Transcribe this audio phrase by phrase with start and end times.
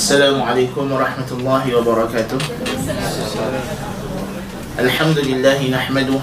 [0.00, 2.40] السلام عليكم ورحمة الله وبركاته.
[4.80, 6.20] الحمد لله نحمده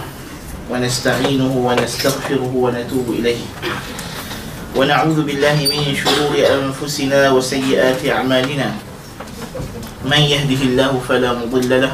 [0.74, 3.42] ونستعينه ونستغفره ونتوب إليه.
[4.74, 8.68] ونعوذ بالله من شرور أنفسنا وسيئات أعمالنا.
[10.09, 11.94] من يهده الله فلا مضل له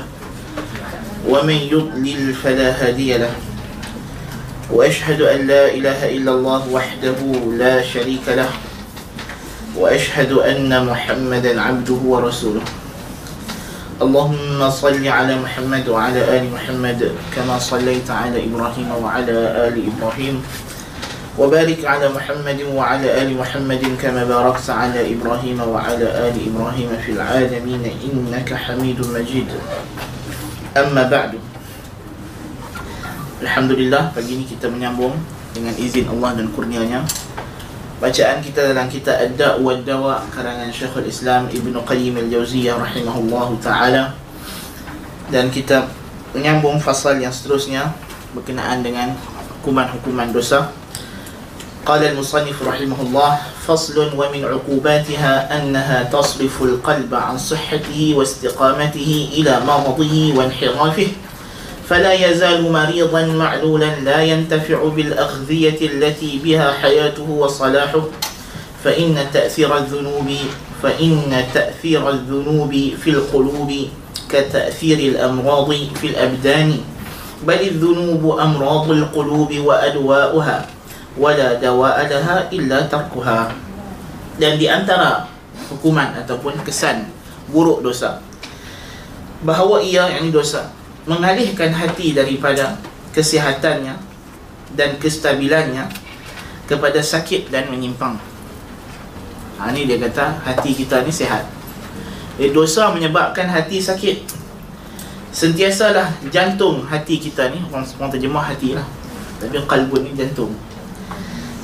[1.27, 3.35] ومن يضلل فلا هادي له.
[4.71, 7.19] وأشهد أن لا إله إلا الله وحده
[7.59, 8.47] لا شريك له.
[9.73, 12.65] وأشهد أن محمدا عبده ورسوله.
[14.01, 16.99] اللهم صل على محمد وعلى آل محمد
[17.35, 19.35] كما صليت على إبراهيم وعلى
[19.69, 20.35] آل إبراهيم.
[21.33, 27.83] وبارك على محمد وعلى آل محمد كما باركت على إبراهيم وعلى آل إبراهيم في العالمين
[28.05, 29.49] إنك حميد مجيد.
[30.77, 31.41] أما بعد.
[33.43, 35.17] Alhamdulillah pagi ini kita menyambung
[35.51, 37.03] dengan izin Allah dan kurnianya.
[38.03, 44.11] Bacaan kita dalam kitab Ad-Da' wa Dawa karangan Syekhul Islam Ibn Qayyim Al-Jauziyah rahimahullah taala
[45.31, 45.87] dan kita
[46.35, 47.95] menyambung fasal yang seterusnya
[48.35, 49.15] berkenaan dengan
[49.55, 50.75] hukuman-hukuman dosa.
[51.87, 59.63] Qala al-musannif rahimahullah faslun wa min 'uqubatiha annaha tasrifu al-qalba 'an sihhatihi wa istiqamatihi ila
[59.63, 61.22] maradihi wa inhirafihi
[61.93, 68.03] فلا يزال مريضا معلولا لا ينتفع بالأغذية التي بها حياته وصلاحه.
[68.81, 70.29] فإن تأثير الذنوب
[70.81, 71.13] فإن
[71.53, 73.71] تأثير الذنوب في القلوب
[74.25, 75.69] كتأثير الأمراض
[76.01, 76.81] في الأبدان.
[77.45, 80.57] بل الذنوب أمراض القلوب وأدواؤها
[81.21, 83.53] ولا دواء لها إلا تركها.
[84.41, 85.29] Dan di antara
[85.69, 87.05] hukuman ataupun kesan
[87.53, 88.17] buruk dosa.
[89.45, 90.73] Bahawa ia yang dosa
[91.03, 92.79] mengalihkan hati daripada
[93.11, 93.95] kesihatannya
[94.73, 95.85] dan kestabilannya
[96.65, 98.17] kepada sakit dan menyimpang.
[99.59, 101.45] Ha, ini dia kata hati kita ni sihat.
[102.41, 104.41] Eh, dosa menyebabkan hati sakit.
[105.33, 108.85] Sentiasalah jantung hati kita ni, orang, orang terjemah hati lah.
[109.37, 110.55] Tapi kalbun ni jantung.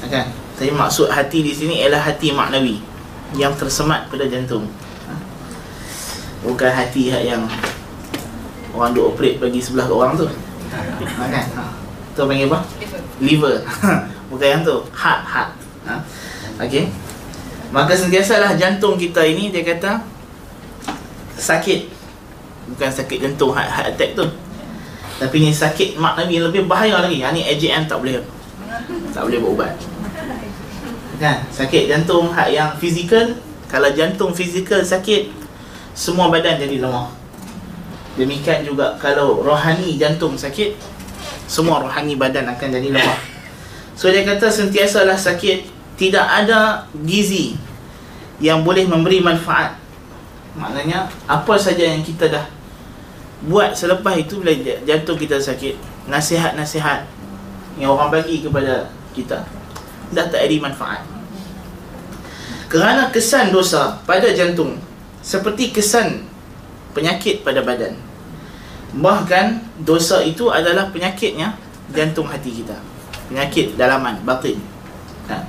[0.03, 0.25] Ha, kan?
[0.59, 2.83] Tapi maksud hati di sini ialah hati maknawi
[3.39, 4.67] yang tersemat pada jantung.
[5.07, 5.13] Ha?
[6.43, 7.47] Bukan hati yang
[8.79, 10.25] orang duk operate bagi sebelah orang tu.
[10.25, 11.45] Ha, kan?
[11.59, 11.63] Ha.
[12.15, 12.59] tu panggil apa?
[13.19, 13.59] liver.
[14.31, 14.75] Bukan yang tu.
[14.95, 15.51] Heart heart.
[15.83, 15.95] Ha?
[16.59, 16.75] ok
[17.69, 20.01] maka sentiasalah jantung kita ini dia kata
[21.37, 21.85] sakit.
[22.73, 24.25] Bukan sakit jantung heart, heart attack tu.
[25.19, 27.21] Tapi ni sakit maknawi yang lebih bahaya lagi.
[27.21, 28.23] Ha, ni AJM tak boleh.
[29.13, 29.75] Tak boleh berubat
[31.19, 31.43] kan?
[31.51, 33.35] Sakit jantung hak yang fizikal.
[33.69, 35.29] Kalau jantung fizikal sakit
[35.93, 37.18] semua badan jadi lemah
[38.19, 40.75] Demikian juga kalau rohani jantung sakit
[41.47, 43.19] Semua rohani badan akan jadi lemah.
[43.95, 47.55] So dia kata sentiasalah sakit Tidak ada gizi
[48.43, 49.79] Yang boleh memberi manfaat.
[50.59, 52.43] Maknanya apa saja yang kita dah
[53.47, 54.51] Buat selepas itu bila
[54.83, 55.79] jantung kita sakit
[56.11, 57.07] Nasihat-nasihat
[57.79, 59.47] Yang orang bagi kepada kita
[60.11, 61.07] Dah tak ada manfaat.
[62.67, 64.75] Kerana kesan dosa pada jantung
[65.23, 66.27] Seperti kesan
[66.91, 68.08] penyakit pada badan
[68.94, 69.46] Bahkan
[69.82, 71.58] dosa itu adalah penyakitnya
[71.90, 72.78] jantung hati kita.
[73.26, 74.62] Penyakit dalaman, batin.
[75.26, 75.42] Ha.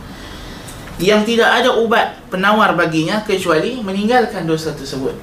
[0.97, 5.13] Yang tidak ada ubat penawar baginya kecuali meninggalkan dosa tersebut.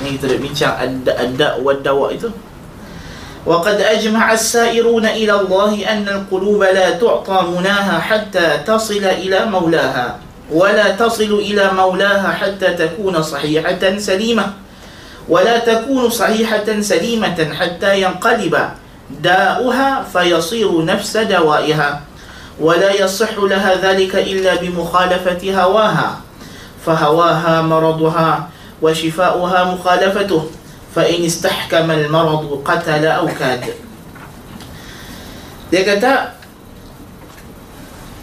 [0.00, 2.28] Ini kita dah bincang ada-ada wadawa itu.
[3.46, 10.18] وقد أجمع السائرون إلى الله أن القلوب لا تعطى مناها حتى تصل إلى مولاها
[10.52, 14.46] ولا تصل إلى مولاها حتى تكون صحيحة سليمة
[15.28, 18.54] ولا تكون صحيحة سليمة حتى ينقلب
[19.22, 21.90] داؤها فيصير نفس دوائها
[22.60, 26.20] ولا يصح لها ذلك إلا بمخالفة هواها
[26.86, 28.48] فهواها مرضها
[28.82, 30.42] وشفاؤها مخالفته
[30.94, 33.64] فإن استحكم المرض قتل أو كاد
[35.70, 36.34] dia kata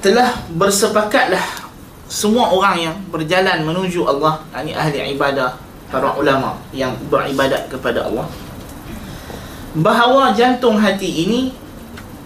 [0.03, 1.40] telah bersepakatlah
[2.12, 5.56] semua orang yang berjalan menuju Allah ini ahli ibadah
[5.92, 8.24] para ulama yang beribadat kepada Allah
[9.77, 11.41] bahawa jantung hati ini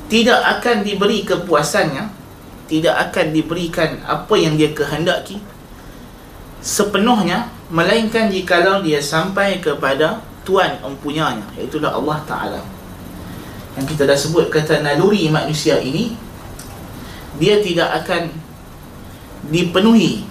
[0.07, 2.07] tidak akan diberi kepuasannya
[2.71, 5.43] tidak akan diberikan apa yang dia kehendaki
[6.63, 12.63] sepenuhnya melainkan jikalau dia sampai kepada tuan empunyanya iaitu Allah Taala.
[13.75, 16.15] Yang kita dah sebut kata naluri manusia ini
[17.37, 18.33] dia tidak akan
[19.51, 20.25] dipenuhi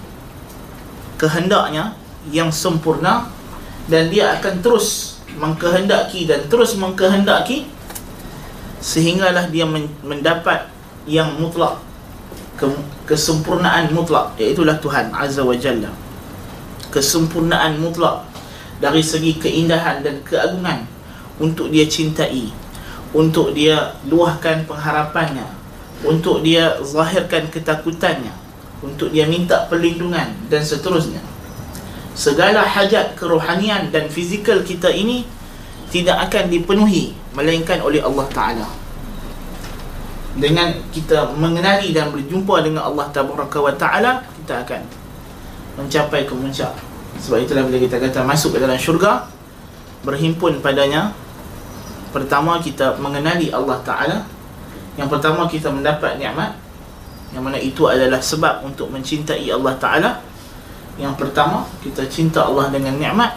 [1.20, 1.94] kehendaknya
[2.32, 3.30] yang sempurna
[3.86, 7.68] dan dia akan terus mengkehendaki dan terus mengkehendaki
[8.82, 9.66] sehinggalah dia
[10.02, 10.70] mendapat
[11.06, 11.78] yang mutlak
[13.06, 15.92] kesempurnaan mutlak iaitu Tuhan Azza wa Jalla.
[16.90, 18.24] Kesempurnaan mutlak
[18.80, 20.88] dari segi keindahan dan keagungan
[21.36, 22.48] untuk dia cintai
[23.12, 25.44] untuk dia luahkan pengharapannya
[26.04, 28.32] untuk dia zahirkan ketakutannya
[28.84, 31.20] untuk dia minta perlindungan dan seterusnya
[32.16, 35.28] segala hajat kerohanian dan fizikal kita ini
[35.92, 38.68] tidak akan dipenuhi melainkan oleh Allah Taala.
[40.36, 44.80] Dengan kita mengenali dan berjumpa dengan Allah Tabaraka wa Taala kita akan
[45.76, 46.72] mencapai ke puncak
[47.20, 49.28] sebab itulah bila kita kata masuk ke dalam syurga
[50.04, 51.12] berhimpun padanya
[52.12, 54.18] pertama kita mengenali Allah Taala.
[54.96, 56.56] Yang pertama kita mendapat nikmat
[57.36, 60.10] yang mana itu adalah sebab untuk mencintai Allah Taala
[60.96, 63.36] yang pertama kita cinta Allah dengan nikmat.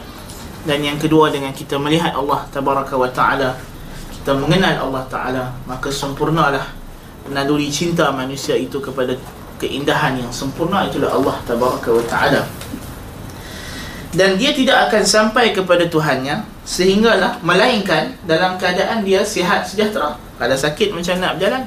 [0.68, 3.56] Dan yang kedua dengan kita melihat Allah tabaraka wa taala
[4.12, 6.76] kita mengenal Allah taala maka sempurnalah
[7.32, 9.16] naluri cinta manusia itu kepada
[9.56, 12.44] keindahan yang sempurna itulah Allah tabaraka wa taala.
[14.10, 20.18] Dan dia tidak akan sampai kepada Tuhannya sehinggalah melainkan dalam keadaan dia sihat sejahtera.
[20.40, 21.64] Kalau sakit macam nak berjalan.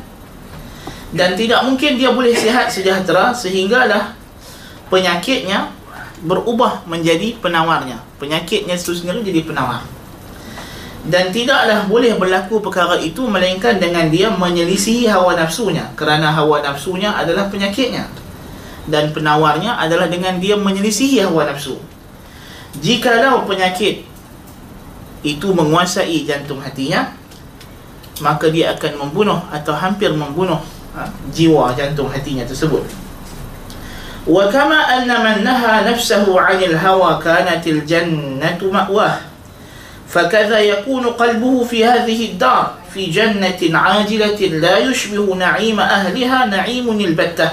[1.13, 4.17] Dan tidak mungkin dia boleh sihat sejahtera sehinggalah
[4.91, 5.71] penyakitnya
[6.23, 7.99] berubah menjadi penawarnya.
[8.19, 9.83] Penyakitnya itu sendiri jadi penawar.
[11.03, 15.91] Dan tidaklah boleh berlaku perkara itu melainkan dengan dia menyelisihi hawa nafsunya.
[15.99, 18.07] Kerana hawa nafsunya adalah penyakitnya.
[18.87, 21.75] Dan penawarnya adalah dengan dia menyelisihi hawa nafsu.
[22.79, 24.07] Jikalau penyakit
[25.23, 27.15] itu menguasai jantung hatinya
[28.23, 30.59] maka dia akan membunuh atau hampir membunuh
[30.95, 32.83] ha, jiwa jantung hatinya tersebut
[34.23, 39.17] وكما أن من نهى نفسه عن الهوى كانت الجنة مأواه.
[40.09, 47.49] فكذا يكون قلبه في هذه الدار في جنة عاجلة لا يشبه نعيم أهلها نعيم البتة.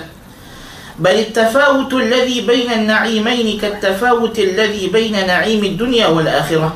[1.00, 6.76] بل التفاوت الذي بين النعيمين كالتفاوت الذي بين نعيم الدنيا والآخرة.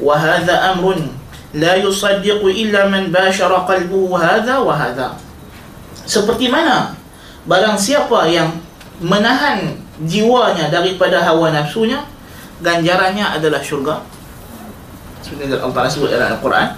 [0.00, 0.96] وهذا أمر
[1.54, 5.08] لا يصدق إلا من باشر قلبه هذا وهذا.
[6.04, 6.92] seperti mana
[7.48, 8.63] barang siapa yang
[9.02, 12.02] menahan jiwanya daripada hawa nafsunya
[12.62, 14.02] ganjarannya adalah syurga.
[15.24, 16.68] Seperti Allah Ta'ala sebut dalam Al-Quran.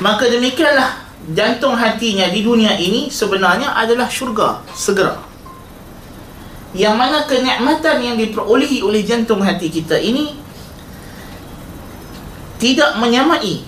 [0.00, 1.04] Maka demikianlah
[1.34, 5.18] jantung hatinya di dunia ini sebenarnya adalah syurga segera.
[6.74, 10.34] Yang mana kenikmatan yang diperolehi oleh jantung hati kita ini
[12.58, 13.62] tidak menyamai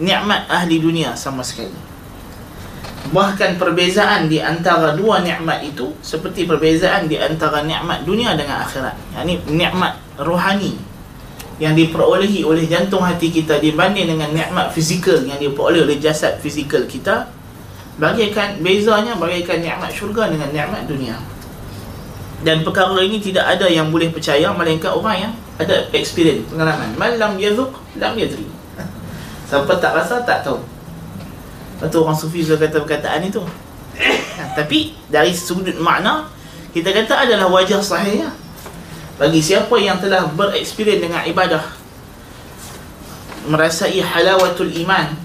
[0.00, 1.85] nikmat ahli dunia sama sekali
[3.06, 8.94] Bahkan perbezaan di antara dua nikmat itu seperti perbezaan di antara nikmat dunia dengan akhirat.
[9.22, 10.74] Ini nikmat rohani
[11.56, 16.84] yang diperolehi oleh jantung hati kita dibanding dengan nikmat fizikal yang diperoleh oleh jasad fizikal
[16.84, 17.32] kita
[17.96, 21.16] bagaikan bezanya bagaikan nikmat syurga dengan nikmat dunia.
[22.44, 26.92] Dan perkara ini tidak ada yang boleh percaya melainkan orang yang ada experience, pengalaman.
[27.00, 28.44] Malam yazuk, lam yadri.
[29.48, 30.60] Siapa tak rasa tak tahu.
[31.76, 33.44] Tu orang sufi sudah kata perkataan itu.
[34.56, 36.28] Tapi dari sudut makna
[36.72, 38.32] Kita kata adalah wajah sahihnya
[39.16, 41.64] Bagi siapa yang telah bereksperience dengan ibadah
[43.48, 45.16] Merasai halawatul iman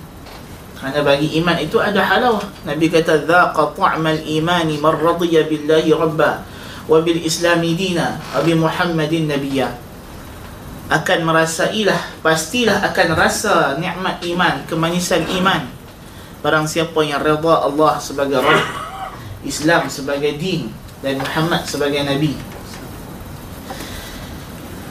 [0.79, 2.43] Kerana bagi iman itu ada halawah.
[2.63, 6.47] Nabi kata Zaqa ta'mal imani man radiyya billahi rabba
[6.87, 9.69] Wa bil islami dina Wa muhammadin nabiyya.
[10.91, 15.80] Akan merasailah pastilah akan rasa nikmat iman kemanisan iman
[16.41, 18.65] Barang siapa yang reda Allah sebagai Rabb
[19.51, 22.33] Islam sebagai din Dan Muhammad sebagai Nabi.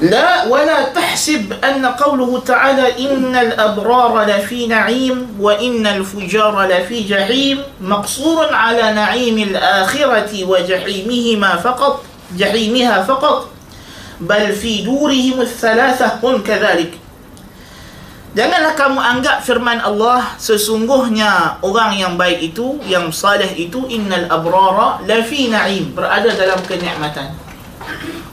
[0.00, 8.54] لا ولا تحسب أن قوله تعالى إن الأبرار لفي نعيم وإن الفجار لفي جحيم مقصور
[8.54, 12.04] على نعيم الآخرة وجحيمهما فقط
[12.36, 13.48] جحيمها فقط
[14.20, 16.92] بل في دورهم الثلاثة هم كذلك
[18.30, 25.02] Janganlah kamu anggap firman Allah sesungguhnya orang yang baik itu, yang salih itu innal abrara
[25.02, 27.34] lafi na'im, berada dalam kenikmatan.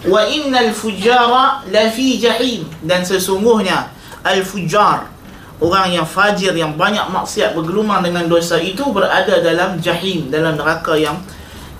[0.06, 3.90] Wa innal fujara lafi jahim dan sesungguhnya
[4.22, 5.10] al fujar
[5.58, 10.94] orang yang fajir yang banyak maksiat bergelumang dengan dosa itu berada dalam jahim, dalam neraka
[10.94, 11.18] yang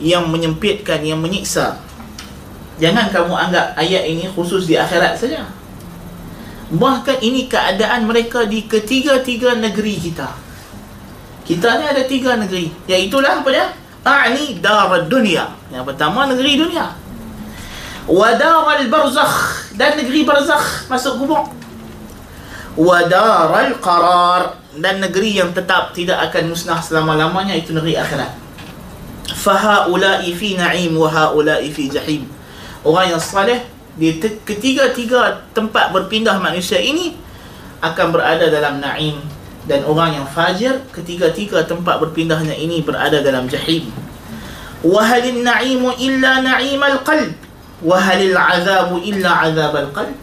[0.02, 1.78] yang menyempitkan, yang menyiksa.
[2.82, 5.46] Jangan kamu anggap ayat ini khusus di akhirat saja.
[6.68, 10.28] Bahkan ini keadaan mereka di ketiga-tiga negeri kita.
[11.48, 12.68] Kita ni ada tiga negeri.
[12.92, 13.72] Iaitulah apa dia?
[14.04, 15.48] A'ni darad dunia.
[15.72, 16.92] Yang pertama negeri dunia.
[18.04, 19.72] Wa daral barzakh.
[19.80, 21.48] Dan negeri barzakh masuk kubur.
[22.76, 24.60] Wa daral qarar.
[24.76, 28.30] Dan negeri yang tetap tidak akan musnah selama-lamanya itu negeri akhirat.
[29.32, 32.28] Faha'ula'i fi na'im wa ha'ula'i fi jahim.
[32.84, 33.64] Orang yang salih
[33.98, 37.18] di ketiga-tiga tempat berpindah manusia ini
[37.82, 39.18] akan berada dalam na'im.
[39.68, 43.92] Dan orang yang fajir ketiga-tiga tempat berpindahnya ini berada dalam jahim.
[44.80, 47.36] Wa halin na'imu illa na'imal qalb.
[47.84, 50.16] Wa halil azabu illa azabal qalb.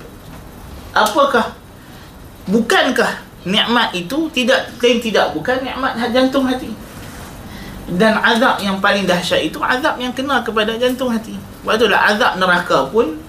[0.96, 1.52] Apakah
[2.48, 6.72] bukankah nikmat itu tidak lain tidak bukan nikmat jantung hati?
[7.84, 11.36] Dan azab yang paling dahsyat itu azab yang kena kepada jantung hati.
[11.60, 13.20] Sebab itulah azab neraka pun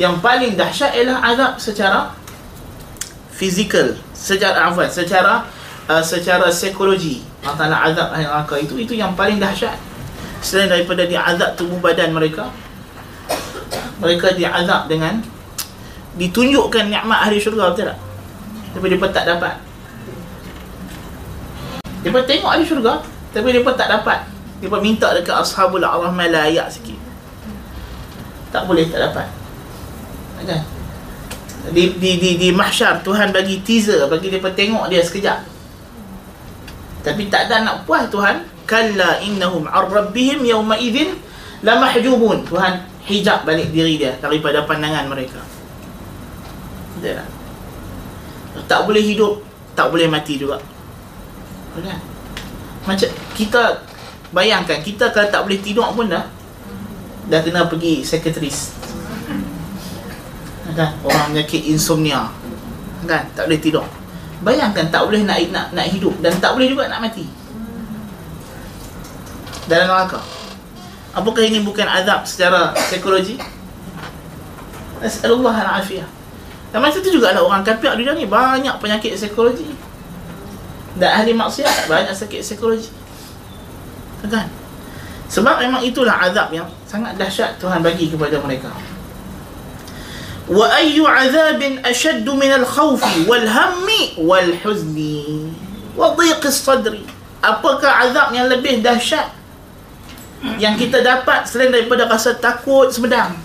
[0.00, 2.16] yang paling dahsyat ialah azab secara
[3.36, 5.44] fizikal secara apa secara
[5.92, 7.20] uh, secara psikologi.
[7.44, 8.56] Antara azab ahli neraka.
[8.56, 9.76] Itu itu yang paling dahsyat.
[10.40, 12.48] Selain daripada diazab tubuh badan mereka
[14.00, 15.20] mereka diazab dengan
[16.16, 17.98] ditunjukkan nikmat ahli syurga betul tak?
[18.72, 19.54] Tapi mereka tak dapat.
[22.00, 23.04] Mereka tengok ahli syurga
[23.36, 24.24] tapi mereka tak dapat.
[24.64, 26.96] Mereka minta dekat ashabul arahmah layak sikit.
[28.48, 29.39] Tak boleh tak dapat
[30.46, 30.62] kan
[31.70, 35.44] di di di di mahsyar Tuhan bagi teaser bagi depa tengok dia sekejap.
[37.04, 38.48] Tapi tak ada nak puas Tuhan.
[38.64, 41.18] Kalla innahum ar rabbihim yawma idzin
[41.66, 45.42] la mahjubun Tuhan hijab balik diri dia daripada pandangan mereka.
[47.02, 47.26] Dia
[48.70, 48.86] tak?
[48.86, 49.42] Boleh hidup
[49.74, 50.62] tak boleh mati juga.
[51.76, 51.98] Kan
[52.80, 53.84] macam kita
[54.32, 56.24] bayangkan kita kalau tak boleh tidur pun dah
[57.28, 58.72] dah kena pergi sekretaris
[60.80, 60.90] kan?
[61.04, 62.32] Orang penyakit insomnia.
[63.04, 63.28] Kan?
[63.36, 63.84] Tak boleh tidur.
[64.40, 67.28] Bayangkan tak boleh nak nak nak hidup dan tak boleh juga nak mati.
[69.68, 70.20] Dalam neraka.
[71.12, 73.36] Apakah ini bukan azab secara psikologi?
[75.04, 76.08] Nasallallahu al-afiyah.
[76.70, 79.68] Dan macam tu juga lah orang kafir dunia ni banyak penyakit psikologi.
[80.96, 82.88] Dan ahli maksiat banyak sakit psikologi.
[84.24, 84.48] Kan?
[85.30, 88.70] Sebab memang itulah azab yang sangat dahsyat Tuhan bagi kepada mereka
[92.50, 95.46] al-khawfi wal hammi wal huzni.
[95.94, 97.06] Wa dhiqis sadri.
[97.40, 99.32] Apakah azab yang lebih dahsyat
[100.60, 103.36] Yang kita dapat selain daripada rasa takut semedang?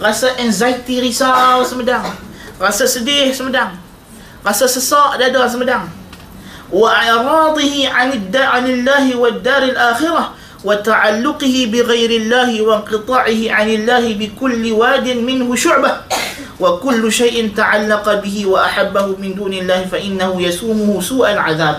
[0.00, 2.04] Rasa anxiety risau semedang.
[2.56, 3.76] Rasa sedih semedang.
[4.40, 5.88] Rasa sesak dada semedang.
[6.72, 10.34] Wa'aradihi anil da'anillahi wa daril akhirah.
[10.65, 15.91] وتعلقه بغير الله وانقطاعه عن الله بكل واد منه شعبة
[16.61, 21.77] وكل شيء تعلق به وأحبه من دون الله فإنه يسومه سوء العذاب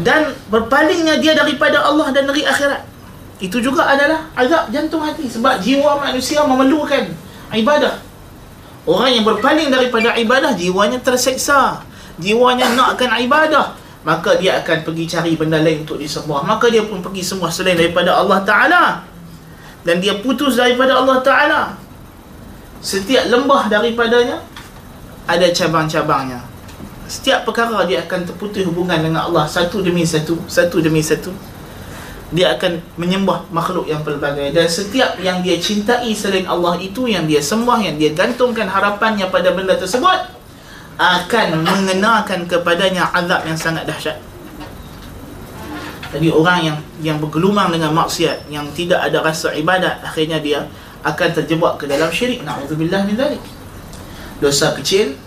[0.00, 2.80] dan berpalingnya dia daripada Allah dan negeri akhirat
[3.44, 7.12] itu juga adalah azab jantung hati sebab jiwa manusia memerlukan
[7.52, 8.00] ibadah
[8.88, 11.84] orang yang berpaling daripada ibadah jiwanya terseksa
[12.16, 13.76] jiwanya nakkan ibadah
[14.07, 16.39] maka dia akan pergi cari benda lain untuk disembah.
[16.47, 18.83] Maka dia pun pergi sembah selain daripada Allah Ta'ala.
[19.83, 21.61] Dan dia putus daripada Allah Ta'ala.
[22.79, 24.39] Setiap lembah daripadanya
[25.27, 26.39] ada cabang-cabangnya.
[27.11, 31.35] Setiap perkara dia akan terputus hubungan dengan Allah satu demi satu satu demi satu.
[32.31, 34.55] Dia akan menyembah makhluk yang pelbagai.
[34.55, 39.27] Dan setiap yang dia cintai selain Allah itu yang dia sembah yang dia gantungkan harapannya
[39.27, 40.36] pada benda tersebut
[40.97, 44.17] akan mengenakan kepadanya azab yang sangat dahsyat.
[46.09, 50.65] Jadi orang yang yang bergelumang dengan maksiat yang tidak ada rasa ibadat akhirnya dia
[51.05, 52.41] akan terjebak ke dalam syirik.
[52.41, 53.43] Naudzubillah min zalik
[54.41, 55.17] dosa kecil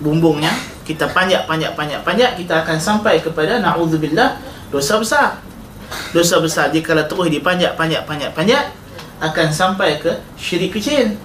[0.00, 0.52] bumbungnya
[0.84, 4.36] kita panjat panjat panjat panjat kita akan sampai kepada naudzubillah
[4.68, 5.28] dosa besar.
[6.12, 8.64] Dosa besar dia kalau terus dipanjat panjat panjat panjat
[9.22, 11.16] akan sampai ke syirik kecil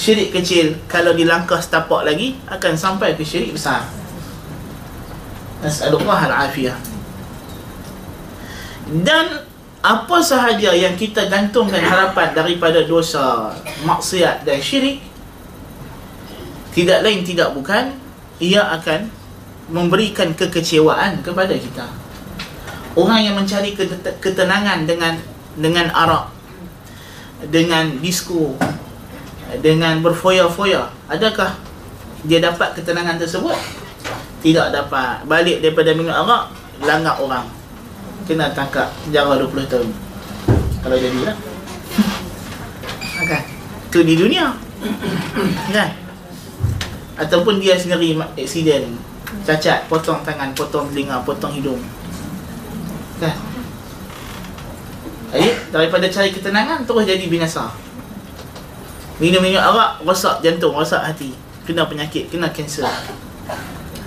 [0.00, 3.84] syirik kecil kalau dilangkah setapak lagi akan sampai ke syirik besar.
[5.60, 6.80] Nas'alullah al-afiyah.
[9.04, 9.44] Dan
[9.84, 13.52] apa sahaja yang kita gantungkan harapan daripada dosa
[13.84, 15.04] maksiat dan syirik
[16.72, 17.92] tidak lain tidak bukan
[18.40, 19.12] ia akan
[19.68, 21.84] memberikan kekecewaan kepada kita.
[22.96, 23.76] Orang yang mencari
[24.16, 25.20] ketenangan dengan
[25.60, 26.32] dengan arak
[27.52, 28.56] dengan disko
[29.58, 31.58] dengan berfoya-foya adakah
[32.24, 33.56] dia dapat ketenangan tersebut?
[34.40, 35.24] Tidak dapat.
[35.24, 36.52] Balik daripada minum arak
[36.84, 37.48] langgar orang.
[38.28, 39.88] Kena tangkap penjara 20 tahun.
[40.80, 41.36] Kalau jadilah
[43.30, 43.42] kan?
[43.92, 44.54] Tu di dunia.
[45.76, 45.92] Kan?
[47.20, 48.96] Ataupun dia sendiri aksiden
[49.44, 51.76] cacat potong tangan potong telinga potong hidung.
[53.20, 53.36] Kan?
[55.36, 57.68] Jadi daripada cari ketenangan terus jadi binasa
[59.20, 61.36] minum-minum arak rosak jantung rosak hati.
[61.68, 62.88] Kena penyakit kena kanser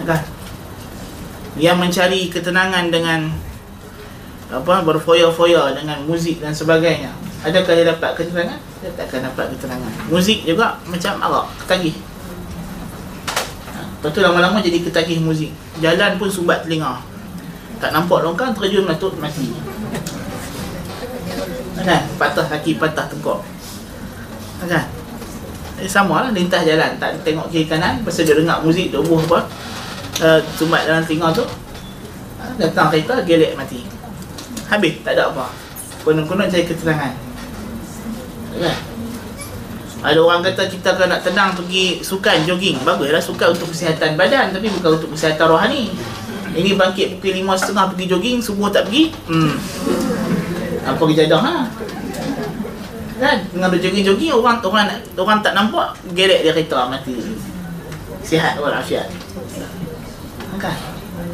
[0.03, 0.21] kan?
[1.55, 3.29] Yang mencari ketenangan dengan
[4.49, 7.13] apa berfoya-foya dengan muzik dan sebagainya.
[7.43, 8.59] Adakah dia dapat keterangan?
[8.79, 11.95] Dia takkan dapat keterangan Muzik juga macam arak, ketagih.
[13.67, 15.51] Ha, Lepas tu lama-lama jadi ketagih muzik.
[15.83, 17.03] Jalan pun sumbat telinga.
[17.83, 19.51] Tak nampak longkang, terjun matut, mati.
[21.83, 22.07] Kan?
[22.15, 23.43] Patah kaki, patah tengkok.
[24.63, 24.87] Kan?
[25.83, 26.95] Eh, sama lah, lintas jalan.
[26.95, 29.43] Tak tengok kiri kanan, pasal dia dengar muzik, dia buh apa.
[30.23, 31.41] Uh, Sumbat dalam telinga tu
[32.37, 33.83] ha, Datang kereta, gelek mati.
[34.71, 35.51] Habis, tak ada apa.
[36.07, 37.11] Konon-konon cari keterangan
[38.53, 38.77] kan?
[40.03, 42.79] Ada orang kata kita kalau nak tenang pergi sukan jogging.
[42.83, 45.89] Baguslah sukan untuk kesihatan badan Tapi bukan untuk kesihatan rohani.
[46.53, 49.53] Ini bangkit pukul lima setengah pergi jogging Subuh tak pergi hmm.
[50.85, 51.55] Apa kejadah ha?
[53.21, 53.45] Kan?
[53.53, 57.13] Dengan jogging-jogging orang, orang orang tak nampak Gerek dia kereta mati
[58.25, 59.07] Sihat walafiat
[60.57, 60.77] Kan?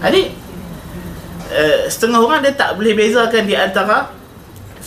[0.03, 0.35] Adik
[1.49, 4.19] uh, Setengah orang dia tak boleh bezakan di antara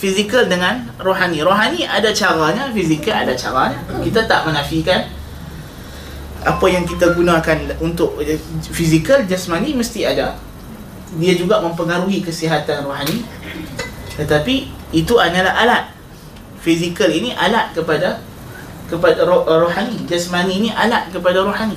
[0.03, 1.39] fizikal dengan rohani.
[1.39, 3.79] Rohani ada caranya, fizikal ada caranya.
[4.03, 5.07] Kita tak menafikan
[6.43, 8.19] apa yang kita gunakan untuk
[8.67, 10.35] fizikal jasmani mesti ada.
[11.15, 13.23] Dia juga mempengaruhi kesihatan rohani.
[14.19, 14.55] Tetapi
[14.91, 15.92] itu adalah alat.
[16.63, 18.23] Fizikal ini alat kepada
[18.87, 20.07] kepada roh, rohani.
[20.07, 21.75] Jasmani ini alat kepada rohani.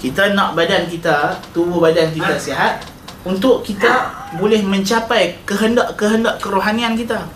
[0.00, 2.80] Kita nak badan kita, tubuh badan kita sihat,
[3.24, 4.08] untuk kita
[4.40, 7.28] boleh mencapai kehendak-kehendak kerohanian kita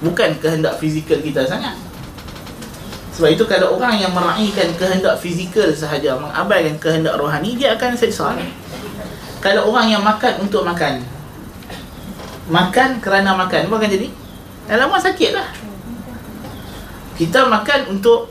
[0.00, 1.76] bukan kehendak fizikal kita sangat
[3.12, 8.32] sebab itu kalau orang yang meraihkan kehendak fizikal sahaja mengabaikan kehendak rohani dia akan seksa
[9.44, 11.04] kalau orang yang makan untuk makan
[12.48, 14.08] makan kerana makan apa akan jadi
[14.78, 15.48] lama sakit lah.
[17.18, 18.30] Kita makan untuk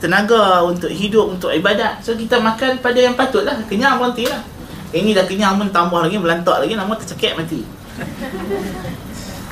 [0.00, 2.02] tenaga untuk hidup untuk ibadat.
[2.02, 3.56] So kita makan pada yang patut lah.
[3.70, 4.42] Kenyang berhenti lah.
[4.90, 7.62] Ini dah kenyang pun tambah lagi Melantak lagi Nama tercekik mati.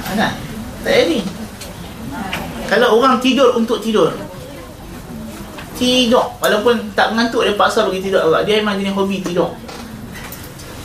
[0.03, 0.19] Kan
[0.83, 1.23] Tak jadi.
[2.67, 4.11] Kalau orang tidur untuk tidur.
[5.79, 6.27] Tidur.
[6.43, 8.27] Walaupun tak mengantuk Dia paksa pergi tidur.
[8.43, 9.55] Dia memang jenis hobi tidur.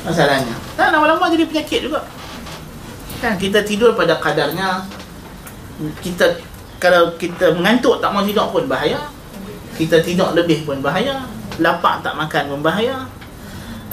[0.06, 0.54] Masalahnya.
[0.78, 2.04] Tak lama-lama jadi penyakit juga
[3.24, 3.40] Kan?
[3.40, 4.84] Kita tidur pada kadarnya.
[6.04, 6.28] Kita
[6.84, 9.00] Kalau kita mengantuk tak mau tidur pun bahaya.
[9.80, 11.24] Kita tidur lebih pun bahaya.
[11.64, 13.08] Lapak tak makan pun bahaya.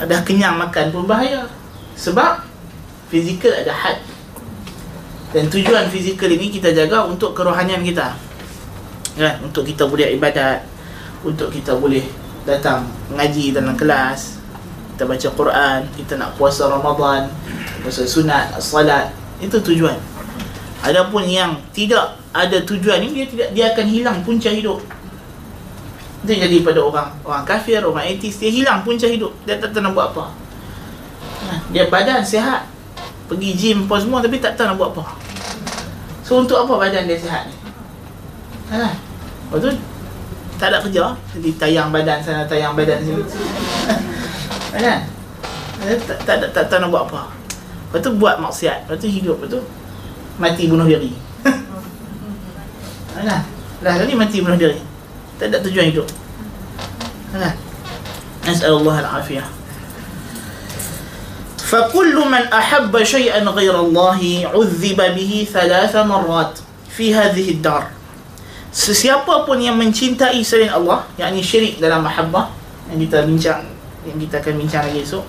[0.03, 1.47] Dah kenyang makan pun bahaya.
[1.95, 2.43] Sebab
[3.07, 4.03] fizikal ada had.
[5.31, 8.19] Dan tujuan fizikal ini kita jaga untuk kerohanian kita.
[9.14, 10.66] Kan untuk kita boleh ibadat.
[11.23, 12.03] Untuk kita boleh
[12.43, 14.43] datang mengaji dalam kelas.
[14.99, 17.25] Kita baca Quran kita nak puasa Ramadan
[17.81, 19.09] puasa sunat salat
[19.40, 19.96] itu tujuan.
[20.81, 24.81] Adapun yang tidak ada tujuan ini dia tidak dia akan hilang punca hidup.
[26.20, 29.33] Dia jadi pada orang orang kafir, orang etis Dia hilang punca hidup.
[29.48, 30.24] Dia tak tahu nak buat apa.
[31.48, 32.68] Ha, Dia badan sihat.
[33.24, 35.05] Pergi gym apa semua Tapi tak tahu nak buat apa.
[36.20, 37.57] So untuk apa badan dia sihat ni?
[38.68, 38.92] Ha,
[39.48, 39.70] Lepas tu
[40.61, 41.16] Tak ada kerja.
[41.33, 43.24] Jadi tayang badan sana Tayang badan sini.
[44.76, 45.00] Kan?
[45.81, 47.39] Tak, tak, tak, tak tahu nak buat apa
[47.91, 49.62] Lepas tu buat maksiat Lepas tu hidup Lepas tu
[50.41, 51.15] Mati bunuh diri
[53.15, 53.30] Kan
[53.84, 54.95] Dah kali mati bunuh diri
[55.36, 56.08] tak ada tujuan hidup
[57.36, 57.54] kan
[58.47, 59.47] nasallallahu alafiyah
[61.65, 64.21] فكل من أحب شيئا غير الله
[64.54, 66.54] عذب به ثلاث مرات
[66.93, 67.84] في هذه الدار
[68.75, 72.54] Sesiapa pun yang mencintai selain Allah yakni syirik dalam mahabbah
[72.91, 73.65] yang kita bincang
[74.06, 75.25] yang kita akan bincang lagi esok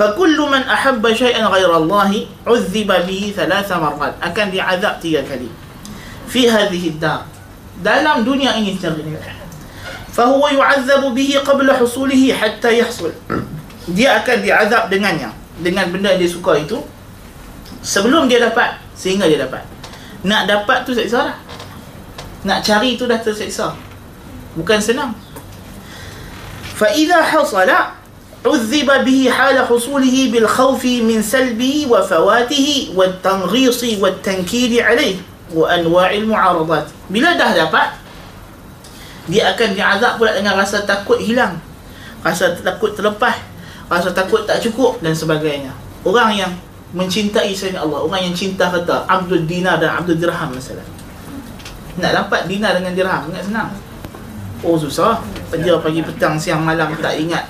[0.00, 2.10] فكل من أحب شيئا غير الله
[2.46, 5.48] عذب به ثلاث مرات akan diazab tiga kali
[6.28, 7.22] في هذه الدار
[7.80, 9.16] dalam dunia ini sendiri
[10.12, 13.12] فهو يعذب به قبل حصوله حتى يحصل
[13.96, 16.76] dia akan diazab dengannya dengan benda yang dia suka itu
[17.80, 19.64] sebelum dia dapat sehingga dia dapat
[20.26, 21.36] nak dapat tu seksa lah
[22.44, 23.72] nak cari tu dah terseksa
[24.56, 25.12] bukan senang
[26.76, 27.70] فإذا حصل
[28.46, 35.16] عذب به حال حصوله بالخوف من سلبه وفواته والتنغيص والتنكيل عليه
[35.54, 37.88] وأنواع المعارضات bila dah dapat
[39.26, 41.58] dia akan diazab pula dengan rasa takut hilang
[42.22, 43.34] rasa takut terlepas
[43.90, 45.74] rasa takut tak cukup dan sebagainya
[46.06, 46.52] orang yang
[46.94, 50.86] mencintai selain Allah orang yang cinta kata Abdul Dinar dan Abdul Dirham masalah
[51.96, 53.70] nak dapat dinar dengan dirham ingat senang
[54.60, 55.16] oh susah
[55.48, 57.48] kerja pagi petang siang malam tak ingat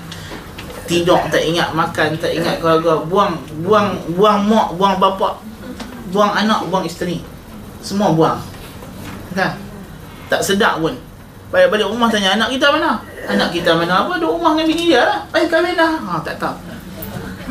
[0.89, 5.37] tidur tak ingat makan tak ingat keluarga buang buang buang mak buang bapa
[6.11, 7.21] buang anak buang isteri
[7.81, 8.39] semua buang
[9.35, 9.55] kan
[10.27, 10.95] tak sedap pun
[11.51, 13.03] Balik-balik rumah tanya anak kita mana?
[13.27, 14.15] Anak kita mana apa?
[14.15, 15.19] Duduk rumah dengan bini dia lah.
[15.35, 15.99] Eh kahwin dah.
[15.99, 16.55] Ha, tak tahu.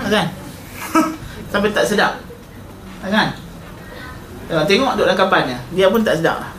[0.09, 0.27] Kan?
[1.53, 2.17] Sampai tak sedap.
[3.05, 3.37] Kan?
[4.51, 6.53] Tengok, tengok duduk dalam kapalnya Dia pun tak sedar lah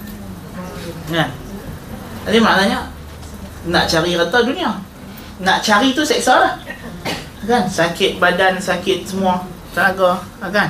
[1.11, 1.27] Kan
[2.23, 2.87] Jadi maknanya
[3.67, 4.71] Nak cari rata dunia
[5.41, 6.53] Nak cari tu seksa lah.
[7.49, 7.65] Kan?
[7.65, 9.41] Sakit badan Sakit semua.
[9.73, 10.21] Tenaga
[10.53, 10.69] Kan?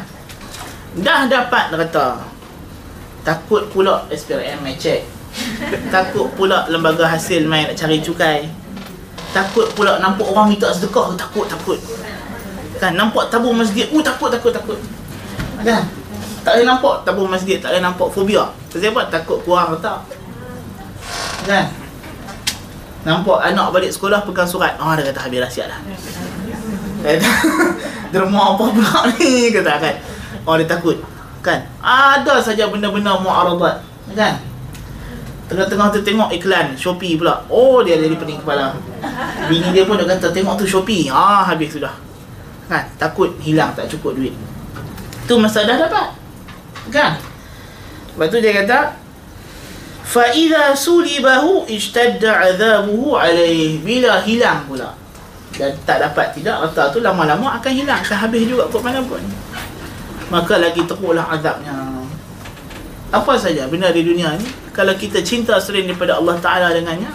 [1.03, 2.31] Dah dapat rata
[3.21, 5.05] Takut pula SPRM mai check.
[5.93, 8.49] Takut pula lembaga hasil main nak cari cukai.
[9.29, 11.77] Takut pula nampak orang minta sedekah Takut, takut.
[12.81, 14.79] Kan, nampak tabung masjid Uh, takut, takut, takut.
[15.61, 15.85] Kan?
[16.41, 18.49] Tak boleh nampak tabung masjid, tak boleh nampak fobia.
[18.73, 19.13] Sebab?
[19.13, 20.01] Takut kurang tak?
[21.45, 21.69] Kan?
[23.01, 24.77] Nampak anak balik sekolah pegang surat.
[24.77, 25.79] Oh, dia kata habis rahsia dah.
[28.13, 29.49] Derma apa pula ni?
[29.49, 29.95] Kata kan.
[30.45, 31.01] Oh, dia takut.
[31.41, 31.65] Kan?
[31.81, 33.81] Ada saja benda-benda mu'aradat.
[34.13, 34.37] Kan?
[35.49, 37.41] Tengah-tengah tu tengok iklan Shopee pula.
[37.49, 38.77] Oh, dia jadi pening kepala.
[39.49, 41.09] Bini dia pun kata, tengok tu Shopee.
[41.09, 41.97] Ah, habis sudah.
[42.69, 42.85] Kan?
[43.01, 44.37] Takut hilang tak cukup duit.
[45.25, 46.13] Tu masa dah dapat.
[46.93, 47.17] Kan?
[48.13, 49.00] Lepas tu dia kata
[50.09, 54.97] idza sulibahu ishtadda adhabuhu alaihi bila hilang pula.
[55.51, 57.99] Dan tak dapat tidak harta tu lama-lama akan hilang.
[58.01, 59.21] Akan habis juga kot mana pun
[60.31, 61.75] maka lagi teruklah azabnya.
[63.11, 67.11] Apa saja benda di dunia ni kalau kita cinta sering daripada Allah Taala dengannya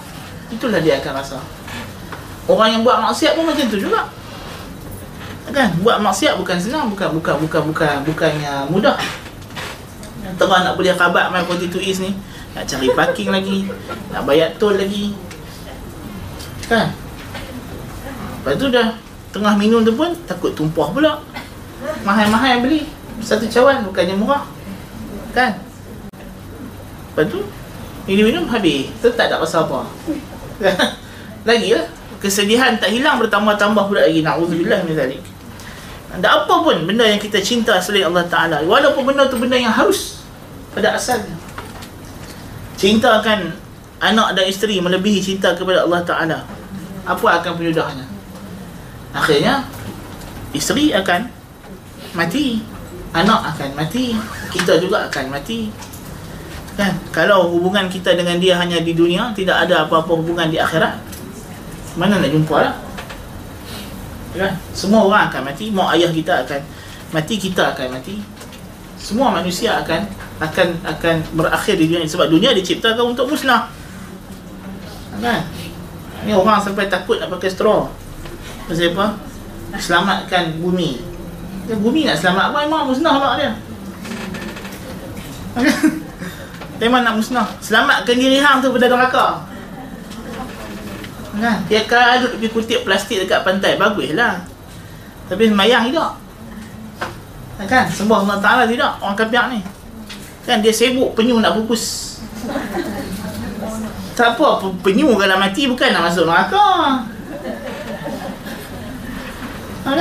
[0.52, 1.40] itulah dia akan rasa.
[2.46, 4.04] Orang yang buat maksiat pun macam tu juga.
[5.48, 5.72] Kan?
[5.80, 9.00] Buat maksiat bukan senang bukan bukan bukan bukan bukannya mudah.
[10.36, 12.12] Tengah nak beli khabar main 42 East ni
[12.56, 13.68] nak cari parking lagi.
[14.16, 15.12] Nak bayar tol lagi.
[16.64, 16.88] Kan?
[18.40, 18.96] Lepas tu dah
[19.28, 21.20] tengah minum tu pun takut tumpah pula.
[22.00, 22.88] Mahal-mahal yang beli.
[23.20, 24.48] Satu cawan bukannya murah.
[25.36, 25.60] Kan?
[27.12, 27.44] Lepas tu
[28.08, 28.88] minum-minum habis.
[29.04, 29.84] Tu tak ada rasa apa.
[31.48, 31.84] Lagi lah
[32.16, 34.24] kesedihan tak hilang bertambah-tambah pula lagi.
[34.24, 35.20] Na'udzubillah min zalik.
[36.16, 38.64] Ada apa pun benda yang kita cinta selain Allah Ta'ala.
[38.64, 40.24] Walaupun benda tu benda yang harus
[40.72, 41.35] pada asalnya
[42.76, 43.52] cinta akan
[44.00, 46.38] anak dan isteri melebihi cinta kepada Allah Ta'ala.
[47.08, 48.04] Apa akan penyudahnya?
[49.16, 49.64] Akhirnya
[50.52, 51.28] isteri akan
[52.12, 52.60] mati.
[53.16, 54.12] Anak akan mati.
[54.52, 55.72] Kita juga akan mati.
[56.76, 56.92] Kan?
[57.08, 61.00] Kalau hubungan kita dengan dia hanya di dunia tidak ada apa-apa hubungan di akhirat
[61.96, 62.76] mana nak jumpa lah
[64.36, 64.52] kan?
[64.76, 65.72] Semua orang akan mati.
[65.72, 66.60] Mak ayah kita akan
[67.16, 68.20] mati kita akan mati.
[69.00, 70.04] Semua manusia akan
[70.36, 72.10] akan akan berakhir di dunia ini.
[72.10, 73.72] Sebab dunia diciptakan untuk musnah.
[75.16, 75.40] Kan?
[76.28, 77.88] Ni orang sampai takut nak pakai straw.
[78.68, 79.06] Pasal apa?
[79.76, 81.00] Selamatkan bumi.
[81.66, 82.58] Ya, bumi nak selamat apa?
[82.68, 83.52] Memang musnah lah dia.
[86.84, 87.48] Memang nak musnah.
[87.64, 89.26] Selamatkan diri hang tu pada neraka.
[91.36, 91.56] Kan?
[91.68, 93.80] Dia kalau pergi kutip plastik dekat pantai.
[93.80, 94.56] Baguslah
[95.26, 96.12] tapi semayang tidak.
[97.66, 97.84] Kan?
[97.90, 98.92] Sembah Allah Ta'ala tidak.
[99.02, 99.60] Orang kapiak ni
[100.46, 102.16] kan dia sibuk penyu nak pupus
[104.16, 107.04] tak apa penyu kalau mati bukan nak masuk neraka.
[109.84, 110.00] Kan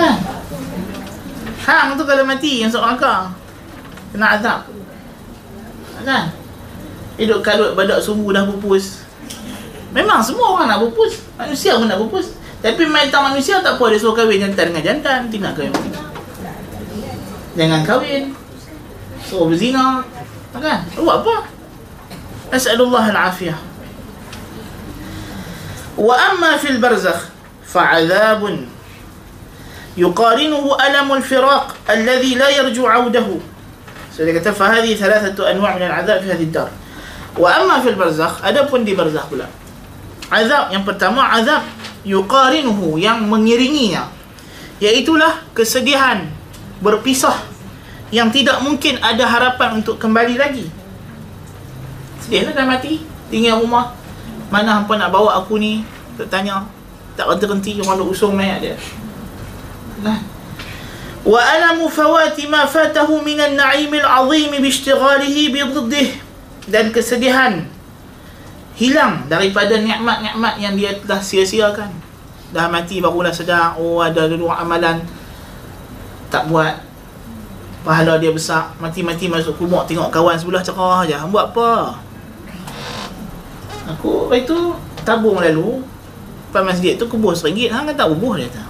[1.67, 3.35] hang tu kalau mati yang masuk neraka.
[4.15, 4.71] Kena azab.
[6.07, 6.31] Kan
[7.19, 9.03] hidup kalut badak sumbu dah pupus.
[9.91, 11.19] Memang semua orang nak pupus.
[11.35, 12.39] Manusia pun nak pupus.
[12.63, 15.27] Tapi main tak manusia tak apa dia suruh kahwin jantan dengan jantan.
[15.27, 15.75] Tidak kahwin.
[17.59, 18.31] Jangan kahwin.
[19.27, 20.07] So berzina
[20.59, 20.79] kan?
[20.95, 21.35] Buat apa?
[22.53, 23.75] As'alullah al-afiyah
[25.95, 27.31] wa amma fil barzakh
[27.63, 28.67] fa'adhabun
[29.95, 33.39] yuqarinuhu alamul firaq alladhi la yarju 'audahu
[34.11, 36.69] so dia kata fa hadhihi thalathatu anwa' min al-'adhab fi hadhihi ad-dar.
[37.35, 39.43] Wa amma fil barzakh adapun di barzakh pula.
[40.31, 41.67] Azab yang pertama azab
[42.07, 44.07] yuqarinuhu yang mengiringinya.
[44.79, 46.31] Iaitulah kesedihan
[46.79, 47.35] berpisah
[48.13, 50.69] yang tidak mungkin ada harapan untuk kembali lagi.
[52.21, 53.93] Sedihlah dah mati tinggal rumah.
[54.53, 55.81] Mana hampa nak bawa aku ni?
[56.15, 56.65] Tak tanya.
[57.15, 58.75] Tak berhenti orang nak usung mayat dia
[60.03, 60.19] nah
[61.23, 66.09] wa alamu fawati ma fatahu min an-na'im al-'azim bi ishtighalihi bi dhiddih
[66.69, 67.65] dan kesedihan
[68.75, 71.87] hilang daripada nikmat-nikmat yang dia telah sia-siakan.
[72.51, 74.99] Dah mati barulah sedar oh ada dua amalan
[76.27, 76.84] tak buat
[77.85, 78.73] pahala dia besar.
[78.81, 82.01] Mati-mati masuk kubur tengok kawan sebelah cerah aja buat apa.
[83.93, 84.73] Aku itu
[85.05, 85.85] tabung lalu
[86.49, 88.63] pada masjid tu kubur seringgit hang kata bubuh dia kata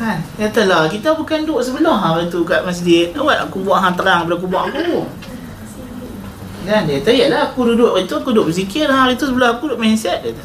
[0.00, 0.18] kan?
[0.40, 3.12] Katalah kita bukan duduk sebelah hang tu kat masjid.
[3.12, 5.04] Awak kubur hang terang pada kubur aku.
[6.64, 6.88] Kan?
[6.88, 9.92] Dia kata yalah aku duduk itu aku duduk berzikir hari tu sebelah aku duduk main
[9.92, 10.44] siat dia kata.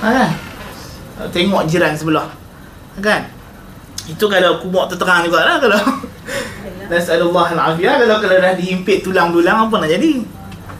[0.00, 0.49] Ha?
[1.28, 2.32] Tengok jiran sebelah.
[3.04, 3.28] Kan?
[4.08, 5.78] Itu kalau kubur terterang juga lah kalau
[6.90, 10.10] Nas'alullah al-afiyah Kalau kalau dah dihimpit tulang-tulang apa nak jadi?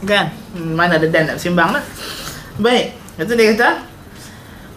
[0.08, 0.26] Kan?
[0.56, 1.84] Hmm, Mana ada dan nak sembang lah.
[2.58, 2.96] Baik.
[3.20, 3.70] Itu dia kata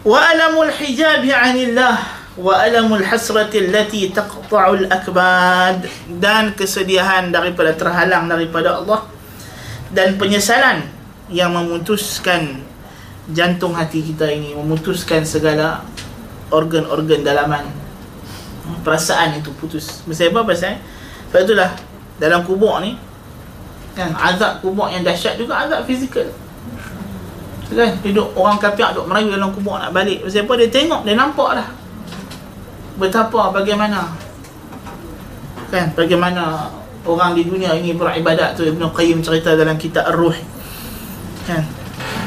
[0.04, 1.96] Wa alamul hijabi anillah
[2.36, 5.88] Wa alamul hasrati allati taqta'ul akbad.
[6.20, 9.08] Dan kesedihan daripada terhalang daripada Allah
[9.90, 10.84] Dan penyesalan
[11.32, 12.42] Yang memutuskan
[13.32, 15.80] Jantung hati kita ini Memutuskan segala
[16.52, 17.64] Organ-organ dalaman.
[18.84, 20.04] Perasaan itu putus.
[20.04, 20.44] Pasal apa?
[20.44, 20.76] Pasal
[21.32, 21.70] Sebab itulah
[22.20, 22.94] Dalam kubur ni
[23.94, 26.26] kan azab kubur yang dahsyat juga azab fizikal.
[27.70, 30.26] Kan hidup orang kafir duk merayu dalam kubur nak balik.
[30.26, 31.68] Pasal apa dia tengok dia nampak dah
[32.94, 34.14] betapa bagaimana
[35.70, 36.70] kan bagaimana
[37.02, 38.66] orang di dunia ini beribadat tu.
[38.66, 40.34] Ibn Qayyim cerita dalam kitab Ar-Ruh
[41.46, 41.62] kan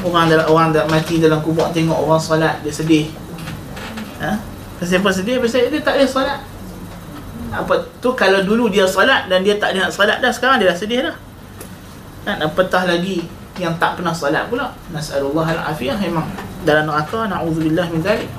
[0.08, 3.12] orang dalam orang dah mati dalam kubur tengok orang solat dia sedih.
[4.24, 4.40] Ha?
[4.80, 5.38] Pasal apa sedih?
[5.44, 6.40] Pasal dia tak ada solat.
[7.52, 8.16] Apa tu?
[8.16, 11.16] Kalau dulu dia solat dan dia tak nak solat dah sekarang dia dah sedih dah.
[12.28, 13.28] Kan apatah lagi
[13.60, 14.74] yang tak pernah salat pula.
[14.94, 16.28] Nasallallahu alafiyah memang.
[16.64, 18.30] Dalam neraka naudzubillah min zalik.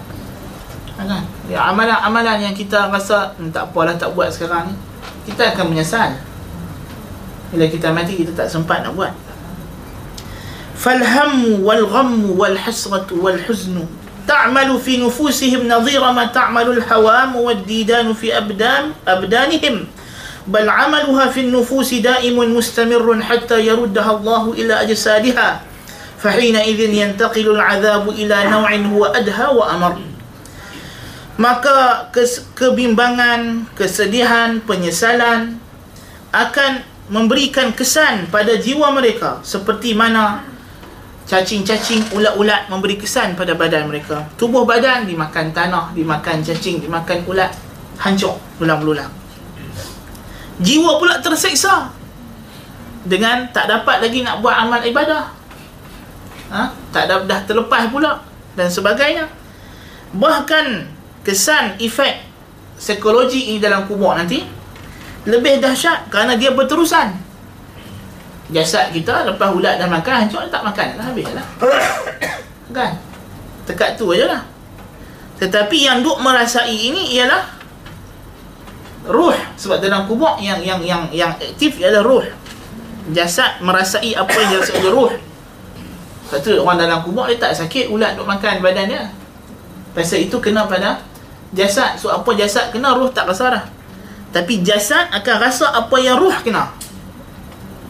[0.99, 1.23] Kan?
[1.47, 4.75] Ya amalan-amalan yang kita rasa hmm, tak apalah tak buat sekarang ni
[5.29, 6.17] kita akan menyesal.
[7.53, 9.13] Bila kita mati kita tak sempat nak buat
[10.78, 13.76] فالهم والغم والحسرة والحزن
[14.28, 19.76] تعمل في نفوسهم نظير ما تعمل الحوام والديدان في أبدان أبدانهم
[20.48, 25.50] بل عملها في النفوس دائم مستمر حتى يردها الله إلى أجسادها
[26.20, 29.94] فحينئذ ينتقل العذاب إلى نوع هو أدهى وأمر
[31.34, 35.58] maka kes- kebimbangan, kesedihan, penyesalan
[36.30, 36.72] akan
[37.10, 40.46] memberikan kesan pada jiwa mereka seperti mana
[41.29, 44.25] cacing-cacing ulat-ulat memberi kesan pada badan mereka.
[44.41, 47.53] Tubuh badan dimakan tanah, dimakan cacing, dimakan ulat,
[48.01, 49.11] hancur berulang-ulang
[50.59, 51.95] jiwa pula terseksa
[53.07, 55.31] dengan tak dapat lagi nak buat amal ibadah
[56.51, 56.63] ha?
[56.91, 58.23] tak dah, dah terlepas pula
[58.59, 59.31] dan sebagainya
[60.15, 60.91] bahkan
[61.23, 62.27] kesan efek
[62.75, 64.43] psikologi ini dalam kubur nanti
[65.27, 67.15] lebih dahsyat kerana dia berterusan
[68.49, 70.97] jasad kita lepas ulat dah makan hancur tak makan.
[70.97, 71.47] Dah habis lah.
[72.77, 72.93] Kan?
[73.69, 74.43] Tekat tu aja lah.
[75.39, 77.45] Tetapi yang duk merasai ini ialah
[79.09, 79.37] ruh.
[79.57, 82.25] Sebab dalam kubur yang yang yang yang aktif ialah ruh.
[83.13, 85.13] Jasad merasai apa yang dirasa oleh ruh.
[86.29, 89.03] Sebab tu orang dalam kubur dia tak sakit ulat duk makan badan dia.
[89.97, 91.01] Pasal itu kena pada
[91.57, 91.97] jasad.
[91.97, 93.65] So apa jasad kena ruh tak rasa dah
[94.29, 96.69] tapi jasad akan rasa apa yang ruh kena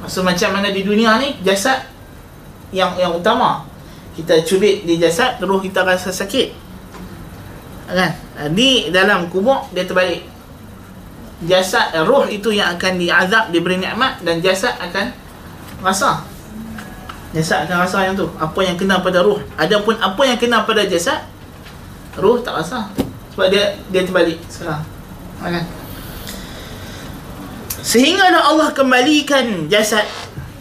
[0.09, 1.85] so macam mana di dunia ni jasad
[2.73, 3.65] yang yang utama.
[4.17, 6.49] Kita cubit di jasad ruh kita rasa sakit.
[7.89, 8.13] Kan?
[8.53, 10.27] Di dalam kubur dia terbalik.
[11.47, 15.15] Jasad roh itu yang akan diazab diberi nikmat dan jasad akan
[15.87, 16.27] rasa.
[17.31, 18.27] Jasad akan rasa yang tu.
[18.43, 21.23] Apa yang kena pada roh adapun apa yang kena pada jasad
[22.19, 22.91] roh tak rasa.
[23.37, 24.83] Sebab dia dia terbalik sekarang.
[25.39, 25.63] Kan
[27.83, 30.05] Sehinggalah Allah kembalikan jasad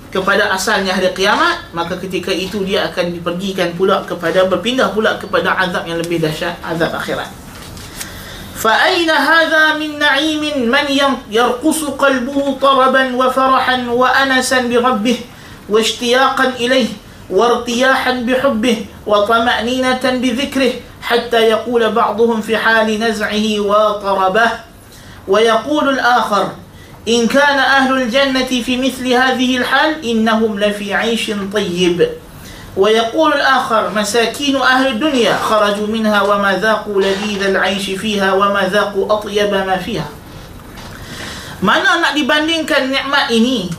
[0.08, 5.53] kepada asalnya hari kiamat maka ketika itu dia akan dipergikan pula kepada berpindah pula kepada
[5.60, 7.27] azab yang lebih dahsyat azab akhirat.
[8.58, 10.89] Fa aina hadha min naimin man
[11.30, 15.21] yarqusu qalbuhu taraban wa farahan wa anasan bi rabbih
[15.69, 16.97] wa ishtiyaqan ilayhi
[17.30, 23.99] wa irtiyahan bi hubbihi wa tama'ninatan bi dhikrihi hatta yaqula ba'dhuhum fi hali naz'ihi wa
[24.01, 24.63] tarabah
[25.27, 26.56] wa yaqulu al-akhar
[27.09, 32.09] إن كان أهل الجنة في مثل هذه الحال إنهم لفي عيش طيب
[32.76, 39.50] ويقول الآخر مساكين أهل الدنيا خرجوا منها وما ذاقوا لذيذ العيش فيها وما ذاقوا أطيب
[39.50, 40.09] ما فيها
[41.62, 43.70] mana nak dibandingkan nikmat ini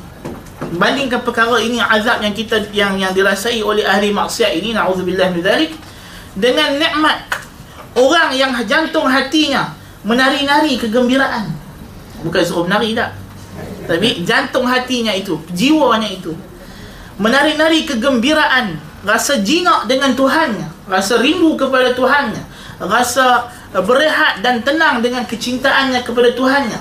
[0.80, 5.44] bandingkan perkara ini azab yang kita yang yang dirasai oleh ahli maksiat ini naudzubillah min
[5.44, 5.76] zalik
[6.32, 7.28] dengan nikmat
[8.00, 9.76] orang yang jantung hatinya
[10.08, 11.52] menari-nari kegembiraan
[12.25, 13.15] bukan suruh menari tak?
[13.89, 16.35] Tapi jantung hatinya itu jiwanya itu.
[17.19, 22.43] Menari-nari kegembiraan rasa jinak dengan Tuhannya rasa rindu kepada Tuhannya
[22.83, 26.81] rasa berehat dan tenang dengan kecintaannya kepada Tuhannya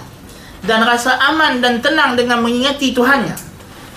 [0.66, 3.38] dan rasa aman dan tenang dengan mengingati Tuhannya.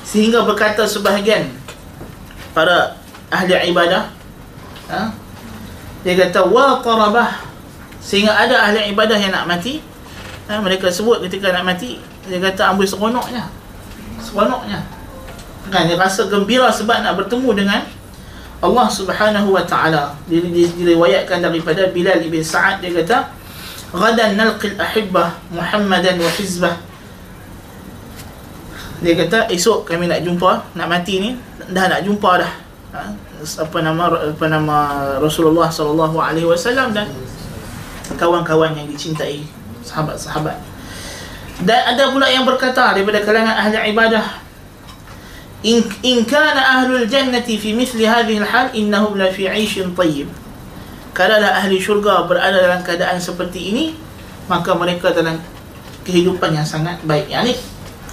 [0.04, 1.48] Sehingga berkata sebahagian
[2.52, 2.98] para
[3.30, 4.10] ahli ibadah
[4.90, 5.12] ha?
[6.04, 7.48] dia kata wa qarabah.
[8.00, 9.80] Sehingga ada ahli ibadah yang nak mati
[10.50, 10.58] ha?
[10.58, 13.46] mereka sebut ketika nak mati dia kata ambil seronoknya
[14.18, 14.82] seronoknya
[15.70, 17.80] kan dia rasa gembira sebab nak bertemu dengan
[18.60, 23.40] Allah Subhanahu wa taala diriwayatkan daripada Bilal ibn Sa'ad dia kata
[23.90, 26.78] Ghadan nalqil ahibbah Muhammadan wa hizbah
[29.02, 31.30] Dia kata esok kami nak jumpa Nak mati ni
[31.74, 32.52] Dah nak jumpa dah
[32.94, 33.10] ha?
[33.42, 34.76] Apa nama apa nama
[35.18, 37.10] Rasulullah sallallahu alaihi wasallam dan
[38.14, 39.42] kawan-kawan yang dicintai
[39.84, 40.56] sahabat-sahabat.
[41.60, 44.40] Dan ada pula yang berkata daripada kalangan ahli ibadah
[45.60, 50.32] in in kana ahlul jannati fi mithli hadhihi al-hal innahum la fi 'aishin tayyib.
[51.12, 53.84] Kalaulah ahli syurga berada dalam keadaan seperti ini,
[54.48, 55.36] maka mereka dalam
[56.06, 57.28] kehidupan yang sangat baik.
[57.28, 57.54] Yang ni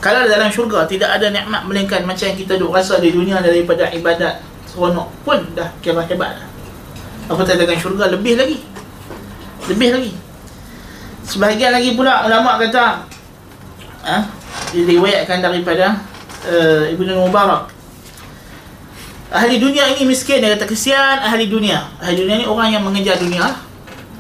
[0.04, 3.90] kalau dalam syurga tidak ada nikmat melainkan macam yang kita duk rasa di dunia daripada
[3.96, 6.48] ibadat seronok pun dah kira hebat dah.
[7.32, 8.60] Apatah dengan syurga lebih lagi.
[9.72, 10.12] Lebih lagi.
[11.28, 13.04] Sebahagian lagi pula ulama kata
[14.08, 14.18] ha,
[14.72, 16.00] diriwayatkan daripada
[16.48, 17.68] uh, Ibnu Mubarak.
[19.28, 21.84] Ahli dunia ini miskin Dia kata kesian ahli dunia.
[22.00, 23.44] Ahli dunia ni orang yang mengejar dunia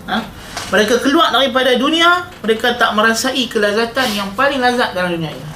[0.04, 0.17] ha?
[0.67, 5.48] Mereka keluar daripada dunia Mereka tak merasai kelazatan Yang paling lazat dalam dunia ini.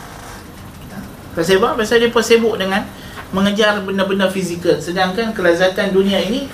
[1.36, 1.76] Pasal apa?
[1.84, 2.88] Pasal dia pun sibuk dengan
[3.36, 4.80] Mengejar benda-benda fizikal.
[4.80, 6.48] Sedangkan kelazatan dunia ini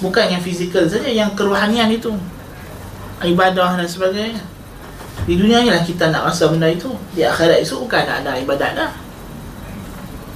[0.00, 2.08] Bukan yang fizikal saja Yang kerohanian itu
[3.24, 4.44] Ibadah dan sebagainya
[5.24, 8.72] Di dunia ni lah kita nak rasa benda itu Di akhirat itu bukan ada ibadat
[8.76, 8.92] dah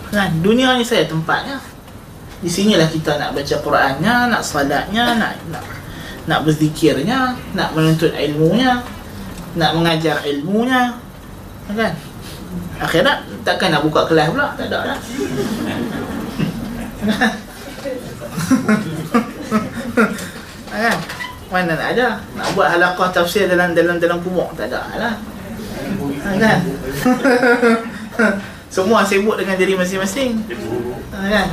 [0.09, 0.41] Kan?
[0.41, 1.61] Dunia ni saya tempatnya
[2.39, 5.67] di sinilah kita nak baca Qurannya, nak salatnya, nak nak
[6.31, 8.79] nak berzikirnya, nak menuntut ilmunya,
[9.59, 10.95] nak mengajar ilmunya.
[11.75, 11.99] Kan?
[12.79, 14.99] Akhirat takkan nak buka kelas pula, tak ada lah.
[20.79, 20.99] kan?
[21.49, 22.21] Mana nak ada?
[22.37, 25.15] Nak buat halaqah tafsir dalam dalam dalam kubur, tak ada lah.
[26.37, 26.61] Kan?
[28.75, 30.45] Semua sibuk dengan diri masing-masing.
[31.09, 31.49] Kan?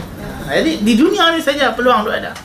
[0.52, 2.36] Jadi di dunia ni saja peluang tu ada.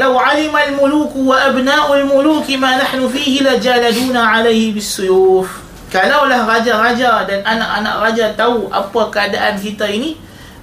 [0.00, 5.68] Law 'alima al-muluk wa abna'u al-muluk ma nahnu fihi la jaladuna 'alayhi bis-suyuf.
[5.92, 10.16] Kalaulah raja-raja dan anak-anak raja tahu apa keadaan kita ini,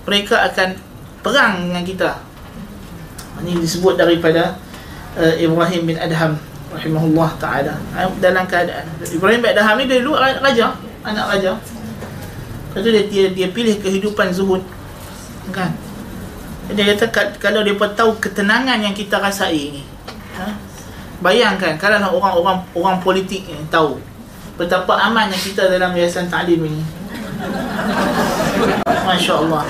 [0.08, 0.80] mereka akan
[1.22, 2.10] perang dengan kita.
[3.44, 4.58] Ini disebut daripada
[5.18, 6.38] uh, Ibrahim bin Adham
[6.74, 7.74] rahimahullah taala.
[8.18, 8.86] Dalam keadaan.
[9.04, 10.74] Ibrahim bin Adham ni dia dulu raja,
[11.06, 11.52] anak raja.
[12.78, 14.62] Tu dia, dia, dia pilih kehidupan zuhud.
[15.50, 15.74] Kan?
[16.76, 19.84] Dia kata kalau dia tahu ketenangan yang kita rasai ni
[20.36, 20.52] ha?
[21.24, 23.96] Bayangkan kalau orang-orang orang politik ni tahu
[24.60, 26.84] Betapa aman yang kita dalam yayasan ta'lim ini
[29.18, 29.64] Masya Allah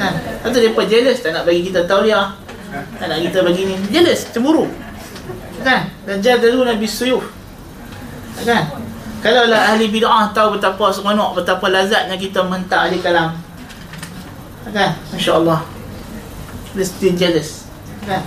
[0.00, 0.12] Kan
[0.48, 2.32] Lepas dia jealous tak nak bagi kita tahu dia
[2.96, 4.64] Tak nak kita bagi ni Jealous, cemburu
[5.60, 7.28] Kan Dan jadalu Nabi Suyuf
[8.42, 13.34] Kan kalau lah ahli bid'ah tahu betapa seronok, betapa lazatnya kita menghentak ahli kalam.
[14.70, 14.94] Kan?
[15.10, 15.66] Masya Allah.
[16.78, 17.66] Dia still jealous.
[18.06, 18.22] Kan?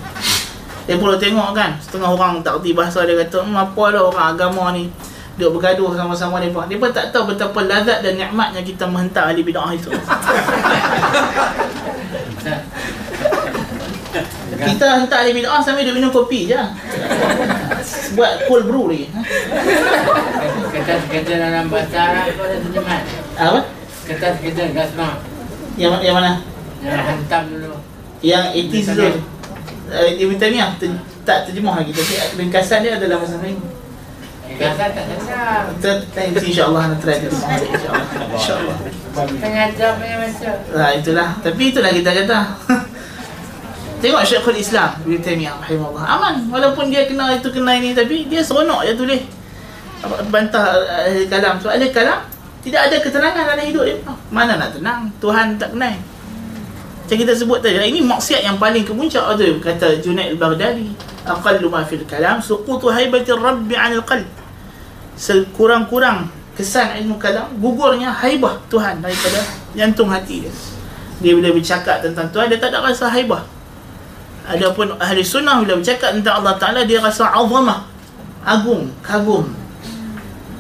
[0.84, 4.28] Dia pula tengok kan, setengah orang tak kerti bahasa dia kata, hmm, apa lah orang
[4.36, 4.92] agama ni
[5.42, 6.70] dia bergaduh sama-sama mereka.
[6.70, 9.90] Dia pun tak tahu betapa lazat dan nikmatnya kita menghentak ahli bid'ah itu.
[14.70, 16.62] kita hentak ahli bid'ah sambil dia minum kopi je.
[18.14, 19.10] Buat cold brew lagi.
[20.70, 23.02] Kertas-kertas dalam bahasa Arab tu ada terjemahan.
[23.42, 23.66] Apa?
[24.06, 25.18] Kertas-kertas kat semua.
[25.82, 26.46] Yang, yang mana?
[26.86, 27.82] Yang hantam dulu.
[28.22, 29.10] Yang 80s tu.
[29.92, 30.94] Uh, Ibn Taymiyah ter,
[31.26, 33.81] tak terjemah lagi tapi ringkasan dia adalah masa lain.
[34.52, 35.06] Ringkasan tak.
[35.80, 38.04] Kita insya-Allah nak try insya-Allah.
[38.36, 38.78] Insya-Allah.
[39.40, 40.50] Tengah punya baca.
[40.76, 41.30] Nah, itulah.
[41.40, 42.40] Tapi itulah kita kata.
[44.02, 46.04] Tengok Syekhul Islam Ibn Taymiyah rahimahullah.
[46.10, 49.22] Aman walaupun dia kena itu kena ini tapi dia seronok dia tulis
[50.34, 51.62] bantah ahli kalam.
[51.62, 52.26] So ahli kalam
[52.66, 54.02] tidak ada ketenangan dalam hidup dia.
[54.10, 55.06] Oh, mana nak tenang?
[55.22, 55.94] Tuhan tak kenal.
[57.06, 60.98] Macam kita sebut tadi, ini maksiat yang paling kemuncak ada kata Junaid al-Baghdadi.
[61.22, 64.26] Aqallu ma fil kalam suqutu haibatir rabbi 'anil qalb.
[65.16, 69.42] Sekurang-kurang kesan ilmu kalam gugurnya haibah Tuhan daripada
[69.74, 70.54] jantung hati dia.
[71.22, 73.46] Dia bila bercakap tentang Tuhan dia tak ada rasa haibah.
[74.50, 77.86] Adapun ahli sunnah bila bercakap tentang Allah Taala dia rasa azamah,
[78.42, 79.46] agung, kagum,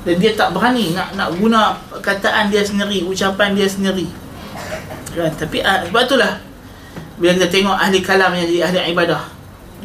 [0.01, 4.09] dan dia tak berani nak nak guna kataan dia sendiri ucapan dia sendiri
[5.13, 6.33] kan tapi uh, sebab itulah
[7.21, 9.21] bila kita tengok ahli kalam yang jadi ahli ibadah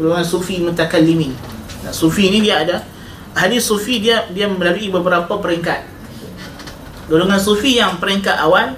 [0.01, 1.37] golongan sufi mutakallimin
[1.85, 2.81] nah, sufi ni dia ada
[3.37, 5.85] ahli sufi dia dia melalui beberapa peringkat.
[7.13, 8.75] Golongan sufi yang peringkat awal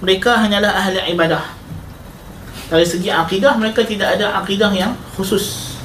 [0.00, 1.44] mereka hanyalah ahli ibadah.
[2.72, 5.76] Dari segi akidah mereka tidak ada akidah yang khusus.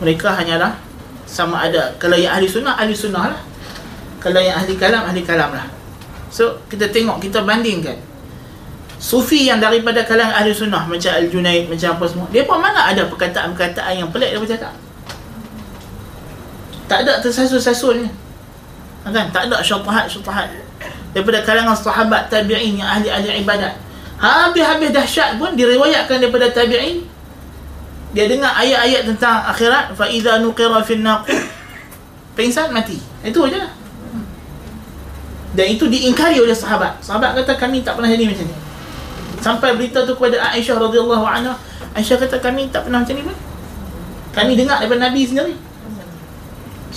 [0.00, 0.80] Mereka hanyalah
[1.28, 3.40] sama ada kalau yang ahli sunnah ahli sunnah lah.
[4.18, 5.68] Kalau yang ahli kalam ahli kalam lah.
[6.32, 8.00] So kita tengok kita bandingkan.
[8.98, 13.94] Sufi yang daripada kalangan ahli sunnah macam Al-Junaid macam apa semua, pun mana ada perkataan-perkataan
[13.94, 14.74] yang pelik dia bercakap.
[16.88, 18.08] Tak ada tersasul-sasulnya.
[19.04, 19.28] Kan?
[19.32, 20.48] Tak ada syubhat-syubhat.
[21.12, 23.76] Daripada kalangan sahabat tabi'in yang ahli-ahli ibadat.
[24.18, 27.06] Habis-habis dahsyat pun diriwayatkan daripada tabi'in
[28.16, 31.36] dia dengar ayat-ayat tentang akhirat fa idza nuqira fin naqur
[32.32, 32.96] pingsan mati.
[33.20, 33.68] Itu aja.
[35.52, 37.02] Dan itu diingkari oleh sahabat.
[37.04, 38.56] Sahabat kata kami tak pernah jadi macam ni.
[39.42, 41.58] Sampai berita tu kepada Aisyah radhiyallahu anha.
[41.98, 43.36] Aisyah kata kami tak pernah macam ni pun.
[44.32, 45.54] Kami dengar daripada Nabi sendiri.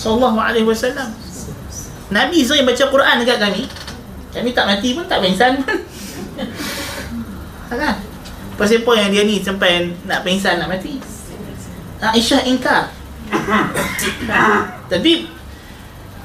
[0.02, 1.14] Sallallahu alaihi wasallam.
[2.10, 3.64] Nabi sendiri baca Quran dekat kami.
[4.34, 5.78] Kami tak mati pun tak pingsan pun.
[7.82, 7.95] kan?
[8.58, 10.97] Pasal apa yang dia ni sampai nak pingsan nak mati?
[12.02, 12.89] Aisyah ingkar.
[14.89, 15.30] Tapi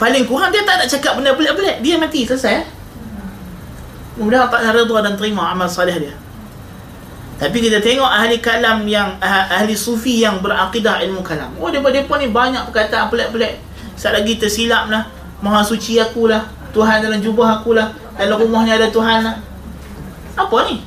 [0.01, 1.85] paling kurang dia tak nak cakap benda pelik-pelik.
[1.85, 2.65] Dia mati selesai.
[4.17, 6.17] Mudah-mudahan tak redha dan terima amal salih dia.
[7.37, 11.53] Tapi kita tengok ahli kalam yang ah- ahli sufi yang berakidah ilmu kalam.
[11.61, 13.66] Oh depa depa ni banyak perkataan pelik-pelik.
[13.97, 15.09] Sat lagi tersilap lah.
[15.41, 16.45] Maha suci aku lah.
[16.71, 17.91] Tuhan dalam jubah aku lah.
[18.17, 19.37] Dalam rumahnya ada Tuhan lah.
[20.37, 20.85] Apa ni?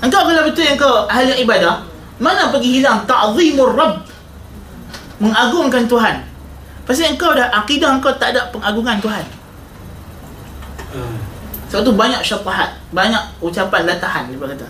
[0.00, 1.84] Engkau kalau betul yang kau ahli ibadah,
[2.16, 4.00] mana pergi hilang ta'zimur Rabb?
[5.20, 6.24] Mengagungkan Tuhan.
[6.88, 9.24] Pasal engkau dah akidah engkau tak ada pengagungan Tuhan.
[11.70, 14.66] Sebab tu banyak syafahat, banyak ucapan latahan dia kata.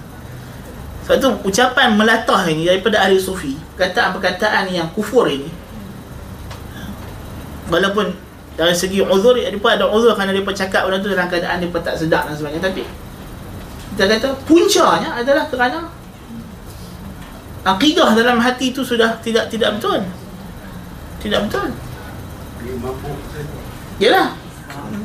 [1.07, 5.49] Sebab tu ucapan melatah ini daripada ahli sufi, perkataan-perkataan yang kufur ini.
[7.71, 8.11] Walaupun
[8.59, 11.71] dari segi uzur, dia pun ada uzur kerana dia cakap benda tu dalam keadaan dia
[11.81, 12.67] tak sedap dan sebagainya.
[12.67, 12.83] Tapi
[13.95, 15.87] kita kata puncanya adalah kerana
[17.63, 20.03] akidah dalam hati itu sudah tidak tidak betul.
[21.21, 21.69] Tidak betul.
[24.01, 24.33] Yalah.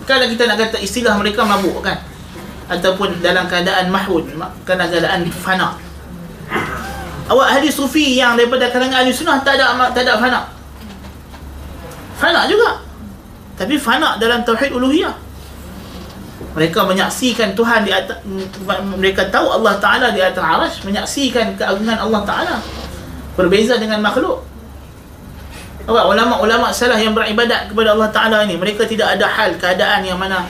[0.06, 1.98] Kalau kita nak kata istilah mereka mabuk kan
[2.66, 4.26] ataupun dalam keadaan mahud
[4.66, 5.78] kan keadaan fana.
[7.26, 10.55] Awak ahli sufi yang daripada kalangan ahli sunnah tak ada tak ada fana.
[12.16, 12.80] Fana juga.
[13.56, 15.16] Tapi fana dalam tauhid uluhiyah.
[16.56, 18.20] Mereka menyaksikan Tuhan di atas
[18.96, 22.56] mereka tahu Allah Taala di atas arasy, menyaksikan keagungan Allah Taala.
[23.36, 24.44] Berbeza dengan makhluk.
[25.86, 30.18] Awak ulama-ulama salah yang beribadat kepada Allah Taala ini, mereka tidak ada hal keadaan yang
[30.18, 30.48] mana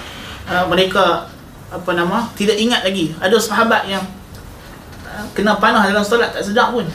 [0.47, 1.25] uh, mereka
[1.73, 3.13] apa nama tidak ingat lagi.
[3.17, 4.05] Ada sahabat yang
[5.09, 6.85] uh, kena panah dalam solat tak sedar pun.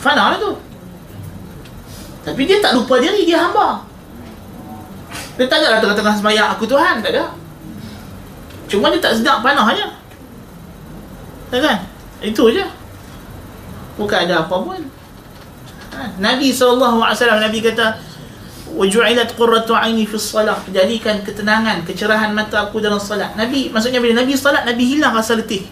[0.00, 0.69] Fana lah tu.
[2.20, 3.84] Tapi dia tak lupa diri, dia hamba.
[5.40, 7.32] Dia tak ada tengah-tengah sembahyang aku Tuhan, tak ada.
[8.70, 9.88] Cuma dia tak sedar panah aja.
[11.50, 11.78] Tak kan?
[12.22, 12.68] Itu aja.
[13.98, 14.80] Bukan ada apa pun.
[15.90, 17.98] Ha, Nabi SAW Nabi kata
[18.70, 24.22] waju'ilat qurratu aini fi salah jadikan ketenangan kecerahan mata aku dalam solat Nabi maksudnya bila
[24.22, 25.66] Nabi solat Nabi hilang rasa letih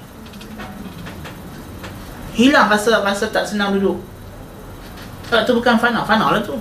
[2.35, 4.03] hilang rasa rasa tak senang duduk
[5.29, 6.01] tak tu bukan fana.
[6.05, 6.57] Fana lah tu.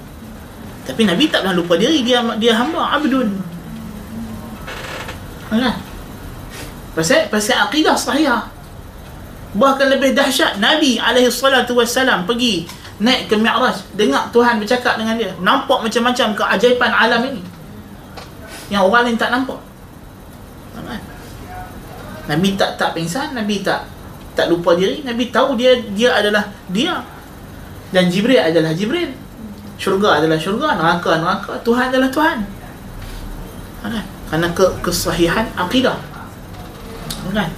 [0.88, 3.28] Tapi Nabi tak pernah lupa diri dia dia hamba abdun.
[5.52, 5.76] Kan?
[6.96, 8.32] Pasal pasal akidah sahih.
[9.56, 12.68] Bahkan lebih dahsyat Nabi alaihi salatu wassalam pergi
[13.04, 13.84] naik ke Mi'raj.
[13.96, 15.32] Dengar Tuhan bercakap dengan dia.
[15.40, 17.44] Nampak macam-macam keajaiban alam ini.
[18.68, 19.60] Yang orang lain tak nampak.
[20.76, 21.02] Kan?
[22.28, 23.88] Nabi tak tak pingsan Nabi tak
[24.36, 25.04] tak lupa diri.
[25.04, 27.00] Nabi tahu dia dia adalah dia
[27.92, 29.12] dan Jibril adalah Jibril.
[29.78, 32.38] Syurga adalah syurga neraka neraka Tuhan adalah Tuhan.
[33.86, 34.04] Kan?
[34.28, 35.96] kerana ke kesahihan akidah.
[37.32, 37.50] Kan?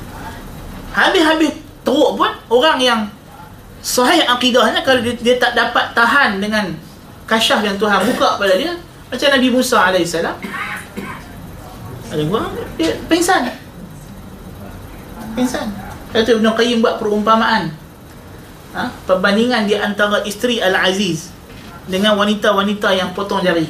[0.94, 3.02] Habis-habis teruk pun orang yang
[3.80, 6.70] sahih akidahnya kalau dia, dia tak dapat tahan dengan
[7.26, 8.76] kasyaf yang Tuhan buka pada dia
[9.10, 10.14] macam Nabi Musa AS
[12.10, 13.54] ada orang dia pingsan.
[15.38, 15.68] Pingsan.
[16.10, 17.70] Kata Ibn Qayyim buat perumpamaan
[18.74, 18.94] ha?
[19.06, 21.34] Perbandingan di antara isteri Al-Aziz
[21.90, 23.66] Dengan wanita-wanita yang potong jari.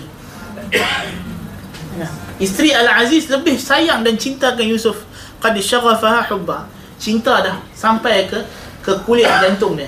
[1.96, 2.08] Ya.
[2.36, 5.08] Isteri Al-Aziz lebih sayang dan cintakan Yusuf.
[5.40, 6.68] Qad syaghafaha hubba.
[7.00, 8.44] Cinta dah sampai ke
[8.84, 9.88] ke kulit jantung dia.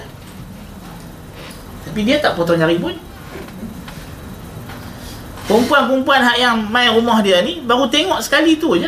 [1.84, 2.95] Tapi dia tak potong jari pun.
[5.51, 8.88] Perempuan-perempuan hak yang main rumah dia ni baru tengok sekali tu je.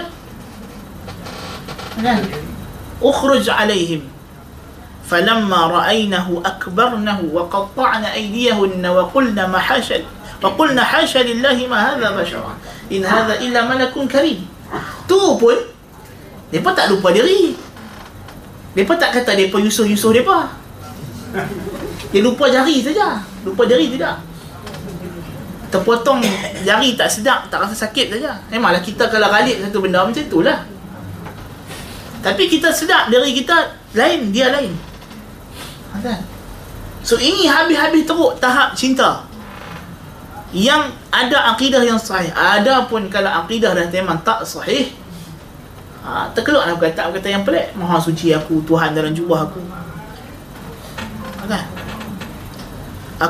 [1.99, 2.23] Kan?
[3.03, 4.12] Ukhruj alaihim
[7.29, 9.99] wa qatta'na aydiyahunna wa qulna ma hasha
[10.39, 12.55] wa qulna hasha lillahi ma hadha bashara
[12.87, 14.47] in hadha illa malakun karim
[15.05, 15.59] tu pun
[16.49, 17.57] depa tak lupa diri.
[18.73, 20.49] Depa tak kata depa yusuh-yusuh depa
[22.13, 23.21] dia lupa jari saja.
[23.43, 24.21] Lupa jari tidak
[25.73, 26.21] terpotong
[26.61, 28.37] jari tak sedap tak rasa sakit saja.
[28.53, 30.61] Memanglah kita kalau galik satu benda macam itulah.
[32.23, 34.71] Tapi kita sedar dari kita lain, dia lain.
[36.03, 36.19] Kan?
[37.03, 39.23] So ini habis-habis teruk tahap cinta.
[40.53, 42.29] Yang ada akidah yang sahih.
[42.35, 44.93] Ada pun kalau akidah dah memang tak sahih,
[46.05, 47.73] ha, terkeluarlah perkataan-perkataan yang pelik.
[47.73, 49.59] Maha suci aku, Tuhan dalam jubah aku.
[51.41, 51.63] Ha, kan?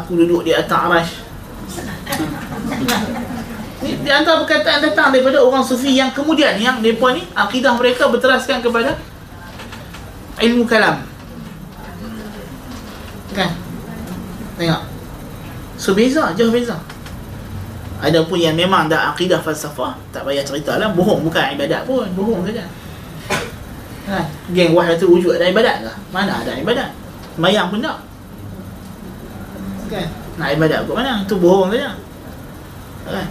[0.01, 1.13] Aku duduk di atas arash.
[3.83, 8.63] Di antara perkataan datang daripada orang sufi yang kemudian yang mereka ni akidah mereka berteraskan
[8.63, 8.95] kepada
[10.39, 11.12] ilmu kalam.
[13.33, 13.51] Kan?
[14.57, 14.81] Tengok.
[15.77, 16.77] So beza, jauh beza.
[18.03, 20.91] Ada pun yang memang dah akidah falsafah, tak payah cerita lah.
[20.91, 22.67] Bohong bukan ibadat pun, bohong saja.
[24.03, 24.25] Kan?
[24.51, 25.91] Geng wahai tu wujud ada ibadat ke?
[26.11, 26.91] Mana ada ibadat?
[27.39, 27.97] Mayang pun tak.
[29.87, 30.07] Kan?
[30.35, 31.23] Nak ibadat ke mana?
[31.23, 31.95] Itu bohong saja.
[33.07, 33.27] Kan?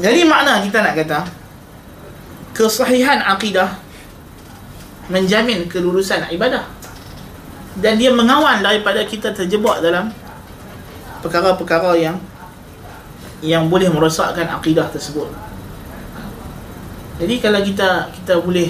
[0.00, 1.20] Jadi makna kita nak kata
[2.56, 3.78] kesahihan akidah
[5.12, 6.64] menjamin kelulusan ibadah
[7.78, 10.10] dan dia mengawal daripada kita terjebak dalam
[11.22, 12.16] perkara-perkara yang
[13.40, 15.30] yang boleh merosakkan akidah tersebut.
[17.20, 18.68] Jadi kalau kita kita boleh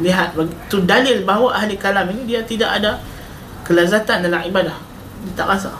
[0.00, 0.34] lihat
[0.68, 2.98] tu dalil bahawa ahli kalam ini dia tidak ada
[3.62, 4.74] kelazatan dalam ibadah.
[5.24, 5.72] Dia tak rasa.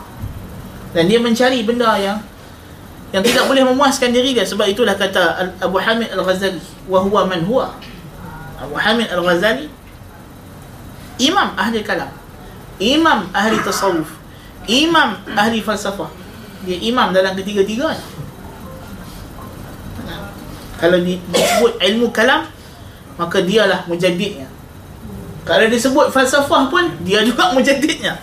[0.97, 2.21] Dan dia mencari benda yang
[3.15, 7.41] yang tidak boleh memuaskan diri dia sebab itulah kata Abu Hamid Al-Ghazali wa huwa man
[7.47, 7.71] huwa
[8.59, 9.71] Abu Hamid Al-Ghazali
[11.23, 12.11] imam ahli kalam
[12.79, 14.11] imam ahli tasawuf.
[14.67, 16.11] Imam ahli falsafah.
[16.67, 17.95] Dia imam dalam ketiga-tiga
[20.77, 22.45] kalau disebut ilmu kalam
[23.17, 24.45] maka dialah mujaddidnya.
[25.49, 28.21] Kalau disebut falsafah pun dia juga mujaddidnya.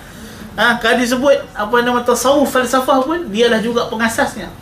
[0.54, 4.54] Ha, kalau disebut apa nama tasawuf falsafah pun dialah juga pengasasnya.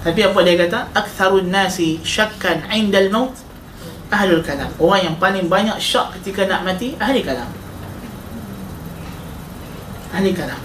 [0.00, 0.80] Tapi apa dia kata?
[0.96, 3.34] Aktharun nasi syakkan indal maut
[4.10, 4.70] ahlul kalam.
[4.76, 7.46] Orang yang paling banyak syak ketika nak mati ahli kalam.
[10.10, 10.58] Ahli kalam.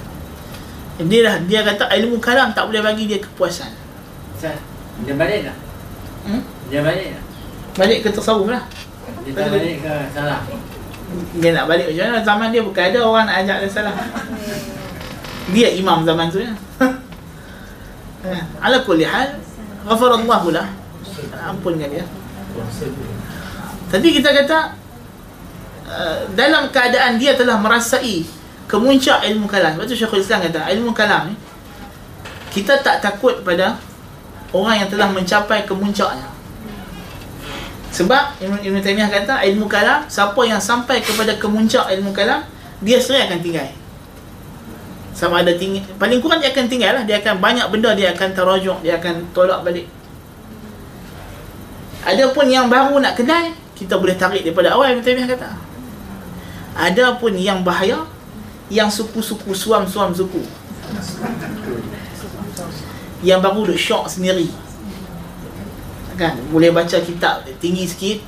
[1.05, 3.69] Dia dah, dia kata ilmu kalam tak boleh bagi dia kepuasan.
[4.35, 4.57] Ustaz,
[5.05, 5.57] dia balik tak?
[6.25, 6.41] Hmm?
[6.73, 7.23] Dia balik tak?
[7.75, 8.63] Balik ke tasawuf lah.
[9.27, 10.41] Dia tak balik ke salah?
[11.37, 12.19] Dia nak balik macam mana?
[12.25, 13.95] Zaman dia bukan ada orang nak ajak dia salah.
[15.53, 16.51] Dia imam zaman tu ya.
[18.65, 19.37] Ala kulli hal
[19.85, 20.65] Ghafarallahu lah
[21.45, 22.01] Ampunkan dia
[23.89, 24.57] Tadi kita kata
[25.86, 28.25] uh, Dalam keadaan dia telah merasai
[28.65, 29.77] Kemuncak ilmu kalam.
[29.77, 31.36] Sebab tu Syekhul Islam kata Ilmu kalam ni
[32.49, 33.77] Kita tak takut pada
[34.55, 36.31] Orang yang telah mencapai kemuncaknya.
[37.91, 42.43] Sebab Ibn, Ibn Taymiyah kata Ilmu kalam Siapa yang sampai kepada kemuncak ilmu kalam
[42.81, 43.67] Dia sendiri akan tinggal.
[45.15, 47.03] Sama ada tinggi paling kurang dia akan tinggal lah.
[47.07, 49.88] Dia akan banyak benda dia akan terajuk dia akan tolak balik.
[52.03, 55.51] Ada pun yang baru nak kenal kita boleh tarik daripada awal yang Taimiyah kata.
[56.76, 58.07] Ada pun yang bahaya
[58.71, 60.41] yang suku-suku suam-suam suku.
[63.19, 64.47] Yang baru duk syok sendiri.
[66.15, 66.39] Kan?
[66.49, 68.23] Boleh baca kitab tinggi sikit.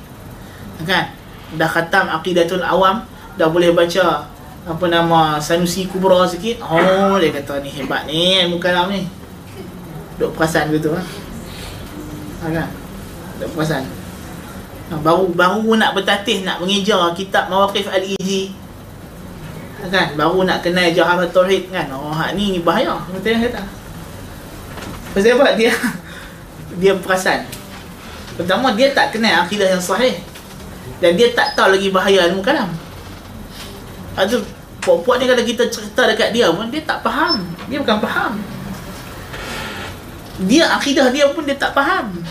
[0.84, 1.16] Kan?
[1.56, 3.08] Dah khatam aqidatul awam
[3.40, 4.28] dah boleh baca
[4.68, 6.60] apa nama Sanusi Kubra sikit.
[6.60, 9.08] Oh dia kata ni hebat ni ilmu kalam ni.
[10.20, 11.02] Duk perasan betul ha?
[12.44, 12.68] ha kan?
[13.40, 13.97] Duk perasan
[14.96, 18.56] baru baru nak bertatih nak mengejar kitab Mawaqif Al-Izi
[19.84, 20.16] ha, kan?
[20.16, 21.92] Baru nak kenal Jaharat Tauhid kan?
[21.92, 22.96] Oh hak ni bahaya.
[23.20, 23.62] Yang kata?
[25.12, 25.60] Pasal apa?
[25.60, 25.72] Dia
[26.80, 27.44] dia perasan.
[28.40, 30.16] Pertama dia tak kenal akidah yang sahih.
[31.04, 32.72] Dan dia tak tahu lagi bahaya ilmu kalam.
[34.16, 34.40] Aduh,
[34.80, 37.44] puak-puak ni kalau kita cerita dekat dia pun dia tak faham.
[37.68, 38.32] Dia bukan faham.
[40.48, 42.24] Dia akidah dia pun dia tak faham.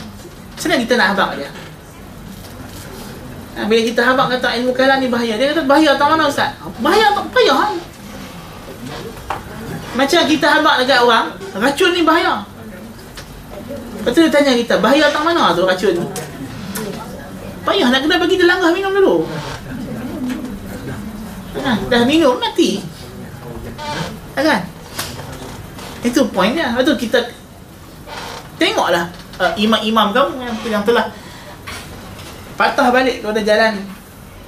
[0.58, 1.50] Macam kita nak habak dia
[3.58, 6.54] ha, bila kita habak kata ilmu kalam ni bahaya dia kata bahaya tak mana Ustaz?
[6.78, 7.74] Bahaya tak payah
[9.98, 12.46] macam kita habak dekat orang racun ni bahaya.
[13.98, 16.06] Lepas tu dia tanya kita bahaya tak mana tu racun ni?
[17.66, 19.26] Payah nak kena bagi dia langah minum dulu.
[21.58, 22.86] Ha, dah minum mati.
[24.38, 24.62] Ha, kan?
[26.06, 27.34] Itu poinnya lepas tu kita
[28.62, 29.10] tengoklah
[29.42, 31.10] uh, imam-imam kamu yang, yang telah
[32.58, 33.74] patah balik kepada jalan.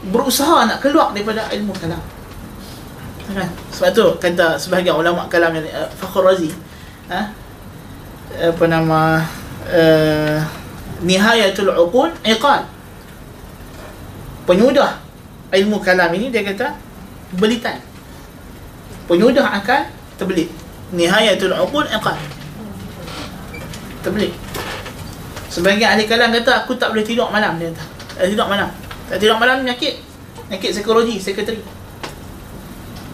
[0.10, 2.02] Berusaha nak keluar daripada ilmu kalam.
[3.30, 3.50] Kan?
[3.70, 6.50] Sebab tu kata sebahagian ulama kalam yang uh, Fakhr Razi
[7.14, 7.30] ha?
[8.34, 9.22] apa nama
[9.70, 10.42] uh,
[11.06, 12.66] nihayatul uqul iqal.
[14.50, 14.98] Penyudah
[15.54, 16.74] ilmu kalam ini dia kata
[17.38, 17.78] belitan.
[19.06, 19.86] Penyudah akal
[20.18, 20.50] terbelit.
[20.90, 22.18] Nihayatul uqul iqal.
[24.02, 24.34] Terbelit.
[25.54, 27.99] Sebagian ahli kalam kata aku tak boleh tidur malam dia kata.
[28.20, 28.68] Tak tidur malam.
[29.08, 30.04] Tak tidur malam penyakit.
[30.52, 31.64] Penyakit psikologi, sekretari.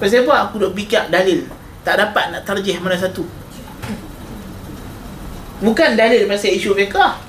[0.02, 1.46] Pasal apa aku duk fikir dalil.
[1.86, 3.22] Tak dapat nak tarjih mana satu.
[5.62, 7.22] Bukan dalil pasal isu fiqah.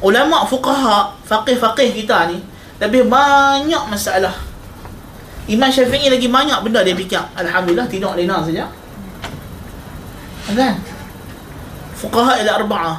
[0.00, 2.40] Ulama fuqaha, faqih-faqih kita ni
[2.80, 4.32] lebih banyak masalah.
[5.44, 7.20] Imam Syafi'i lagi banyak benda dia fikir.
[7.36, 8.72] Alhamdulillah tidur lena saja.
[10.48, 10.80] Kan?
[12.00, 12.96] Fuqaha ila arba'ah.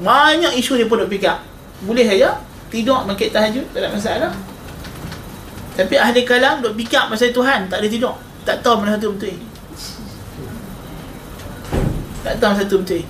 [0.00, 1.36] Banyak isu dia pun duk fikir.
[1.84, 2.40] Boleh saja
[2.72, 4.32] tidur makin tahajud tak ada masalah.
[5.76, 8.16] Tapi ahli kalam duk fikir pasal Tuhan, tak ada tidur.
[8.48, 9.36] Tak tahu mana satu betul.
[12.24, 13.04] Tak tahu satu betul.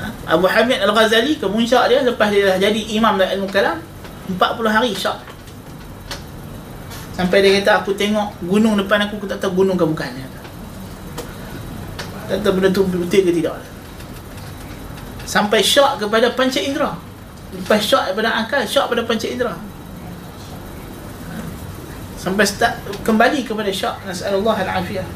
[0.00, 0.06] Ha?
[0.32, 3.78] Abu Hamid Al-Ghazali kemuncak dia lepas dia dah jadi imam dalam ilmu kalam
[4.30, 4.38] 40
[4.70, 5.18] hari syak.
[7.18, 10.26] Sampai dia kata aku tengok gunung depan aku aku tak tahu gunung ke bukan dia.
[12.30, 13.60] Tak tahu benda tu betul ke tidak.
[15.26, 17.09] Sampai syak kepada panca indera.
[17.50, 19.56] Lepas syak daripada akal, syak pada panca indera.
[22.20, 25.08] Sampai start kembali kepada syak nasallallahu al-afiyah.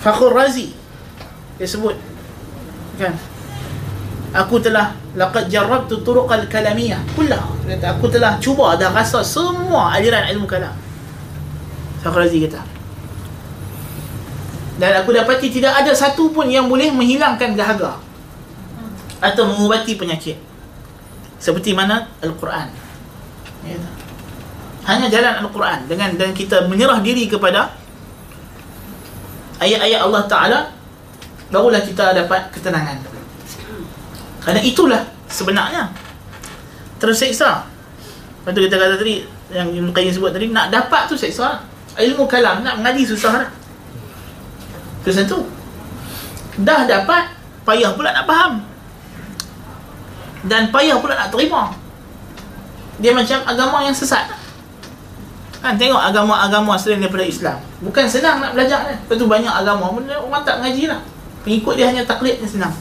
[0.00, 0.72] Fakhr Razi
[1.60, 1.92] dia sebut
[2.96, 3.12] kan
[4.32, 9.92] aku telah laqad jarrabtu turuqal kalamiyah kullah dia kata aku telah cuba dah rasa semua
[9.92, 10.72] aliran ilmu kalam
[12.00, 12.64] Fakhr Razi kata
[14.80, 18.00] dan aku dapati tidak ada satu pun yang boleh menghilangkan dahaga
[19.20, 20.40] atau mengubati penyakit
[21.40, 22.68] seperti mana Al-Quran.
[23.64, 23.76] Ya.
[24.88, 27.72] hanya jalan Al-Quran dengan dan kita menyerah diri kepada
[29.60, 30.58] ayat-ayat Allah Ta'ala
[31.52, 33.00] barulah kita dapat ketenangan.
[34.40, 35.92] Kerana itulah sebenarnya
[37.00, 37.64] terseksa
[38.40, 41.60] lepas tu kita kata tadi yang Ibn Qayyim sebut tadi nak dapat tu seksa
[42.00, 43.50] ilmu kalam nak mengaji susah dah
[45.04, 45.12] tu.
[45.12, 45.38] Satu
[46.60, 48.64] dah dapat payah pula nak faham
[50.46, 51.74] dan payah pula nak terima.
[53.00, 54.28] Dia macam agama yang sesat.
[55.60, 57.60] Kan tengok agama-agama selain daripada Islam.
[57.84, 61.00] Bukan senang nak belajar kan lepas tu banyak agama pun orang tak mengaji lah.
[61.44, 62.72] Pengikut dia hanya taklid yang senang.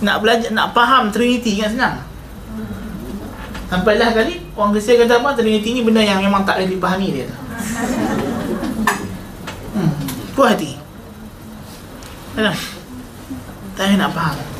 [0.00, 1.96] Nak belajar nak faham trinity kan senang.
[3.68, 5.36] Sampailah kali orang Kristian kata apa?
[5.36, 7.24] Trinity ni benda yang memang tak boleh dipahami dia.
[7.28, 7.36] Tu
[9.76, 9.92] hmm.
[10.36, 10.76] puas hati.
[12.36, 12.56] Kan?
[13.76, 14.51] Tak nak faham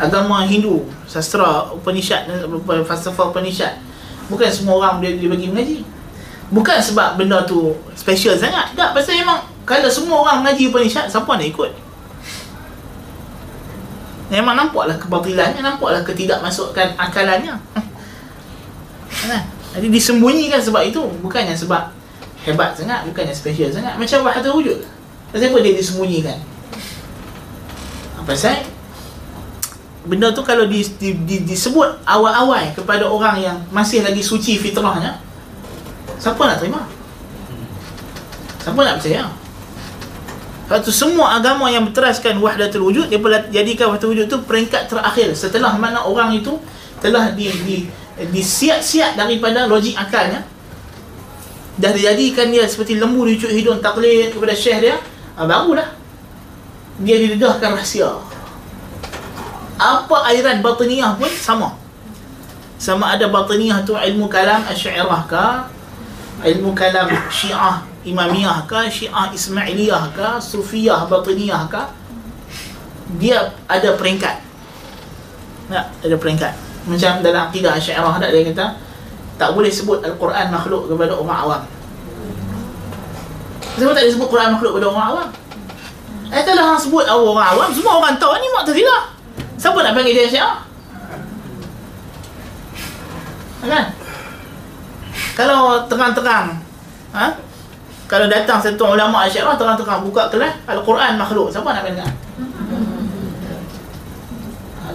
[0.00, 2.24] agama Hindu sastra Upanishad
[2.88, 3.76] falsafah Upanishad.
[4.32, 5.78] Bukan semua orang dia, dia bagi mengaji.
[6.50, 8.72] Bukan sebab benda tu special sangat.
[8.72, 11.70] Tak pasal memang kalau semua orang mengaji Upanishad siapa nak ikut?
[14.30, 17.60] Memang nampaklah kebatilannya nampaklah ketidakmasukkan akalannya.
[19.20, 19.42] Kan?
[19.70, 21.92] jadi disembunyikan sebab itu bukannya sebab
[22.42, 23.94] hebat sangat bukannya special sangat.
[24.00, 24.78] Macam wahdatul wujud.
[25.30, 26.38] Kenapa dia disembunyikan?
[28.18, 28.66] Apa saya
[30.04, 35.20] benda tu kalau di, di, di, disebut awal-awal kepada orang yang masih lagi suci fitrahnya
[36.20, 36.84] siapa nak terima?
[38.60, 39.24] Siapa nak percaya?
[40.68, 44.86] Lepas tu semua agama yang berteraskan wahdatul wujud dia boleh jadikan wahdatul wujud tu peringkat
[44.86, 46.60] terakhir setelah mana orang itu
[47.00, 47.76] telah di di
[48.20, 50.44] disiap-siap daripada logik akalnya.
[51.80, 55.00] Dah dijadikan dia seperti lembu di cucuk hidung taklid kepada syekh dia
[55.40, 55.88] ah, barulah
[57.00, 58.20] dia didedahkan rahsia
[59.80, 61.72] apa aliran batiniyah pun sama
[62.76, 65.72] sama ada batiniyah tu ilmu kalam asyairah ka
[66.44, 71.82] ilmu kalam syiah imamiyah ke syiah ismailiyah ke sufiyah batiniyah ke
[73.16, 74.36] dia ada peringkat
[75.72, 76.52] tak ada peringkat
[76.84, 78.66] macam dalam akidah syairah tak dia kata
[79.40, 81.62] tak boleh sebut Al-Quran makhluk kepada orang awam
[83.80, 85.28] Kenapa tak disebut Quran makhluk kepada orang awam?
[86.30, 89.02] Eh kalau orang sebut orang awam, semua orang tahu ni Mu'tazilah.
[89.60, 90.56] Siapa nak panggil dia Syiah?
[93.60, 93.92] Kan?
[95.36, 96.56] Kalau terang-terang
[97.12, 97.36] ha?
[98.08, 102.08] Kalau datang satu ulama Syiah terang-terang buka kelas Al-Quran makhluk, siapa nak dengar?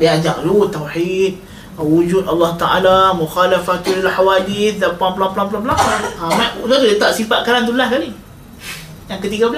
[0.02, 1.40] Dia ajak dulu tauhid,
[1.80, 5.72] wujud Allah Taala, mukhalafatul hawadith, dan bla bla bla bla.
[5.72, 8.12] Ha, mak dia letak sifat kalam tu lah kali.
[9.08, 9.56] Yang ke-13.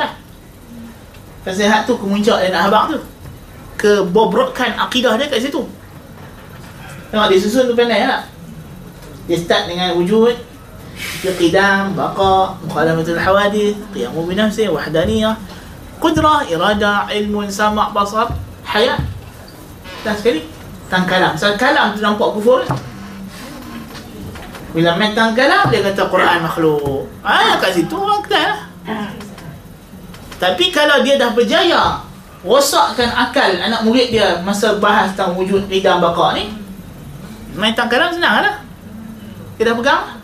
[1.47, 2.99] Nasihat tu kemuncak dan habaq tu.
[3.78, 5.61] Kebobrokkan akidah dia kat situ.
[7.13, 8.25] Tengok dia susun tu pandai tak?
[9.30, 10.34] Dia start dengan wujud,
[11.23, 15.36] qidam, baqa, mukhalafatul hawadith, qiyamu bi nafsi, wahdaniyah,
[16.01, 18.34] qudrah, irada, ilmun, sama' basar,
[18.65, 19.03] hayat.
[20.07, 20.47] Dah sekali
[20.88, 22.63] Tang kalam Sebab kalam tu nampak kufur
[24.71, 28.71] Bila main tang kalam Dia kata Quran makhluk Ah kat situ orang kata
[30.39, 32.07] Tapi kalau dia dah berjaya
[32.45, 36.53] rosakkan akal anak murid dia masa bahas tentang wujud ridha baka ni.
[37.57, 38.55] Main tang kalam senang lah.
[39.57, 40.03] Dah pegang?
[40.05, 40.15] Lah.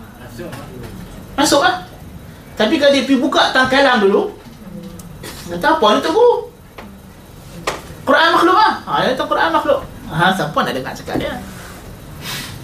[1.34, 1.62] Masuk.
[1.66, 1.90] lah.
[2.54, 4.30] Tapi kalau dia pergi buka tang dulu
[5.44, 6.36] kata apa ni tu guru
[8.04, 8.74] Quran makhluk lah.
[8.86, 9.82] Ha, dia kata Quran makhluk.
[10.12, 11.34] Ha, siapa nak dengar cakap dia?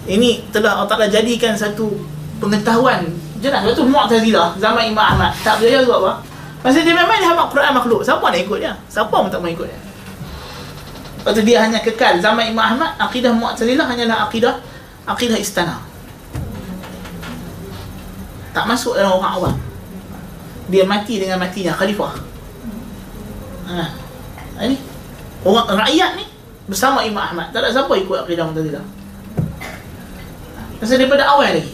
[0.06, 1.92] Ini telah Allah Ta'ala jadikan satu
[2.38, 3.08] pengetahuan.
[3.40, 5.32] Jelas tu Mu'tazilah zaman Imam Ahmad.
[5.40, 6.29] Tak berjaya juga apa
[6.60, 8.00] Masa dia memang dia habak Quran makhluk.
[8.04, 8.76] Siapa nak ikut dia?
[8.92, 9.80] Siapa pun tak mau ikut dia.
[11.20, 12.20] Lepas tu dia hanya kekal.
[12.20, 14.60] Zaman Imam Ahmad Akidah Mu'tazilah hanyalah akidah
[15.08, 15.80] Akidah istana.
[18.52, 19.56] Tak masuk dalam orang awam.
[20.68, 22.12] Dia mati dengan matinya Khalifah.
[23.70, 23.84] Ha.
[24.66, 24.76] Ini
[25.46, 26.26] Orang rakyat ni
[26.68, 27.48] Bersama Imam Ahmad.
[27.56, 28.84] Tak ada siapa ikut akidah Mu'tazilah.
[30.76, 31.72] Masa daripada awal lagi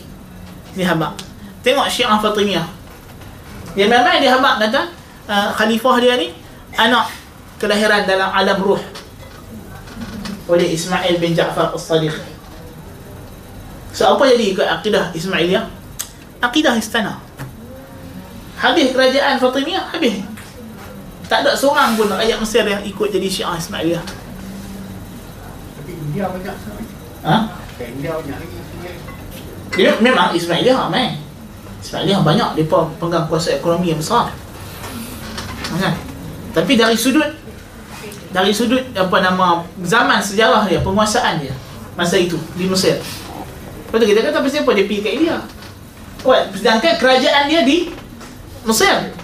[0.78, 1.18] Dia habak
[1.66, 2.75] Tengok Syiah Fatimiyah
[3.76, 4.82] dia memang dia habak kata
[5.28, 6.32] uh, khalifah dia ni
[6.80, 7.12] anak
[7.60, 8.80] kelahiran dalam alam ruh
[10.48, 12.14] oleh Ismail bin Ja'far As-Sadiq.
[13.92, 15.66] So apa jadi ikut akidah Ismailiyah?
[16.40, 17.18] Akidah istana.
[18.56, 20.24] Habis kerajaan Fatimiyah, habis.
[21.26, 24.04] Tak ada seorang pun rakyat Mesir yang ikut jadi Syiah Ismailiyah.
[25.76, 26.86] Tapi India banyak sekarang.
[27.26, 27.36] Ha?
[27.82, 28.56] India banyak lagi.
[29.74, 31.25] Dia memang Ismailiyah ramai.
[31.86, 34.34] Ismailiyah banyak mereka pegang kuasa ekonomi yang besar.
[35.78, 35.94] Kan?
[36.50, 37.30] Tapi dari sudut
[38.34, 41.54] dari sudut apa nama zaman sejarah dia, penguasaan dia
[41.94, 42.98] masa itu di Mesir.
[42.98, 45.36] Lepas tu kita kata pasal apa dia pergi ke India?
[46.26, 47.94] Buat sedangkan kerajaan dia di
[48.66, 49.14] Mesir.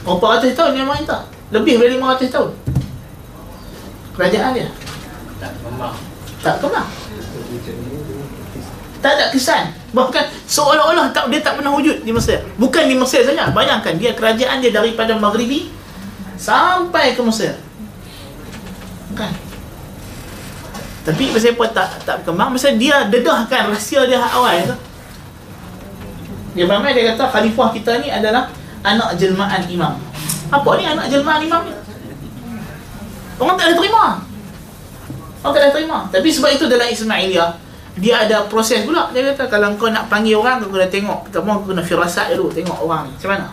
[0.00, 1.28] Berapa ratus tahun dia main tak?
[1.52, 2.50] Lebih dari 500 tahun.
[4.16, 4.68] Kerajaan dia
[5.38, 5.96] Tak kembang.
[6.40, 6.88] tak kembang.
[9.04, 9.68] Tak ada kesan.
[9.92, 12.40] Bahkan seolah-olah tak dia tak pernah wujud di Mesir.
[12.56, 13.52] Bukan di Mesir saja.
[13.52, 15.68] Bayangkan dia kerajaan dia daripada Maghribi
[16.40, 17.52] sampai ke Mesir.
[19.12, 19.28] Kan?
[21.04, 22.56] Tapi pasal apa tak tak berkembang?
[22.56, 24.76] Pasal dia dedahkan rahsia dia awal tu.
[26.56, 28.48] Dia ramai dia kata khalifah kita ni adalah
[28.80, 30.00] anak jelmaan imam.
[30.48, 31.76] Apa ni anak jelmaan imam ni?
[33.36, 34.24] Orang tak ada terima.
[35.44, 36.08] Orang tak ada terima.
[36.08, 37.63] Tapi sebab itu dalam Ismailiyah
[37.94, 39.14] dia ada proses pula.
[39.14, 41.30] Dia kata kalau kau nak panggil orang kau kena tengok.
[41.30, 43.06] Pertama kau kena firasat dulu tengok orang.
[43.06, 43.46] Ni macam mana?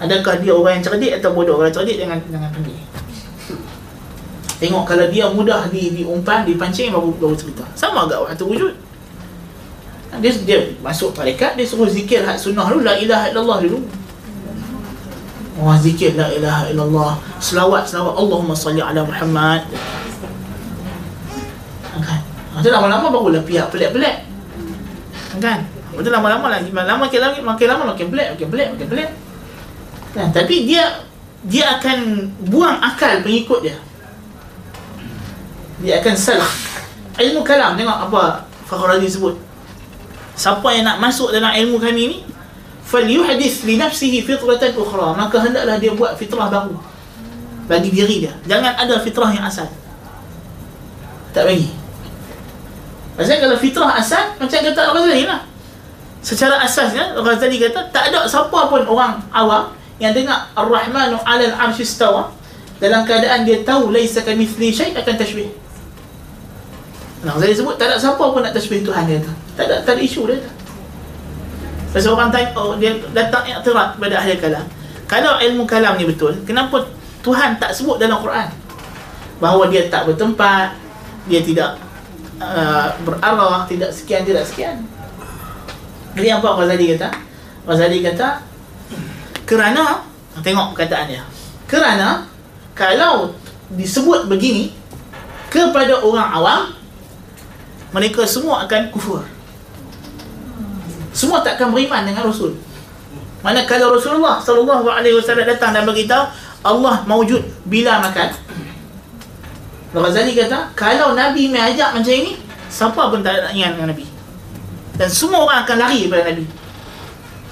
[0.00, 1.60] Adakah dia orang yang cerdik atau bodoh?
[1.60, 2.80] Kalau cerdik jangan jangan panggil.
[4.56, 7.68] Tengok kalau dia mudah di diumpan dipancing baru baru cerita.
[7.76, 8.74] Sama agak waktu wujud.
[10.20, 13.78] Dia dia masuk tarekat dia suruh zikir hak sunnah dulu la ilaha illallah dulu.
[15.60, 19.68] Wah zikir la ilaha illallah selawat selawat Allahumma salli ala Muhammad
[22.62, 24.22] Lepas tu lama-lama barulah pihak pelik-pelik.
[25.42, 25.66] Kan?
[25.66, 29.10] Lepas tu lama-lama lagi Lama makin lama makin lama makin pelik makin pelik makin pelik.
[30.14, 30.30] Kan?
[30.30, 31.02] Tapi dia
[31.42, 33.74] Dia akan buang akal pengikut dia.
[35.82, 36.52] Dia akan salah.
[37.18, 39.34] Ilmu kalam tengok apa Fakhr Razi sebut.
[40.38, 42.18] Siapa yang nak masuk dalam ilmu kami ni
[42.86, 45.18] falyuhdith li nafsihi fitratan ukhra.
[45.18, 46.78] Maka hendaklah dia buat fitrah baru.
[47.66, 48.38] Bagi diri dia.
[48.46, 49.66] Jangan ada fitrah yang asal.
[51.34, 51.81] Tak bagi.
[53.12, 55.44] Pasal kalau fitrah asal Macam kata Al-Ghazali lah.
[56.24, 61.84] Secara asasnya Al-Ghazali kata Tak ada siapa pun orang awam Yang dengar Ar-Rahmanu alal arshi
[61.84, 62.32] stawa
[62.80, 65.52] Dalam keadaan dia tahu Laisa kamithli syait akan tashbih.
[67.28, 70.02] Al-Ghazali sebut Tak ada siapa pun nak tashbih Tuhan dia kata Tak ada, tak ada
[70.02, 70.50] isu dia kata
[71.92, 74.64] Pasal orang tanya oh, Dia datang iktirat pada ahli kalam.
[75.04, 76.88] Kalau ilmu kalam ni betul Kenapa
[77.20, 78.48] Tuhan tak sebut dalam Quran?
[79.36, 80.72] Bahawa dia tak bertempat
[81.28, 81.91] Dia tidak
[82.42, 84.82] uh, berarah tidak sekian tidak sekian.
[86.18, 87.08] Jadi apa Ghazali kata?
[87.64, 88.28] Ghazali kata
[89.46, 90.02] kerana
[90.42, 91.22] tengok perkataan dia.
[91.70, 92.26] Kerana
[92.74, 93.32] kalau
[93.72, 94.74] disebut begini
[95.48, 96.60] kepada orang awam
[97.92, 99.22] mereka semua akan kufur.
[101.12, 102.56] Semua tak akan beriman dengan Rasul.
[103.44, 106.24] Mana kalau Rasulullah sallallahu alaihi wasallam datang dan beritahu
[106.62, 108.32] Allah mawujud bila makan
[109.92, 112.40] Ghazali kata kalau Nabi mai ajak macam ini
[112.72, 114.08] siapa pun tak nak ingat dengan Nabi.
[114.96, 116.44] Dan semua orang akan lari daripada Nabi.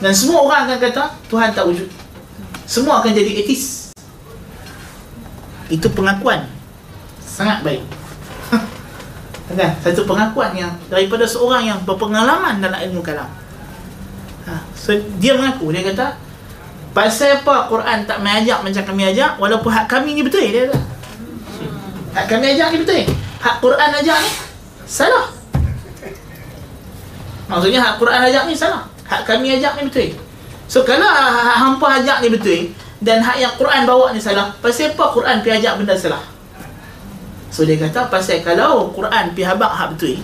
[0.00, 1.88] Dan semua orang akan kata Tuhan tak wujud.
[2.64, 3.92] Semua akan jadi etis.
[5.68, 6.48] Itu pengakuan.
[7.20, 7.84] Sangat baik.
[9.60, 9.76] Kan?
[9.84, 13.28] Satu pengakuan yang daripada seorang yang berpengalaman dalam ilmu kalam.
[14.48, 14.64] Ha.
[14.72, 15.68] so dia mengaku.
[15.76, 16.16] Dia kata
[16.96, 20.40] pasal apa Quran tak mai ajak macam kami ajak walaupun hak kami ni betul?
[20.40, 20.89] Dia kata
[22.10, 23.02] Hak kami ajak ni betul
[23.38, 24.30] Hak Quran ajak ni
[24.86, 25.26] Salah
[27.50, 30.14] Maksudnya hak Quran ajak ni salah Hak kami ajak ni betul
[30.70, 34.52] So kalau hak hampa ajak ni betul dan hak yang Quran bawa ni salah.
[34.60, 36.22] Pasal apa Quran pi ajak benda salah?
[37.50, 40.22] So dia kata pasal kalau Quran pi habaq hak betul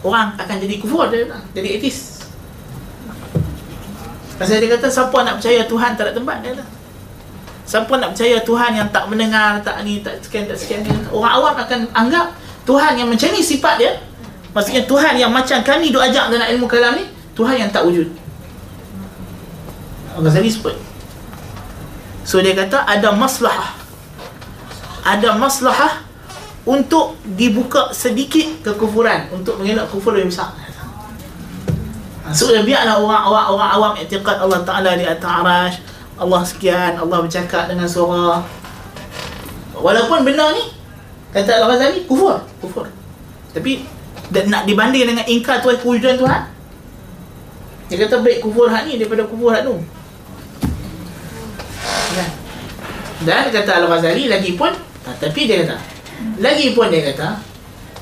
[0.00, 2.24] orang akan jadi kufur dia jadi etis.
[4.40, 6.64] Pasal dia kata siapa nak percaya Tuhan tak ada tempat dia kata.
[7.68, 10.96] Siapa nak percaya Tuhan yang tak mendengar, tak ni, tak sekian, tak sekian dia.
[11.12, 12.32] Orang awam akan anggap
[12.64, 13.92] Tuhan yang macam ni sifat dia.
[14.56, 17.04] Maksudnya Tuhan yang macam kami duk ajak dalam ilmu kalam ni,
[17.36, 18.08] Tuhan yang tak wujud.
[20.16, 20.74] Ghazali sebut.
[22.24, 23.76] So dia kata ada maslahah.
[25.04, 26.08] Ada maslahah
[26.64, 30.56] untuk dibuka sedikit kekufuran untuk mengelak kufur lebih besar.
[32.32, 35.76] So biarlah orang awam orang i'tiqad Allah Taala di atas arash,
[36.18, 38.42] Allah sekian, Allah bercakap dengan suara.
[39.78, 40.74] Walaupun benda ni
[41.30, 42.90] kata Al-Ghazali kufur, kufur.
[43.54, 43.86] Tapi
[44.28, 46.42] dan nak dibanding dengan ingkar Tuhan kewujudan Tuhan.
[47.88, 49.78] Dia kata baik kufur hak ni daripada kufur hak tu.
[52.12, 52.30] Kan?
[53.22, 55.78] Dan kata Al-Ghazali lagi pun ha, tapi dia kata
[56.38, 57.40] lagi pun dia kata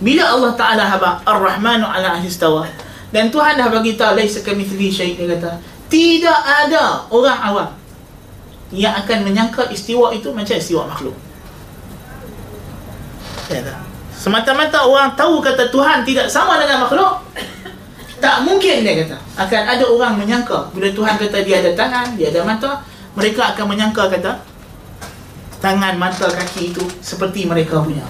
[0.00, 2.68] bila Allah Taala haba Ar-Rahmanu ala istawa
[3.14, 7.68] dan Tuhan dah bagi tahu laisa kamitsli syai dia kata tidak ada orang awam
[8.74, 11.16] yang akan menyangka istiwa itu macam istiwa makhluk.
[13.46, 13.74] Dia kata
[14.16, 17.20] semata-mata orang tahu kata Tuhan tidak sama dengan makhluk
[18.24, 22.34] tak mungkin dia kata akan ada orang menyangka bila Tuhan kata dia ada tangan, dia
[22.34, 22.82] ada mata,
[23.14, 24.56] mereka akan menyangka kata
[25.60, 28.04] tangan, mata, kaki itu seperti mereka punya.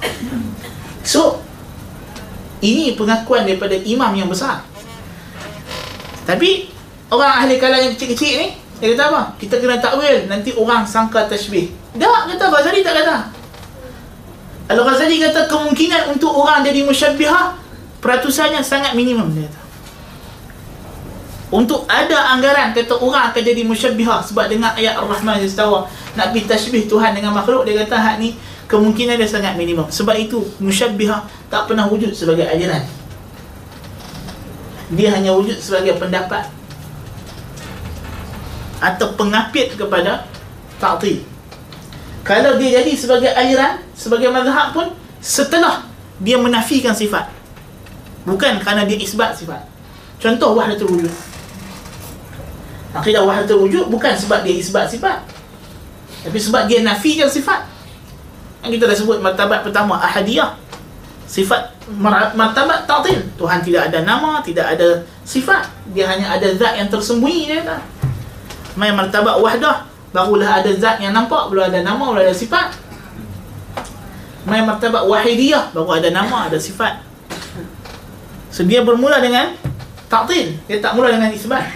[1.00, 1.40] So,
[2.60, 4.62] ini pengakuan daripada imam yang besar.
[6.28, 6.68] Tapi,
[7.08, 8.48] orang ahli kalam yang kecil-kecil ni,
[8.80, 9.22] dia kata apa?
[9.36, 11.68] Kita kena takwil, nanti orang sangka tashbih.
[12.00, 13.16] Tak, kata Ghazali tak kata.
[14.72, 17.60] Al-Ghazali kata kemungkinan untuk orang jadi musyabbihah,
[18.00, 19.60] peratusannya sangat minimum, dia kata.
[21.50, 25.82] Untuk ada anggaran kata orang akan jadi musyabbihah sebab dengan ayat Ar-Rahman istawa
[26.14, 28.38] nak pergi tashbih Tuhan dengan makhluk dia kata hak ni
[28.70, 29.90] kemungkinan dia sangat minimum.
[29.90, 32.86] Sebab itu musyabbihah tak pernah wujud sebagai ajaran.
[34.94, 36.59] Dia hanya wujud sebagai pendapat
[38.80, 40.24] atau pengapit kepada
[40.80, 41.22] ta'til.
[42.24, 45.84] Kalau dia jadi sebagai ajaran, sebagai mazhab pun setelah
[46.20, 47.28] dia menafikan sifat.
[48.24, 49.64] Bukan kerana dia isbat sifat.
[50.20, 51.12] Contoh wahdatul wujud.
[52.92, 55.24] Akidah wahdatul wujud bukan sebab dia isbat sifat.
[56.20, 57.64] Tapi sebab dia nafikan sifat.
[58.60, 60.52] Yang kita dah sebut martabat pertama ahadiyah.
[61.24, 63.24] Sifat mar- martabat ta'til.
[63.40, 65.64] Tuhan tidak ada nama, tidak ada sifat.
[65.96, 67.80] Dia hanya ada zat yang tersembunyi dia kata.
[68.80, 72.72] Mai martabat wahdah, barulah ada zat yang nampak, baru ada nama, baru ada sifat.
[74.48, 77.04] Mai martabat wahidiyah, baru ada nama, ada sifat.
[78.48, 79.52] So dia bermula dengan
[80.08, 80.56] ta'til.
[80.64, 81.68] Dia tak mula dengan isbat.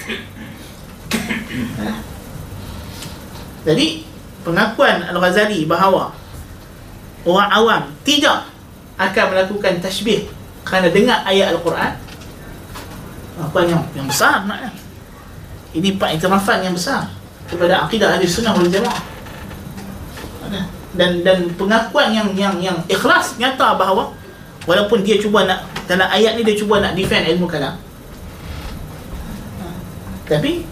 [1.84, 1.88] Ha?
[3.68, 4.04] Jadi
[4.44, 6.12] pengakuan Al-Ghazali bahawa
[7.24, 8.48] orang awam tidak
[9.00, 10.28] akan melakukan tashbih
[10.64, 11.92] kerana dengar ayat Al-Quran
[13.34, 14.83] apa yang yang besar maknanya
[15.74, 17.10] ini iktirafan yang besar
[17.50, 19.02] kepada akidah ahli sunnah wal jamaah.
[20.94, 24.14] Dan dan pengakuan yang yang yang ikhlas nyata bahawa
[24.62, 27.74] walaupun dia cuba nak dalam ayat ni dia cuba nak defend ilmu kalam.
[30.24, 30.62] Tapi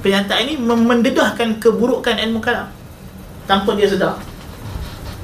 [0.00, 2.70] pernyataan ini mendedahkan keburukan ilmu kalam.
[3.50, 4.14] Tanpa dia sedar.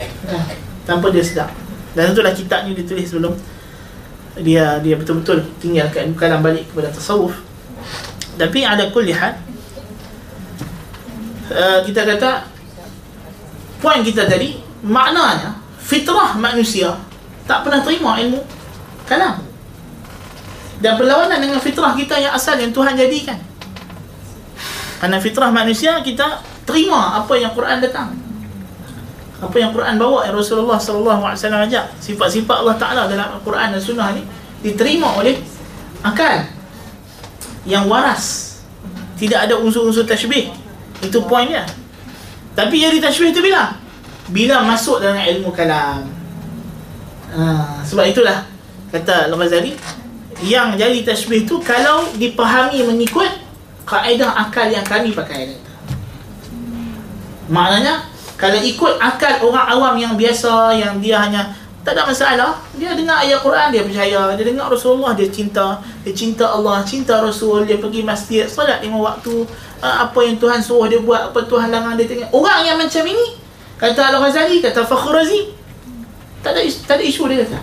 [0.02, 0.36] Ha,
[0.82, 1.48] tanpa dia sedar.
[1.94, 3.38] Dan itulah kitabnya ditulis sebelum
[4.42, 7.47] dia dia betul-betul tinggalkan ilmu kalam balik kepada tasawuf
[8.38, 9.34] tapi ada kulli hal
[11.52, 12.46] uh, kita kata
[13.82, 16.94] poin kita tadi maknanya fitrah manusia
[17.44, 18.40] tak pernah terima ilmu
[19.04, 19.42] kalam
[20.78, 23.48] dan berlawanan dengan fitrah kita yang asal yang Tuhan jadikan
[24.98, 28.12] kerana fitrah manusia kita terima apa yang Quran datang.
[29.38, 31.86] Apa yang Quran bawa yang Rasulullah wasallam ajak.
[32.02, 34.26] Sifat-sifat Allah Taala dalam Al-Quran dan Sunnah ni
[34.60, 35.38] diterima oleh
[36.02, 36.57] akal
[37.68, 38.56] yang waras.
[39.20, 40.48] Tidak ada unsur-unsur tashbih.
[41.04, 41.68] Itu poinnya.
[42.56, 43.76] Tapi jadi tashbih itu bila?
[44.32, 46.08] Bila masuk dalam ilmu kalam.
[47.28, 48.48] Ha, sebab itulah
[48.88, 49.76] kata Al-Ghazali
[50.40, 53.28] yang jadi tashbih itu kalau dipahami mengikut
[53.84, 55.60] kaedah akal yang kami pakai
[57.52, 58.06] maknanya
[58.38, 61.52] kalau ikut akal orang awam yang biasa yang dia hanya
[61.88, 62.52] tak ada masalah.
[62.76, 64.36] Dia dengar ayat Quran dia percaya.
[64.36, 65.80] Dia dengar Rasulullah dia cinta.
[66.04, 67.64] Dia cinta Allah cinta Rasul.
[67.64, 69.48] Dia pergi masjid solat lima waktu.
[69.80, 72.28] Ah, apa yang Tuhan suruh dia buat apa Tuhan larang dia tengok.
[72.28, 73.40] Orang yang macam ini
[73.80, 75.48] kata Al-Ghazali kata Fakhr Razi
[76.44, 77.60] tak ada tak ada isu dia kata.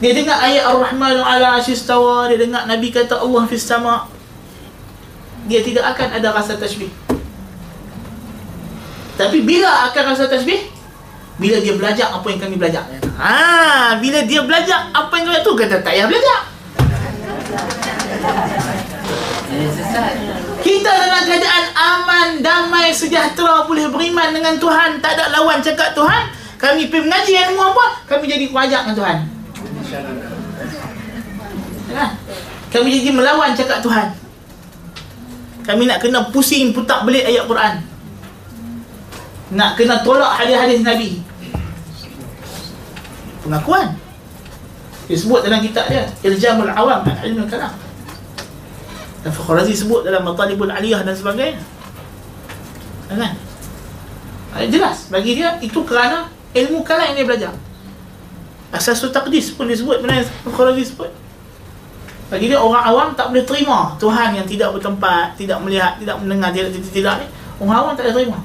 [0.00, 4.08] Dia dengar ayat Ar-Rahman ala asyistawa dia dengar Nabi kata Allah fis sama.
[5.52, 6.88] Dia tidak akan ada rasa tashbih.
[9.20, 10.80] Tapi bila akan rasa tashbih?
[11.40, 12.84] Bila dia belajar apa yang kami belajar.
[13.16, 16.40] Ha, bila dia belajar apa yang kami tu kata tak payah belajar.
[20.62, 26.32] Kita dalam keadaan aman, damai, sejahtera, boleh beriman dengan Tuhan, tak ada lawan cakap Tuhan.
[26.56, 27.86] Kami pergi mengaji ilmu apa?
[28.06, 29.16] Kami jadi kuajak dengan Tuhan.
[31.92, 32.04] Ha?
[32.70, 34.14] Kami jadi melawan cakap Tuhan.
[35.62, 37.91] Kami nak kena pusing putak belit ayat Quran.
[39.52, 41.20] Nak kena tolak hadis-hadis Nabi.
[43.44, 43.92] Pengakuan.
[45.10, 47.74] Dia sebut dalam kitab dia, Iljamul Awam an Ilmul Kalam.
[49.22, 51.60] Dan Fakhr Razi sebut dalam Matalibul Aliyah dan sebagainya.
[53.12, 53.36] Kan?
[54.56, 57.52] Ha, Jelas bagi dia itu kerana ilmu kalam yang dia belajar.
[58.72, 61.12] Asasul taqdis pun disebut mana Fakhr Razi sebut.
[62.32, 66.48] Bagi dia orang awam tak boleh terima Tuhan yang tidak bertempat, tidak melihat, tidak mendengar,
[66.48, 67.26] tidak tidak, tidak ni.
[67.60, 68.38] Orang awam tak boleh terima.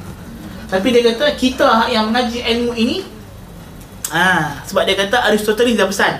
[0.67, 2.97] Tapi dia kata kita yang mengaji ilmu ini
[4.11, 6.13] ah sebab dia kata Aristoteles dah pesan.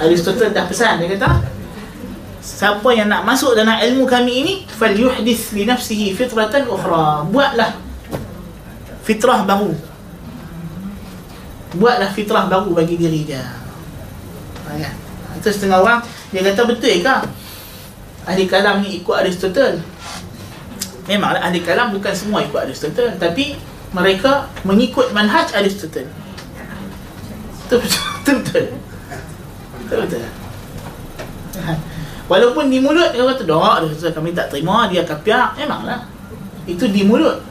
[0.00, 1.44] Aristoteles dah pesan dia kata
[2.44, 7.28] siapa yang nak masuk dalam ilmu kami ini falyuhdith li nafsihi fitratan ukhra.
[7.28, 7.76] Buatlah
[9.04, 9.72] fitrah baru.
[11.76, 13.44] Buatlah fitrah baru bagi diri dia.
[14.64, 14.94] Ha, kan?
[15.36, 16.00] Itu setengah orang
[16.32, 17.16] Dia kata betul ke
[18.24, 19.84] Ahli kalam ni ikut Aristotle
[21.04, 23.60] Memanglah ahli kalam bukan semua ikut Aristotle Tapi
[23.92, 26.08] mereka mengikut manhaj Aristotle.
[27.68, 28.64] Itu betul Betul.
[29.84, 30.22] Betul
[32.24, 36.08] Walaupun di mulut dia kata Doa kami tak terima Dia kapiak Memanglah.
[36.64, 37.44] Itu di mulut.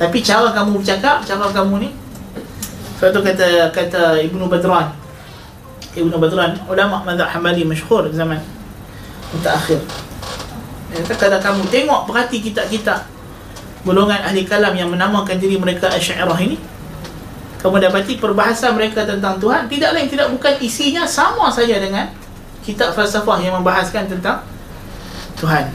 [0.00, 1.90] Tapi cara kamu bercakap Cara kamu ni
[2.94, 4.94] Suatu kata kata Ibnu Badran.
[5.92, 8.40] Ibnu Badran ulama mazhab Hambali masyhur zaman
[9.34, 9.82] mutaakhir.
[10.94, 13.02] Ya, kalau kamu tengok perhati kitab-kitab
[13.82, 16.56] golongan ahli kalam yang menamakan diri mereka Asy'ariyah ini
[17.58, 22.06] kamu dapati perbahasan mereka tentang Tuhan tidak lain tidak bukan isinya sama saja dengan
[22.62, 24.40] kitab falsafah yang membahaskan tentang
[25.36, 25.68] Tuhan.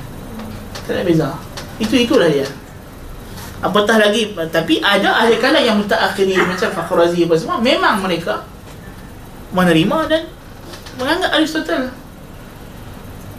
[0.88, 1.30] Tak ada beza.
[1.78, 2.47] Itu itulah dia.
[3.59, 8.47] Apatah lagi tapi ada ahli kalam yang mutaakhirin macam Fakhr Razi apa semua memang mereka
[9.51, 10.32] menerima dan
[10.95, 11.91] menganggap Aristotle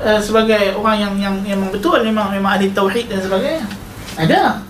[0.00, 3.64] uh, sebagai orang yang yang memang betul memang memang ahli tauhid dan sebagainya.
[4.16, 4.64] Ada.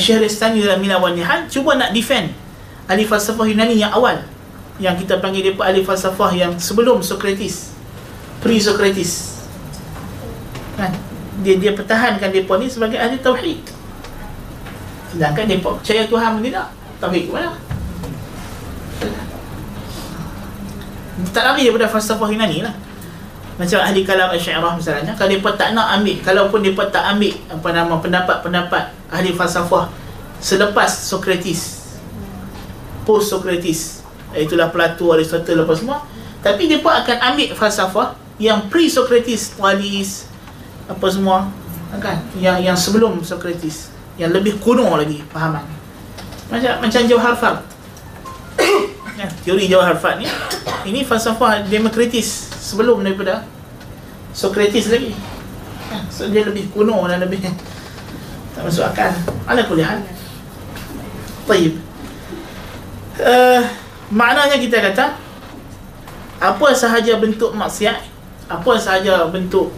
[0.00, 2.32] Syekh dalam Mila wan Nihal cuba nak defend
[2.88, 4.20] ahli falsafah Yunani yang awal.
[4.82, 7.72] Yang kita panggil dia ahli falsafah yang sebelum Socrates
[8.42, 9.40] pre-Socrates.
[10.74, 10.92] Kan?
[11.44, 13.60] Dia dia pertahankan depa ni sebagai ahli tauhid.
[15.14, 16.68] Sedangkan depa percaya Tuhan pun tidak.
[16.98, 17.52] Tauhid mana
[21.30, 22.74] tak lari daripada falsafah Yunani lah
[23.54, 27.68] macam ahli kalam Asy'ariyah misalnya kalau mereka tak nak ambil kalaupun mereka tak ambil apa
[27.70, 28.84] nama pendapat-pendapat
[29.14, 29.94] ahli falsafah
[30.42, 31.94] selepas Socrates
[33.06, 34.02] post Socrates
[34.34, 36.02] itulah Plato Aristotle apa semua
[36.42, 40.26] tapi mereka akan ambil falsafah yang pre Socrates Walis
[40.90, 41.46] apa semua
[42.02, 42.18] kan?
[42.34, 45.62] Yang yang sebelum Socrates yang lebih kuno lagi pahaman
[46.50, 47.58] macam macam Jawhar Fard.
[49.14, 50.26] Ya, teori Jawhar Fard ni
[50.90, 53.44] ini falsafah demokratis sebelum daripada
[54.32, 55.12] Socrates lagi.
[55.92, 59.12] Ya, so dia lebih kuno dan lebih tak masuk akal.
[59.44, 60.00] Ala kuliah
[61.44, 61.76] Baik.
[63.20, 63.60] Uh,
[64.08, 65.12] maknanya kita kata
[66.40, 68.00] apa sahaja bentuk maksiat,
[68.48, 69.68] apa sahaja bentuk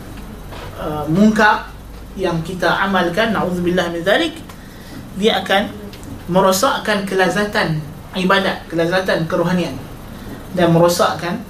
[0.79, 1.69] uh, mungkar
[2.15, 4.39] yang kita amalkan, naudzubillah min zalik,
[5.19, 5.69] dia akan
[6.31, 7.83] merosakkan kelazatan
[8.17, 9.75] ibadat, kelazatan kerohanian
[10.57, 11.43] dan merosakkan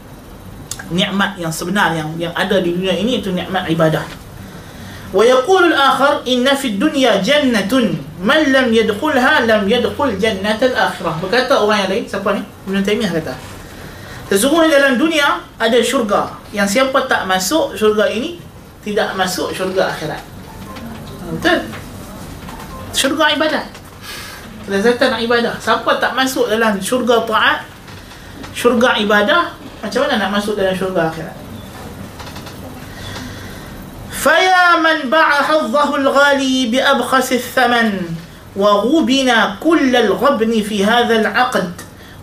[0.91, 4.03] nikmat yang sebenar yang yang ada di dunia ini itu nikmat ibadah.
[5.15, 11.15] Wa yaqulu al-akhar inna fi dunya jannatun man lam yadkhulha lam yadkhul jannat al-akhirah.
[11.23, 12.43] Berkata orang yang lain, siapa ni?
[12.43, 13.35] Ibn Taimiyah kata.
[14.27, 18.43] Sesungguhnya dalam dunia ada syurga yang siapa tak masuk syurga ini
[18.83, 20.23] tidak masuk syurga akhirat.
[21.39, 21.59] Betul?
[22.91, 23.65] Syurga ibadah.
[24.67, 25.55] Kelezatan ibadah.
[25.63, 27.63] Siapa tak masuk dalam syurga taat,
[28.51, 29.55] syurga ibadah,
[29.87, 31.47] macam mana nak masuk dalam syurga akhirat?
[34.27, 37.91] فيا من باع حظه الغالي بأبخس الثمن
[38.57, 39.31] وغبن
[39.63, 41.71] كل الغبن في هذا العقد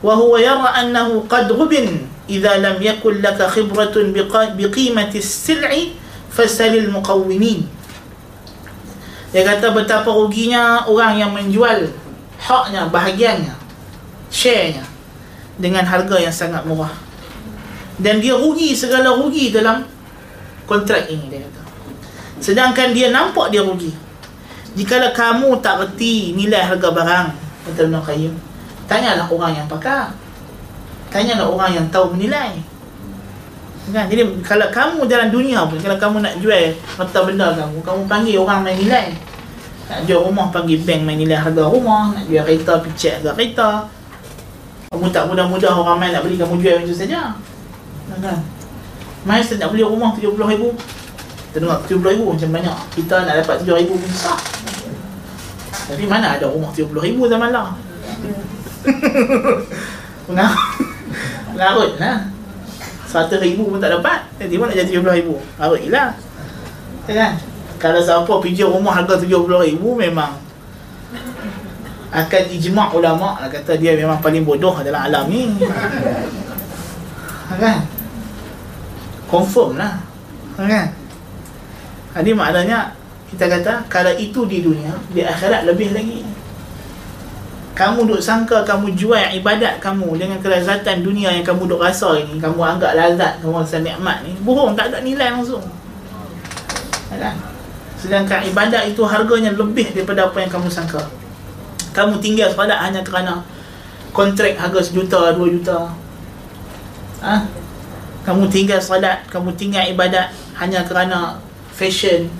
[0.03, 1.87] وهو يرى أنه قد غبن
[2.29, 3.95] إذا لم يكن لك خبرة
[4.59, 5.71] بقيمة السلع
[6.31, 7.61] فسل المقومين
[9.33, 11.89] Dia kata betapa ruginya orang yang menjual
[12.37, 13.57] haknya, bahagiannya,
[14.29, 14.85] sharenya
[15.57, 17.02] dengan harga yang sangat murah.
[18.01, 19.85] Dan dia rugi segala rugi dalam
[20.65, 21.61] kontrak ini dia kata.
[22.41, 23.93] Sedangkan dia nampak dia rugi.
[24.73, 27.27] Jikalau kamu tak reti nilai harga barang,
[27.69, 28.33] kata Ibn Qayyim,
[28.89, 30.17] tanyalah orang yang pakar.
[31.13, 32.57] Tanyalah orang yang tahu menilai.
[33.93, 34.09] Kan?
[34.09, 38.41] Jadi kalau kamu dalam dunia pun, kalau kamu nak jual harta benda kamu, kamu panggil
[38.41, 39.13] orang main nilai.
[39.93, 43.69] Nak jual rumah panggil bank main nilai harga rumah, nak jual kereta picit harga kereta.
[44.89, 47.37] Kamu tak mudah-mudah orang main nak beli kamu jual macam saja.
[48.11, 48.39] Kan?
[49.23, 50.63] Mai saya nak beli rumah RM70,000.
[51.53, 52.77] Kita dengar RM70,000 macam banyak.
[52.97, 54.39] Kita nak dapat RM7,000 pun susah.
[55.83, 57.67] Tapi mana ada rumah RM70,000 zaman lah.
[60.27, 60.59] Mengarut.
[61.55, 62.33] Mengarut lah.
[63.13, 66.17] Seratus ribu pun tak dapat Jadi mana nak jadi tujuh puluh ribu Harap gila
[67.05, 67.37] Kan
[67.77, 70.41] Kalau siapa pinjam rumah harga tujuh puluh ribu Memang
[72.09, 75.45] Akan ijma' ulama' lah Kata dia memang paling bodoh dalam alam ni
[77.61, 77.85] Kan
[79.33, 79.97] Confirm lah.
[80.53, 80.93] Kan?
[82.13, 82.93] Jadi maknanya
[83.25, 86.21] Kita kata Kalau itu di dunia Di akhirat lebih lagi.
[87.73, 92.37] Kamu duk sangka kamu jual ibadat kamu dengan kelazatan dunia yang kamu duk rasa ini
[92.37, 95.65] kamu anggap lazat kamu rasa nikmat ni bohong tak ada nilai langsung.
[97.09, 97.33] Kan
[97.97, 101.01] sedangkan ibadat itu harganya lebih daripada apa yang kamu sangka.
[101.97, 103.41] Kamu tinggal solat hanya kerana
[104.13, 105.89] kontrak harga sejuta dua juta.
[107.25, 107.62] Ha?
[108.23, 111.43] Kamu tinggal solat kamu tinggal ibadat hanya kerana
[111.75, 112.31] fashion.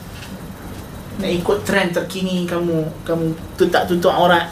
[1.20, 4.48] Nak ikut trend terkini kamu kamu tutup tutup aurat.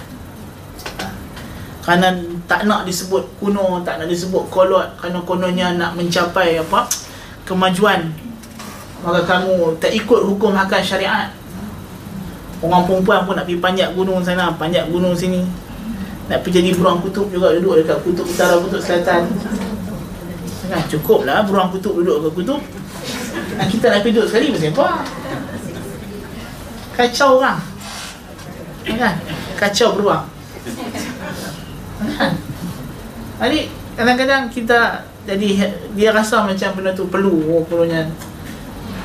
[1.82, 2.13] Kerana
[2.45, 6.86] tak nak disebut kuno, tak nak disebut kolot kerana kononnya nak mencapai apa?
[7.47, 8.11] Kemajuan.
[9.01, 11.34] Maka kamu tak ikut hukum akan syariat.
[12.61, 15.41] Orang perempuan pun nak pergi panjat gunung sana panjat gunung sini.
[16.29, 19.25] Nak pergi jadi beruang kutub juga duduk dekat kutub utara kutub selatan
[20.72, 22.61] kan cukup lah beruang kutub duduk dekat kutub
[23.59, 24.88] dan kita nak duduk sekali apa
[26.95, 27.59] kacau orang
[28.95, 29.15] kan
[29.59, 30.32] kacau beruang
[32.01, 32.34] Kan?
[33.41, 33.59] Jadi
[33.93, 38.09] kadang-kadang kita jadi dia rasa macam benda tu perlu oh, perlunya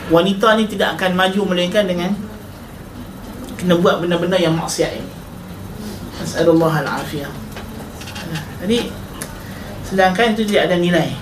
[0.08, 2.16] wanita ni tidak akan maju melainkan dengan
[3.60, 5.12] kena buat benda-benda yang maksiat ini.
[6.16, 7.32] Nasallallahu al-afiyah.
[8.64, 8.88] Jadi
[9.84, 11.12] sedangkan itu tidak ada nilai.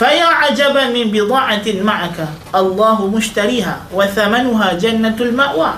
[0.00, 2.18] فيا عجبا من بضاعة معك.
[2.56, 5.72] الله مشتريها وثمنها جنة المأوى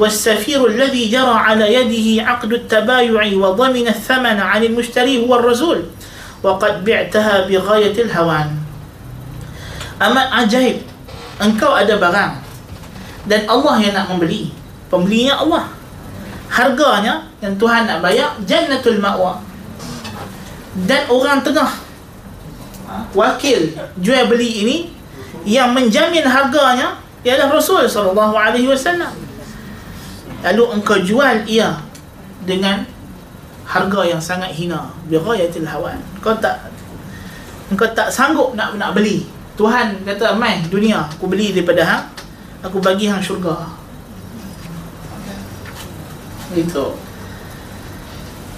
[0.00, 5.92] والسفير الذي جرى على يده عقد التبايع وضمن الثمن عن المشتري هو الرسول
[6.40, 8.48] وقد بعتها بغاية الهوان.
[10.00, 10.80] أما عجيب
[11.44, 12.32] engkau ada barang
[13.28, 14.56] dan Allah yang nak membeli.
[14.88, 15.68] Pembelinya Allah.
[16.48, 19.36] Harganya yang Tuhan nak bayar jannatul ma'wa.
[20.88, 21.85] Dan orang tengah
[23.14, 24.76] wakil jual beli ini
[25.46, 29.10] yang menjamin harganya ialah Rasul sallallahu alaihi wasallam.
[30.42, 31.74] Lalu engkau jual ia
[32.46, 32.86] dengan
[33.66, 36.70] harga yang sangat hina bighayatil hawan kau tak
[37.66, 39.26] engkau tak sanggup nak nak beli.
[39.58, 42.04] Tuhan kata mai dunia aku beli daripada hang
[42.62, 43.66] aku bagi hang syurga.
[46.54, 46.94] Itu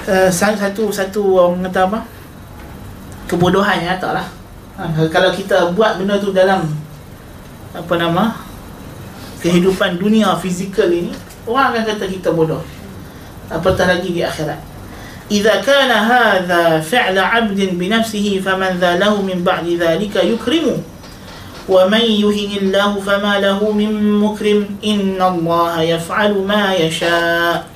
[0.04, 2.17] uh, satu satu orang kata apa
[3.29, 4.27] kebodohan yang tak lah
[4.77, 6.67] ha, kalau kita buat benda tu dalam
[7.73, 8.37] apa nama
[9.41, 11.11] kehidupan dunia fizikal ini
[11.49, 12.61] orang akan kata kita bodoh
[13.49, 14.73] apatah lagi di akhirat
[15.31, 20.77] إذا كان هذا فعل عبد بنفسه فمن ذا له من بعد ذلك يكرمه
[21.69, 27.71] ومن يهن الله فما له من مكرم إن الله يفعل ما يشاء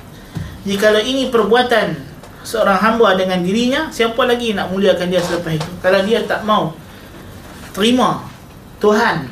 [0.68, 1.96] Jika ini perbuatan
[2.43, 5.71] seorang hamba dengan dirinya, siapa lagi nak muliakan dia selepas itu?
[5.79, 6.75] Kalau dia tak mau
[7.73, 8.27] terima
[8.77, 9.31] Tuhan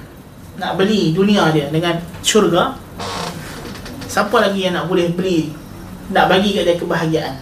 [0.58, 2.82] nak beli dunia dia dengan syurga,
[4.12, 5.56] Siapa lagi yang nak boleh beli
[6.12, 7.40] Nak bagi kat dia kebahagiaan?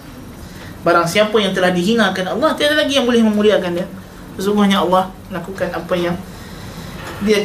[0.86, 3.90] Barang siapa yang telah dihinakan Allah Tiada lagi yang boleh memuliakan dia.
[4.38, 6.14] Sesungguhnya Allah lakukan apa yang
[7.26, 7.42] Dia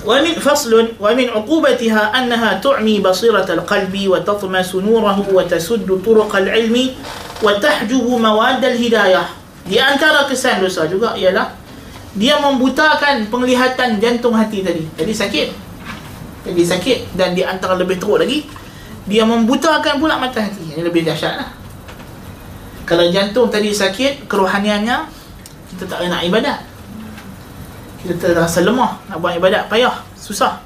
[0.00, 5.18] wa min faslun wa min ومن فصل ومن عقوبتها أنها تعمي بصيرة القلب وتطمس نوره
[5.28, 6.76] وتسد طرق العلم
[7.44, 9.28] وتحجب mawaddal hidayah.
[9.68, 11.60] Di antara kesan dosa juga ialah
[12.14, 15.48] dia membutakan penglihatan jantung hati tadi jadi sakit
[16.50, 18.50] jadi sakit dan di antara lebih teruk lagi
[19.06, 21.50] dia membutakan pula mata hati ini lebih dahsyat lah.
[22.82, 25.06] kalau jantung tadi sakit kerohaniannya
[25.74, 26.58] kita tak nak ibadat
[28.05, 30.61] kita terasa lemah nak buat ibadat payah susah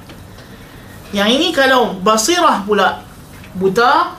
[1.16, 3.02] yang ini kalau basirah pula
[3.56, 4.14] buta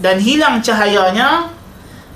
[0.00, 1.52] dan hilang cahayanya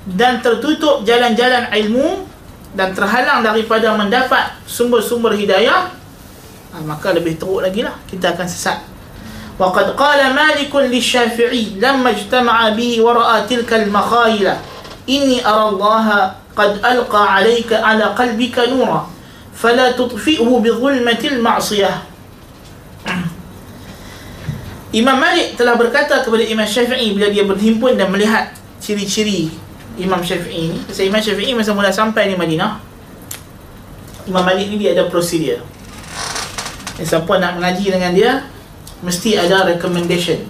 [0.05, 2.25] dan tertutup jalan-jalan ilmu
[2.73, 5.91] dan terhalang daripada mendapat sumber-sumber hidayah
[6.71, 8.79] ha, maka lebih teruk lagi lah kita akan sesat
[9.61, 14.47] وقد قال مالك للشافعي لما اجتمع به ورأى تلك المخايل
[15.05, 16.07] إني أرى الله
[16.57, 19.01] قد ألقى عليك على قلبك نورا
[19.56, 21.92] فلا تطفئه بظلمة المعصية
[24.96, 28.48] Imam Malik telah berkata kepada Imam Syafi'i bila dia berhimpun dan melihat
[28.80, 29.52] ciri-ciri
[30.00, 30.78] Imam Syafi'i ni.
[30.88, 32.80] Sebab Imam Syafi'i masa mula sampai di Madinah,
[34.24, 35.60] Imam Malik ni dia ada prosedur.
[36.96, 38.48] Dan siapa nak mengaji dengan dia,
[39.04, 40.40] mesti ada recommendation.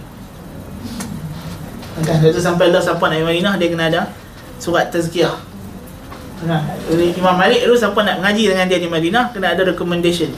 [1.98, 4.02] Maka dia sampai dah siapa nak di Madinah, dia kena ada
[4.62, 5.55] surat tazkiyah
[6.44, 10.28] jadi Imam Malik tu siapa nak mengaji dengan dia di Madinah, kena ada recommendation.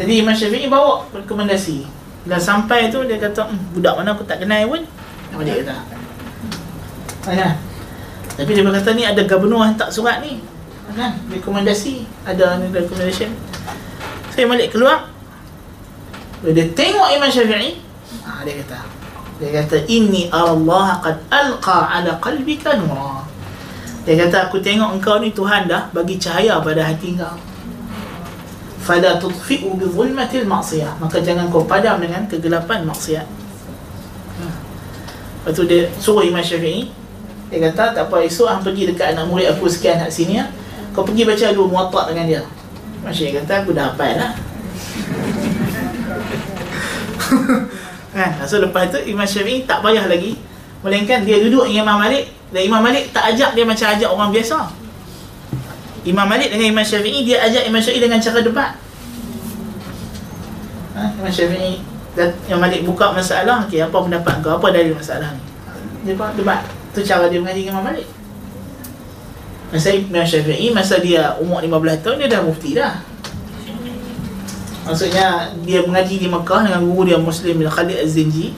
[0.00, 1.84] Jadi Imam Syafi'i bawa rekomendasi.
[2.24, 4.82] Dah sampai tu dia kata, hmm, budak mana aku tak kenal pun.
[5.36, 5.76] Apa dia kata?
[7.28, 7.54] Kan?
[8.32, 10.40] Tapi dia berkata ni ada gubernur hantar surat ni.
[10.96, 11.20] Kan?
[11.28, 12.08] Rekomendasi.
[12.24, 13.36] Ada recommendation.
[14.32, 15.12] Saya balik keluar.
[16.40, 17.78] Bila dia tengok Imam Syafi'i,
[18.24, 18.78] ha, dia kata,
[19.38, 23.21] dia kata, Inni Allah qad alqa ala qalbika nura.
[24.02, 27.52] Dia kata, aku tengok engkau ni Tuhan dah bagi cahaya pada hati kau
[28.82, 30.98] fala tudfi'u bi zulmatil ma'siyah.
[30.98, 33.26] Maka jangan kau padam dengan kegelapan maksiat.
[34.42, 34.46] Ha.
[35.42, 36.90] lepas tu dia suruh Imam Syafi'i.
[37.48, 40.50] Dia kata tak apa esok hang pergi dekat anak murid aku sekian kat sini ya.
[40.92, 42.42] kau pergi baca dulu muatak dengan dia.
[43.00, 44.32] Imam Syafi'i kata aku dah hafal lah
[48.18, 48.30] kan?
[48.50, 50.36] So lepas tu Imam Syafi'i tak payah lagi
[50.82, 54.30] melainkan dia duduk dengan Imam Malik dan Imam Malik tak ajak dia macam ajak orang
[54.34, 54.82] biasa
[56.02, 58.70] Imam Malik dengan Imam Syafi'i dia ajak Imam Syafi'i dengan cara debat.
[60.98, 61.78] Ha, Imam Syafi'i
[62.50, 64.58] Imam Malik buka masalah, okey apa pendapat kau?
[64.58, 65.42] Apa dari masalah ni?
[66.02, 66.66] Dia buat debat.
[66.90, 68.08] Tu cara dia mengaji dengan Imam Malik.
[69.70, 72.94] Masa Imam Syafi'i masa dia umur 15 tahun dia dah mufti dah.
[74.82, 78.50] Maksudnya dia mengaji di Mekah dengan guru dia Muslim Khalid Az-Zinji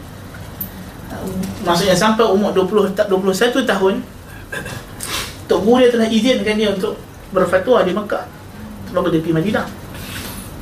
[1.63, 3.93] Maksudnya sampai umur 20 21 tahun
[5.49, 6.97] Tok guru dia telah izinkan dia untuk
[7.33, 8.25] berfatwa di Mekah
[8.93, 9.67] Baru dia pergi Madinah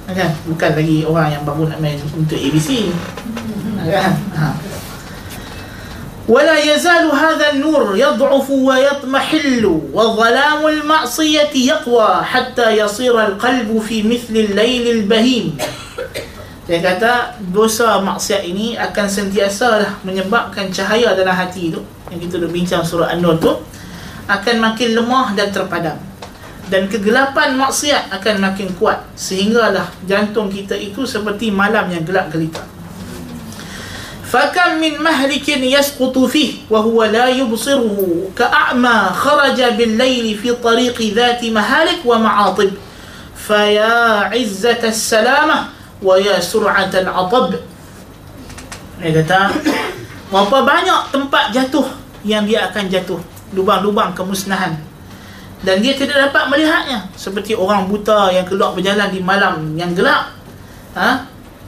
[0.08, 0.32] kan?
[0.48, 2.96] Bukan lagi orang yang baru nak main untuk ABC
[3.84, 4.16] kan?
[4.36, 4.48] Ha.
[6.28, 9.64] ولا يزال هذا النور يضعف ويطمحل
[9.94, 15.58] وظلام المعصية يقوى حتى يصير القلب في مثل الليل البهيم
[16.63, 22.39] dia kata dosa maksiat ini akan sentiasa lah menyebabkan cahaya dalam hati tu yang kita
[22.39, 23.51] dah bincang surah An-Nur tu
[24.31, 25.99] akan makin lemah dan terpadam.
[26.71, 32.63] Dan kegelapan maksiat akan makin kuat sehinggalah jantung kita itu seperti malam yang gelap gelita.
[34.23, 41.13] Fakam min mahlikin yasqutu fih wa huwa la yubsiruhu ka'ama kharaja bil layli fi tariqi
[41.13, 42.73] dhati mahalik wa ma'atib.
[43.37, 47.55] Faya izzat as-salamah wa ya al-atab
[49.03, 49.51] dia kata
[50.31, 51.87] berapa banyak tempat jatuh
[52.23, 53.19] yang dia akan jatuh?
[53.51, 54.79] Lubang-lubang kemusnahan.
[55.67, 57.11] Dan dia tidak dapat melihatnya.
[57.19, 60.35] Seperti orang buta yang keluar berjalan di malam yang gelap
[60.95, 61.27] ha?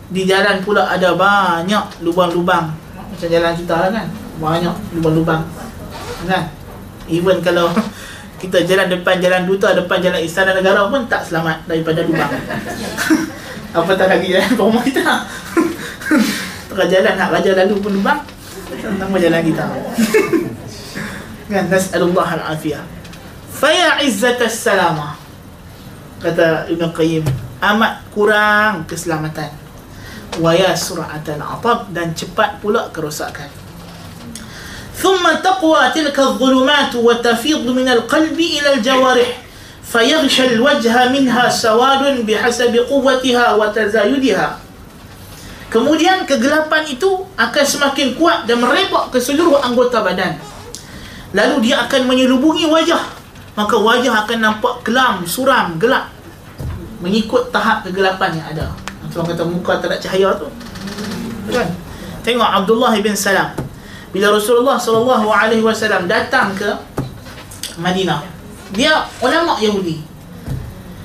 [0.08, 2.70] di jalan pula ada banyak lubang-lubang.
[2.94, 4.06] Macam jalan kita lah kan?
[4.38, 5.42] Banyak lubang-lubang.
[6.24, 6.48] Kan?
[7.10, 7.68] Even kalau
[8.38, 12.28] kita jalan depan jalan duta depan jalan istana negara pun tak selamat daripada lubang
[13.73, 15.25] apa tak lagi jalan rumah kita
[16.69, 18.21] tengah jalan nak raja lalu pun lubang
[18.97, 19.65] nama jalan kita
[21.49, 22.99] kan nas'alullah al-afiyah
[23.59, 25.19] Faya izzatas salamah
[26.23, 27.27] Kata Ibn Qayyim
[27.59, 29.51] Amat kurang keselamatan
[30.39, 33.51] Waya sura'atan atab Dan cepat pula kerosakan
[34.99, 39.29] ثم تقوى تلك الظلمات وتفيض من القلب إلى الجوارح
[39.84, 44.64] fayaghshal wajha minha sawadun bihasabi quwwatiha wa tazayudiha
[45.74, 50.38] Kemudian kegelapan itu akan semakin kuat dan merebak ke seluruh anggota badan.
[51.34, 53.02] Lalu dia akan menyelubungi wajah.
[53.58, 56.14] Maka wajah akan nampak kelam, suram, gelap.
[57.02, 58.66] Mengikut tahap kegelapan yang ada.
[59.18, 60.46] Orang kata muka tak ada cahaya tu.
[61.50, 61.66] Kan?
[62.22, 63.50] Tengok Abdullah bin Salam.
[64.14, 66.70] Bila Rasulullah SAW datang ke
[67.82, 68.22] Madinah
[68.72, 70.00] dia ulama Yahudi.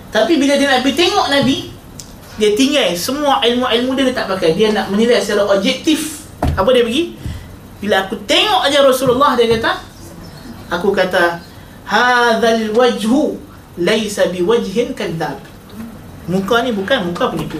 [0.10, 1.57] Tapi bila dia nak pergi tengok Nabi,
[2.40, 4.56] dia tinggal semua ilmu-ilmu dia dia tak pakai.
[4.56, 6.23] Dia nak menilai secara objektif.
[6.56, 7.19] Apa dia pergi?
[7.84, 9.72] Bila aku tengok aja Rasulullah dia kata,
[10.69, 11.41] aku kata
[11.90, 13.41] hadzal wajhu
[13.81, 15.41] laisa biwajhin kadzab
[16.30, 17.57] muka ni bukan muka penipu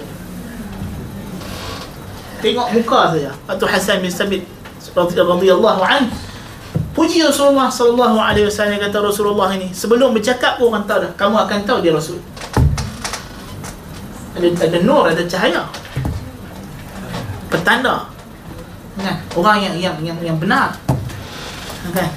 [2.40, 4.46] tengok muka saja atau Hasan bin Sabit
[4.94, 6.06] radhiyallahu an
[7.00, 11.36] puji Rasulullah sallallahu alaihi wasallam kata Rasulullah ini sebelum bercakap pun orang tahu dah kamu
[11.48, 12.20] akan tahu dia rasul.
[14.36, 15.64] Ada ada nur ada cahaya.
[17.48, 18.12] Petanda.
[19.00, 19.16] Kan?
[19.32, 20.76] Orang yang yang yang yang benar.
[21.96, 22.12] Kan?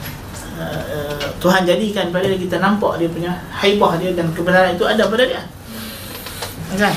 [0.59, 5.07] Uh, Tuhan jadikan pada dia kita nampak dia punya haibah dia dan kebenaran itu ada
[5.07, 5.47] pada dia.
[6.75, 6.95] Kan?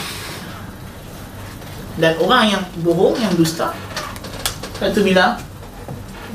[2.01, 3.77] Dan orang yang bohong yang dusta
[4.81, 5.37] satu bila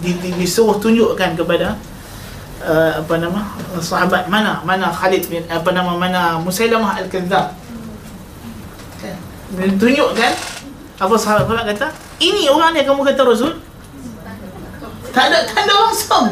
[0.01, 1.77] di, di, disuruh tunjukkan kepada
[2.65, 3.41] uh, apa nama
[3.81, 7.57] sahabat mana mana Khalid bin apa nama mana Musailamah al-Kadzab
[9.01, 9.17] kan?
[9.57, 10.33] Dia tunjukkan
[11.01, 13.53] apa sahabat kata ini orang yang kamu kata Rasul
[15.11, 16.31] tak ada tanda langsung.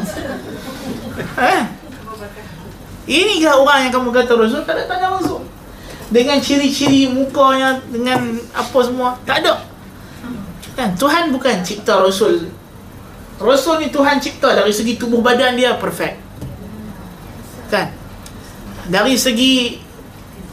[1.19, 1.63] Eh?
[3.09, 5.43] ini ke orang yang kamu kata Rasul tak ada tanda langsung.
[6.09, 9.65] Dengan ciri-ciri mukanya dengan apa semua tak ada.
[10.77, 10.95] Kan?
[10.95, 12.49] Tuhan bukan cipta Rasul
[13.39, 16.19] Rasul ni Tuhan cipta dari segi tubuh badan dia perfect.
[17.71, 17.87] Kan?
[18.91, 19.79] Dari segi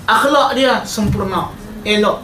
[0.07, 1.51] akhlak dia sempurna
[1.83, 2.23] elok.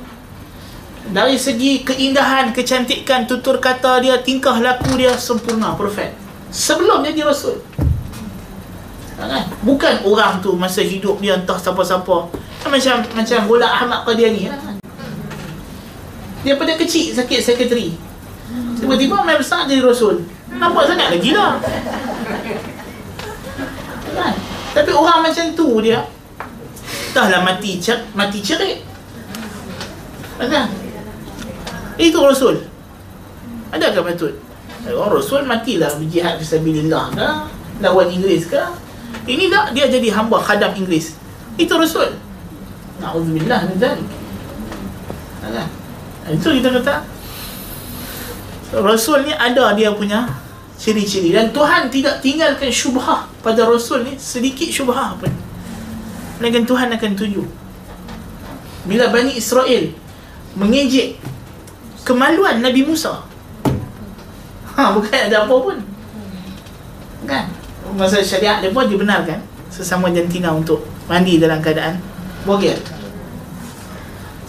[1.11, 6.15] Dari segi keindahan kecantikan tutur kata dia tingkah laku dia sempurna perfect.
[6.55, 7.59] Sebelum jadi rasul.
[9.19, 9.51] Kan?
[9.67, 12.31] Bukan orang tu masa hidup dia entah siapa-siapa.
[12.63, 14.79] Macam macam Bola Ahmad Qadiani kan?
[16.47, 17.99] Dia pada kecil sakit sekretari.
[18.79, 20.23] Tiba-tiba main besar jadi rasul
[20.63, 21.59] nampak sangat lagi lah.
[24.15, 24.35] Kan?
[24.73, 26.07] Tapi orang macam tu dia
[27.13, 28.87] dah lah mati cer mati cerit.
[30.39, 30.71] Kan?
[31.99, 32.63] Itu rasul.
[33.75, 34.39] Adakah patut?
[34.87, 37.29] Orang rasul matilah berjihad fisabilillah ke
[37.83, 38.63] lawan Inggeris ke.
[39.27, 41.19] Ini tak dia jadi hamba khadam Inggeris.
[41.59, 42.15] Itu rasul.
[43.03, 44.09] Na'udzubillah min zalik.
[45.43, 45.69] Kan?
[46.31, 47.03] Itu kita kata
[48.73, 50.25] Rasul ni ada dia punya
[50.83, 55.31] ciri-ciri dan Tuhan tidak tinggalkan syubhah pada Rasul ni sedikit syubhah pun.
[56.43, 57.47] Melainkan Tuhan akan tuju.
[58.91, 59.95] Bila Bani Israel
[60.59, 61.23] mengejek
[62.03, 63.23] kemaluan Nabi Musa
[64.75, 65.79] ha, bukan ada apa pun.
[67.31, 67.47] Kan?
[67.95, 69.39] Masa syariat dia pun dibenarkan
[69.71, 72.03] sesama jantina untuk mandi dalam keadaan
[72.43, 72.75] bogel.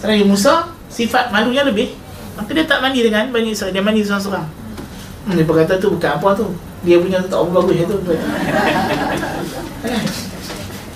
[0.02, 1.94] Nabi Musa sifat malunya lebih
[2.34, 3.70] maka dia tak mandi dengan Bani Israel.
[3.70, 4.63] Dia mandi seorang-seorang
[5.26, 6.46] hmm, dia berkata tu bukan apa tu.
[6.84, 7.96] Dia punya tu tak apa bagus itu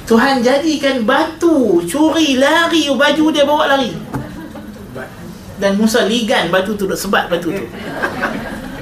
[0.08, 3.92] Tuhan jadikan batu curi lari baju dia bawa lari.
[5.58, 7.64] Dan Musa ligan batu tu duk sebat batu tu.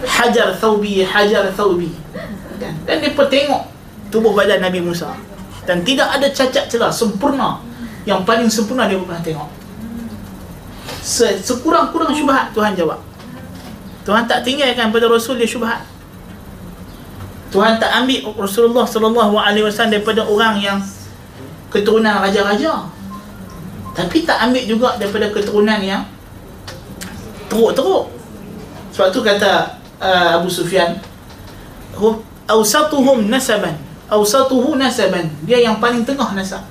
[0.07, 1.91] Hajar thawbi hajar thawbi.
[2.87, 3.63] Dan dia tengok
[4.11, 5.15] tubuh badan Nabi Musa.
[5.67, 7.59] Dan tidak ada cacat celah sempurna.
[8.07, 9.51] Yang paling sempurna dia pernah tengok.
[11.03, 12.99] Se- sekurang-kurang syubhat Tuhan jawab
[14.07, 15.83] Tuhan tak tinggalkan pada Rasul dia syubhat.
[17.51, 20.79] Tuhan tak ambil Rasulullah sallallahu alaihi wasallam daripada orang yang
[21.75, 22.87] keturunan raja-raja.
[23.99, 26.07] Tapi tak ambil juga daripada keturunan yang
[27.51, 28.15] teruk-teruk.
[28.95, 31.03] Sebab tu kata uh, Abu Sufyan
[31.99, 33.75] hum awsatuhum nasaban.
[34.07, 35.35] Awsatuhu nasaban.
[35.43, 36.63] Dia yang paling tengah nasab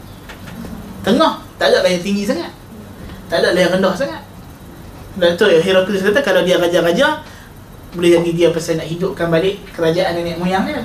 [1.03, 1.43] tengah.
[1.59, 2.55] Tak ada yang tinggi sangat.
[3.27, 4.24] Tak ada yang rendah sangat
[5.15, 7.23] dan tu Heraklius kata kalau dia raja-raja
[7.95, 10.83] boleh jadi dia pasal nak hidupkan balik kerajaan nenek moyang dia.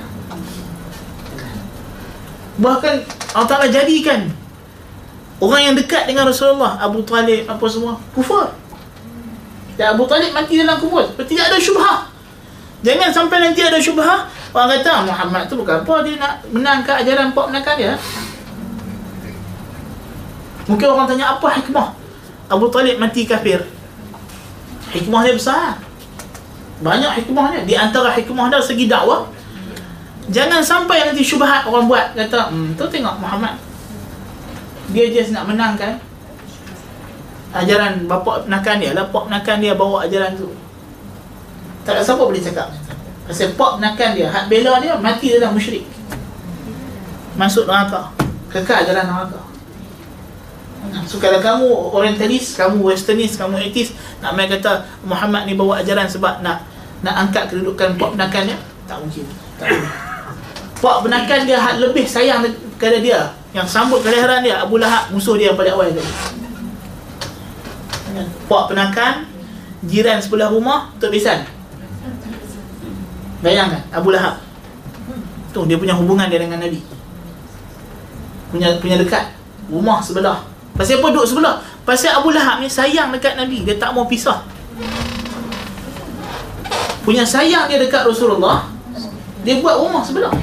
[2.55, 2.95] Bahkan
[3.35, 4.31] Allah Ta'ala jadikan
[5.43, 8.47] orang yang dekat dengan Rasulullah Abu Talib apa semua kufur.
[9.75, 12.07] Dan Abu Talib mati dalam kubur tidak ada syubhah.
[12.87, 16.95] Jangan sampai nanti ada syubhah orang kata "Ah, Muhammad tu bukan apa dia nak menangkan
[17.03, 17.93] ajaran pop menakan dia.
[20.71, 21.87] Mungkin orang tanya apa hikmah?
[22.47, 23.80] Abu Talib mati kafir
[24.91, 25.79] hikmah dia besar
[26.81, 29.29] banyak hikmahnya di antara hikmah dia segi dakwah
[30.31, 33.59] Jangan sampai nanti syubhat orang buat kata, "Hmm, tu tengok Muhammad.
[34.95, 35.99] Dia just nak menangkan
[37.51, 40.47] ajaran bapa penakan dia lah, pak penakan dia bawa ajaran tu."
[41.83, 42.71] Tak ada siapa boleh cakap.
[43.27, 45.83] Pasal pak penakan dia, hak bela dia mati dalam musyrik.
[47.35, 48.15] Masuk neraka.
[48.47, 49.50] Kekal dalam neraka.
[51.05, 56.09] So kalau kamu orientalis, kamu westernis, kamu etis nak main kata Muhammad ni bawa ajaran
[56.09, 56.65] sebab nak
[57.05, 58.57] nak angkat kedudukan pak penakan dia,
[58.89, 59.25] tak mungkin.
[59.61, 59.91] Tak boleh.
[60.81, 62.41] Pak benakan dia hak lebih sayang
[62.81, 63.19] kepada dia.
[63.53, 66.13] Yang sambut kelahiran dia Abu Lahab musuh dia pada awal tadi.
[68.49, 69.13] Pak penakan
[69.81, 71.47] Jiran sebelah rumah Tok Bisan
[73.41, 74.37] Bayangkan Abu Lahab.
[75.51, 76.81] Tu dia punya hubungan dia dengan Nabi.
[78.53, 79.33] Punya punya dekat.
[79.69, 80.50] Rumah sebelah
[80.81, 84.41] Pasal apa duduk sebelah Pasal Abu Lahab ni sayang dekat Nabi Dia tak mau pisah
[87.05, 88.65] Punya sayang dia dekat Rasulullah
[89.45, 90.33] Dia buat rumah sebelah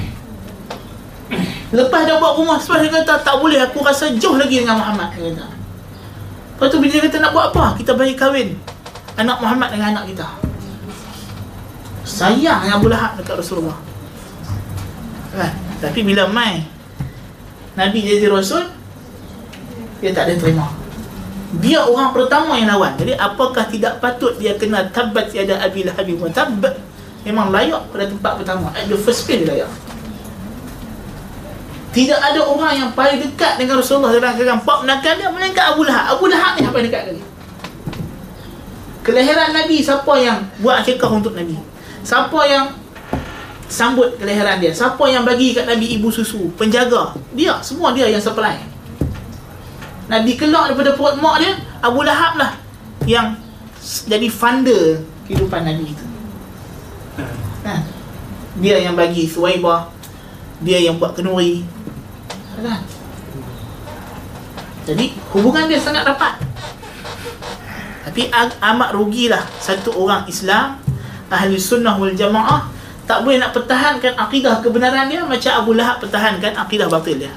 [1.69, 5.13] Lepas dia buat rumah sebab dia kata tak boleh aku rasa jauh lagi dengan Muhammad
[5.13, 5.45] dia kata.
[5.45, 7.77] Lepas tu bila dia kata nak buat apa?
[7.77, 8.57] Kita bagi kahwin
[9.13, 10.25] anak Muhammad dengan anak kita.
[12.09, 13.77] Sayang yang Abu Lahab dekat Rasulullah.
[15.29, 15.53] Kan?
[15.77, 16.65] Tapi bila mai
[17.77, 18.78] Nabi jadi Rasul
[19.99, 20.67] dia tak ada terima.
[21.59, 22.93] Dia orang pertama yang lawan.
[22.95, 26.61] Jadi apakah tidak patut dia kena tabat tiada Abi Lahab wa tab?
[27.25, 28.69] Memang layak pada tempat pertama.
[28.71, 29.69] At the first place layak.
[31.89, 35.81] Tidak ada orang yang paling dekat dengan Rasulullah dalam keadaan pak menakan dia melainkan Abu
[35.89, 36.05] Lahab.
[36.15, 37.27] Abu Lahab ni paling dekat dia.
[39.01, 41.57] Kelahiran Nabi siapa yang buat akikah untuk Nabi?
[42.05, 42.77] Siapa yang
[43.65, 44.69] sambut kelahiran dia?
[44.69, 46.53] Siapa yang bagi kat Nabi ibu susu?
[46.53, 47.17] Penjaga.
[47.33, 48.78] Dia, semua dia yang supply.
[50.09, 51.53] Nabi keluar daripada perut mak dia,
[51.85, 52.57] Abu Lahab lah
[53.05, 53.37] yang
[54.09, 56.05] jadi funder kehidupan Nabi itu.
[57.63, 57.73] Ha.
[58.59, 59.93] Dia yang bagi Suwaibah,
[60.65, 61.63] dia yang buat kenuri.
[62.59, 62.81] Kan?
[64.89, 66.41] Jadi hubungan dia sangat rapat.
[68.09, 70.81] Tapi amat rugilah satu orang Islam
[71.29, 72.65] ahli sunnah wal jamaah
[73.05, 77.33] tak boleh nak pertahankan akidah kebenaran dia macam Abu Lahab pertahankan akidah batil dia.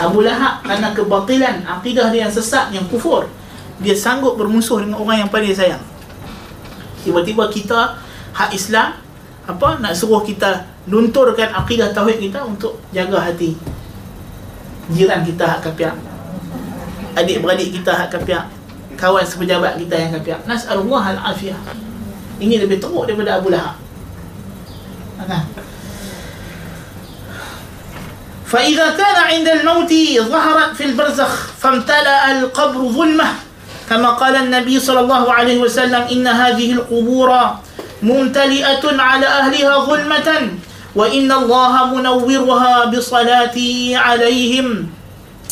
[0.00, 3.28] Abu Lahab kerana kebatilan akidah dia yang sesat yang kufur.
[3.84, 5.80] Dia sanggup bermusuh dengan orang yang paling sayang.
[7.04, 8.00] Tiba-tiba kita
[8.32, 8.96] hak Islam
[9.44, 13.56] apa nak suruh kita lunturkan akidah tauhid kita untuk jaga hati
[14.94, 15.96] jiran kita hak kapiak.
[17.14, 18.46] Adik-beradik kita hak kapiak.
[18.98, 20.40] Kawan sepejabat kita yang kapiak.
[20.44, 21.56] Nas'alullah al-afiyah.
[22.40, 23.76] Ini lebih teruk daripada Abu Lahab.
[25.20, 25.44] Kan
[28.49, 29.93] فإذا كان عند الموت
[30.29, 33.29] ظهرت في البرزخ فامتلأ القبر ظلمة
[33.89, 37.29] كما قال النبي صلى الله عليه وسلم إن هذه القبور
[38.03, 40.29] ممتلئة على أهلها ظلمة
[40.95, 44.67] وإن الله منورها بصلاتي عليهم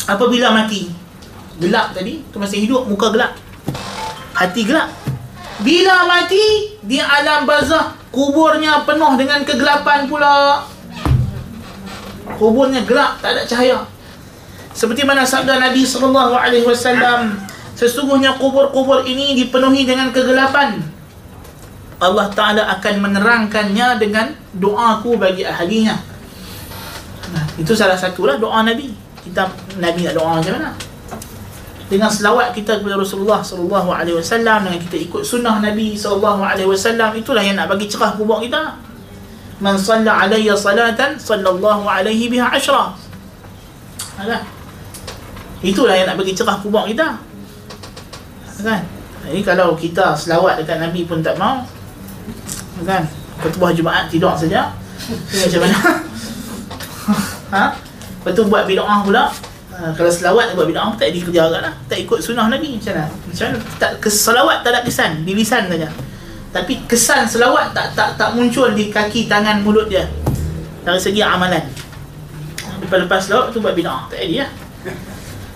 [0.04, 0.92] apabila mati
[1.56, 3.32] gelap tadi tu masih hidup muka gelap
[4.36, 4.92] hati gelap
[5.64, 10.60] bila mati di alam barzah kuburnya penuh dengan kegelapan pula
[12.39, 13.83] kuburnya gelap tak ada cahaya.
[14.71, 17.35] Seperti mana sabda Nabi sallallahu alaihi wasallam
[17.75, 20.79] sesungguhnya kubur-kubur ini dipenuhi dengan kegelapan.
[21.99, 25.99] Allah Ta'ala akan menerangkannya dengan doaku bagi ahlinya.
[27.35, 28.95] Nah, itu salah satulah doa Nabi.
[29.19, 29.51] Kita
[29.83, 30.71] Nabi nak doa macam mana?
[31.91, 36.69] Dengan selawat kita kepada Rasulullah sallallahu alaihi wasallam dengan kita ikut sunnah Nabi sallallahu alaihi
[36.71, 38.79] wasallam itulah yang nak bagi cerah kubur kita
[39.59, 42.95] man salla alayya salatan sallallahu alaihi biha ashra.
[44.19, 44.43] Alah.
[45.59, 47.19] itulah yang nak bagi cerah kubur kita.
[48.59, 48.83] Kan
[49.27, 51.63] jadi kalau kita selawat dekat Nabi pun tak mau.
[52.87, 53.03] Kan
[53.43, 54.71] khutbah Jumaat tidur saja.
[55.07, 55.79] Ini macam mana?
[57.49, 57.73] Ha?
[57.73, 59.33] Lepas tu buat bid'ah pula.
[59.73, 62.77] Ha, kalau selawat buat bid'ah tak dikerja agak lah tak ikut sunnah Nabi.
[62.77, 63.09] Macam mana?
[63.09, 63.57] Macam mana?
[63.81, 65.25] Tak, selawat tak ada kesan.
[65.25, 65.89] Di lisan saja
[66.54, 70.06] tapi kesan selawat tak tak tak muncul di kaki tangan mulut dia
[70.86, 71.62] dari segi amalan
[72.84, 74.50] lepas-lepas selawat tu buat bid'ah tak ada lah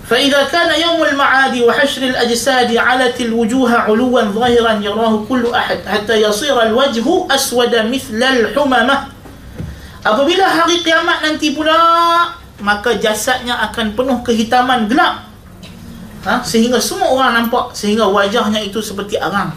[0.09, 6.56] فإذا كان يوم المعاد وحشر الأجساد علت الوجوه علوا ظاهرا يراه كل أحد حتى يصير
[6.56, 8.97] الوجه أسود مثل الحممة
[9.98, 11.77] Apabila hari kiamat nanti pula
[12.65, 15.28] maka jasadnya akan penuh kehitaman gelap
[16.24, 16.40] ha?
[16.40, 19.52] sehingga semua orang nampak sehingga wajahnya itu seperti arang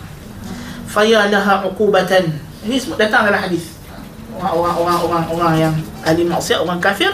[0.97, 2.25] faya laha uqubatan.
[2.65, 3.77] Ini semua datang dalam hadis.
[4.33, 7.13] Orang orang orang orang, yang ahli maksiat orang kafir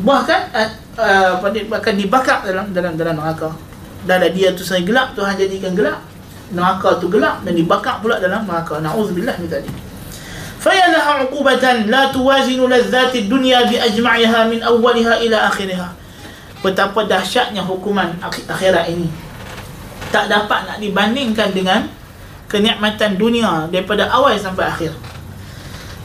[0.00, 1.36] bahkan uh, uh,
[1.68, 3.52] bahkan dibakar dalam dalam dalam neraka.
[4.08, 6.00] Dan dia tu sendiri gelap Tuhan jadikan gelap
[6.52, 8.80] neraka tu gelap dan dibakar pula dalam neraka.
[8.80, 9.68] Naudzubillah min tadi
[10.62, 15.88] faya laha uqubatan la tuwazinu ladzati dunya bi ajma'iha min awwaliha ila akhiriha.
[16.62, 19.10] Betapa dahsyatnya hukuman akhirat ini.
[20.14, 21.90] Tak dapat nak dibandingkan dengan
[22.51, 24.91] Kenikmatan dunia daripada awal sampai akhir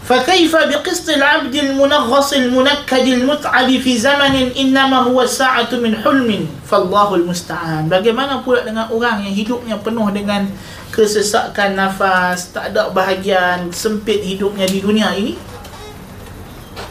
[0.02, 6.30] فكيف بقسط العبد المنغص المنكد المتعب في زمن إنما هو الساعة من حلم
[6.66, 10.50] فالله المستعان Bagaimana pula dengan orang yang hidupnya penuh dengan
[10.92, 15.38] kesesakan nafas, tak ada bahagian, sempit hidupnya di dunia ini?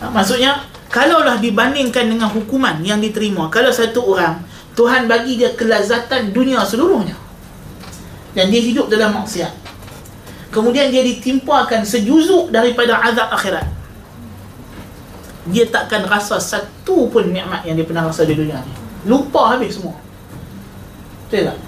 [0.02, 4.42] Ha, Maksudnya, kalaulah dibandingkan dengan hukuman yang diterima, kalau satu orang,
[4.74, 7.14] Tuhan bagi dia kelazatan dunia seluruhnya.
[8.37, 9.49] Dan dia hidup dalam maksiat.
[10.53, 13.65] Kemudian dia ditimpakan sejuzuk daripada azab akhirat.
[15.49, 18.75] Dia takkan rasa satu pun nikmat yang dia pernah rasa di dunia ni.
[19.09, 19.97] Lupa habis semua.
[21.27, 21.59] Betul tak?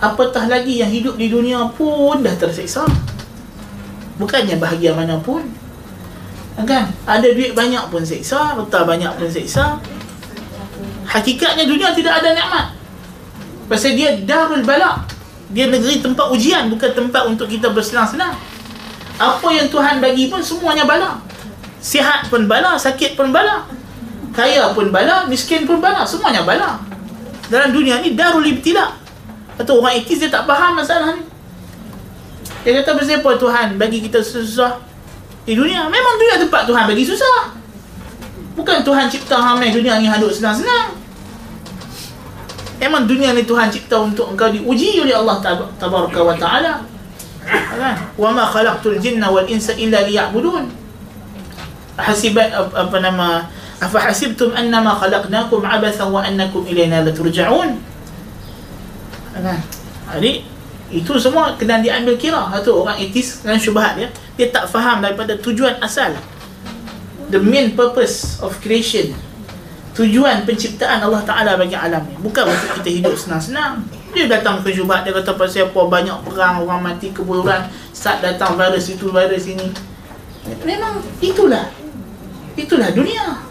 [0.00, 2.88] Apatah lagi yang hidup di dunia pun dah terseksa.
[4.16, 5.44] Bukannya bahagia mana pun.
[6.60, 6.92] Kan?
[7.08, 9.80] Ada duit banyak pun seksa, harta banyak pun seksa.
[11.08, 12.66] Hakikatnya dunia tidak ada nikmat.
[13.68, 15.04] Pasal dia darul bala.
[15.50, 18.38] Dia negeri tempat ujian bukan tempat untuk kita bersenang-senang.
[19.18, 21.18] Apa yang Tuhan bagi pun semuanya bala.
[21.82, 23.66] Sihat pun bala, sakit pun bala.
[24.30, 26.78] Kaya pun bala, miskin pun bala, semuanya bala.
[27.50, 28.94] Dalam dunia ni darul ibtila.
[29.58, 31.26] Atau orang etis dia tak faham masalah ni.
[32.64, 34.80] Dia kata pasal apa Tuhan bagi kita susah
[35.48, 35.88] di dunia?
[35.88, 37.56] Memang dunia tempat Tuhan bagi susah.
[38.54, 40.96] Bukan Tuhan cipta hamil dunia ni hadut senang-senang.
[42.80, 46.80] Memang dunia ni Tuhan cipta untuk engkau diuji oleh Allah Tab- Tabaraka wa Ta'ala.
[48.16, 50.64] Wa ma khalaqtul jinna wal insa illa liya'budun.
[52.00, 53.44] Hasibat ap- apa nama
[53.80, 54.08] afa
[54.56, 57.76] annama khalaqnakum abatha wa annakum ilayna la turja'un.
[59.36, 59.60] Kan?
[60.16, 60.42] Jadi
[60.90, 65.38] itu semua kena diambil kira satu orang etis dengan syubhat dia dia tak faham daripada
[65.38, 66.10] tujuan asal
[67.30, 69.14] the main purpose of creation
[70.00, 72.16] tujuan penciptaan Allah Ta'ala bagi alam ni.
[72.24, 73.84] Bukan untuk kita hidup senang-senang.
[74.16, 75.80] Dia datang ke syubhat dia kata pasal apa?
[75.84, 79.68] Banyak perang orang mati kebuluran start datang virus itu virus ini.
[80.64, 81.68] Memang itulah.
[82.56, 83.44] Itulah dunia.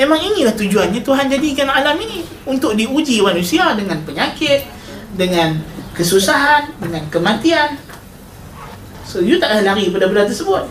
[0.00, 4.64] Memang inilah tujuannya Tuhan jadikan alam ini untuk diuji manusia dengan penyakit
[5.12, 5.60] dengan
[5.92, 7.76] kesusahan dengan kematian.
[9.04, 10.64] So you tak payah lari pada benda tersebut.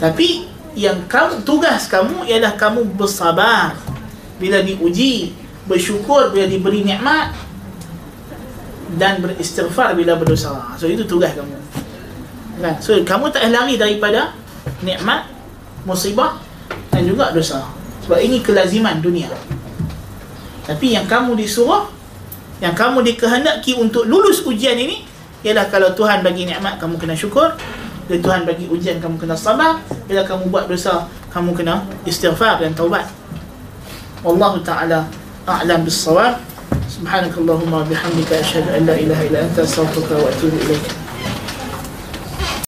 [0.00, 3.78] Tapi yang kamu tugas kamu ialah kamu bersabar.
[4.38, 5.30] Bila diuji
[5.64, 7.32] bersyukur bila diberi nikmat
[8.98, 10.74] dan beristighfar bila berdosa.
[10.76, 11.54] So itu tugas kamu.
[12.60, 12.74] Kan?
[12.82, 14.34] So kamu tak lari daripada
[14.82, 15.30] nikmat
[15.86, 16.38] musibah
[16.90, 17.64] dan juga dosa.
[18.04, 19.30] Sebab ini kelaziman dunia.
[20.64, 21.88] Tapi yang kamu disuruh
[22.62, 25.04] yang kamu dikehendaki untuk lulus ujian ini
[25.44, 27.52] ialah kalau Tuhan bagi nikmat kamu kena syukur
[28.04, 29.80] bila Tuhan bagi ujian kamu kena sabar.
[30.04, 33.08] Bila kamu buat dosa kamu kena istighfar dan taubat.
[34.24, 35.08] Wallahu taala
[35.44, 36.40] a'lam bis-shawab
[36.88, 41.03] subhanakallahumma bihamdika asyhadu an la ilaha illa anta astaghfiruka wa atubu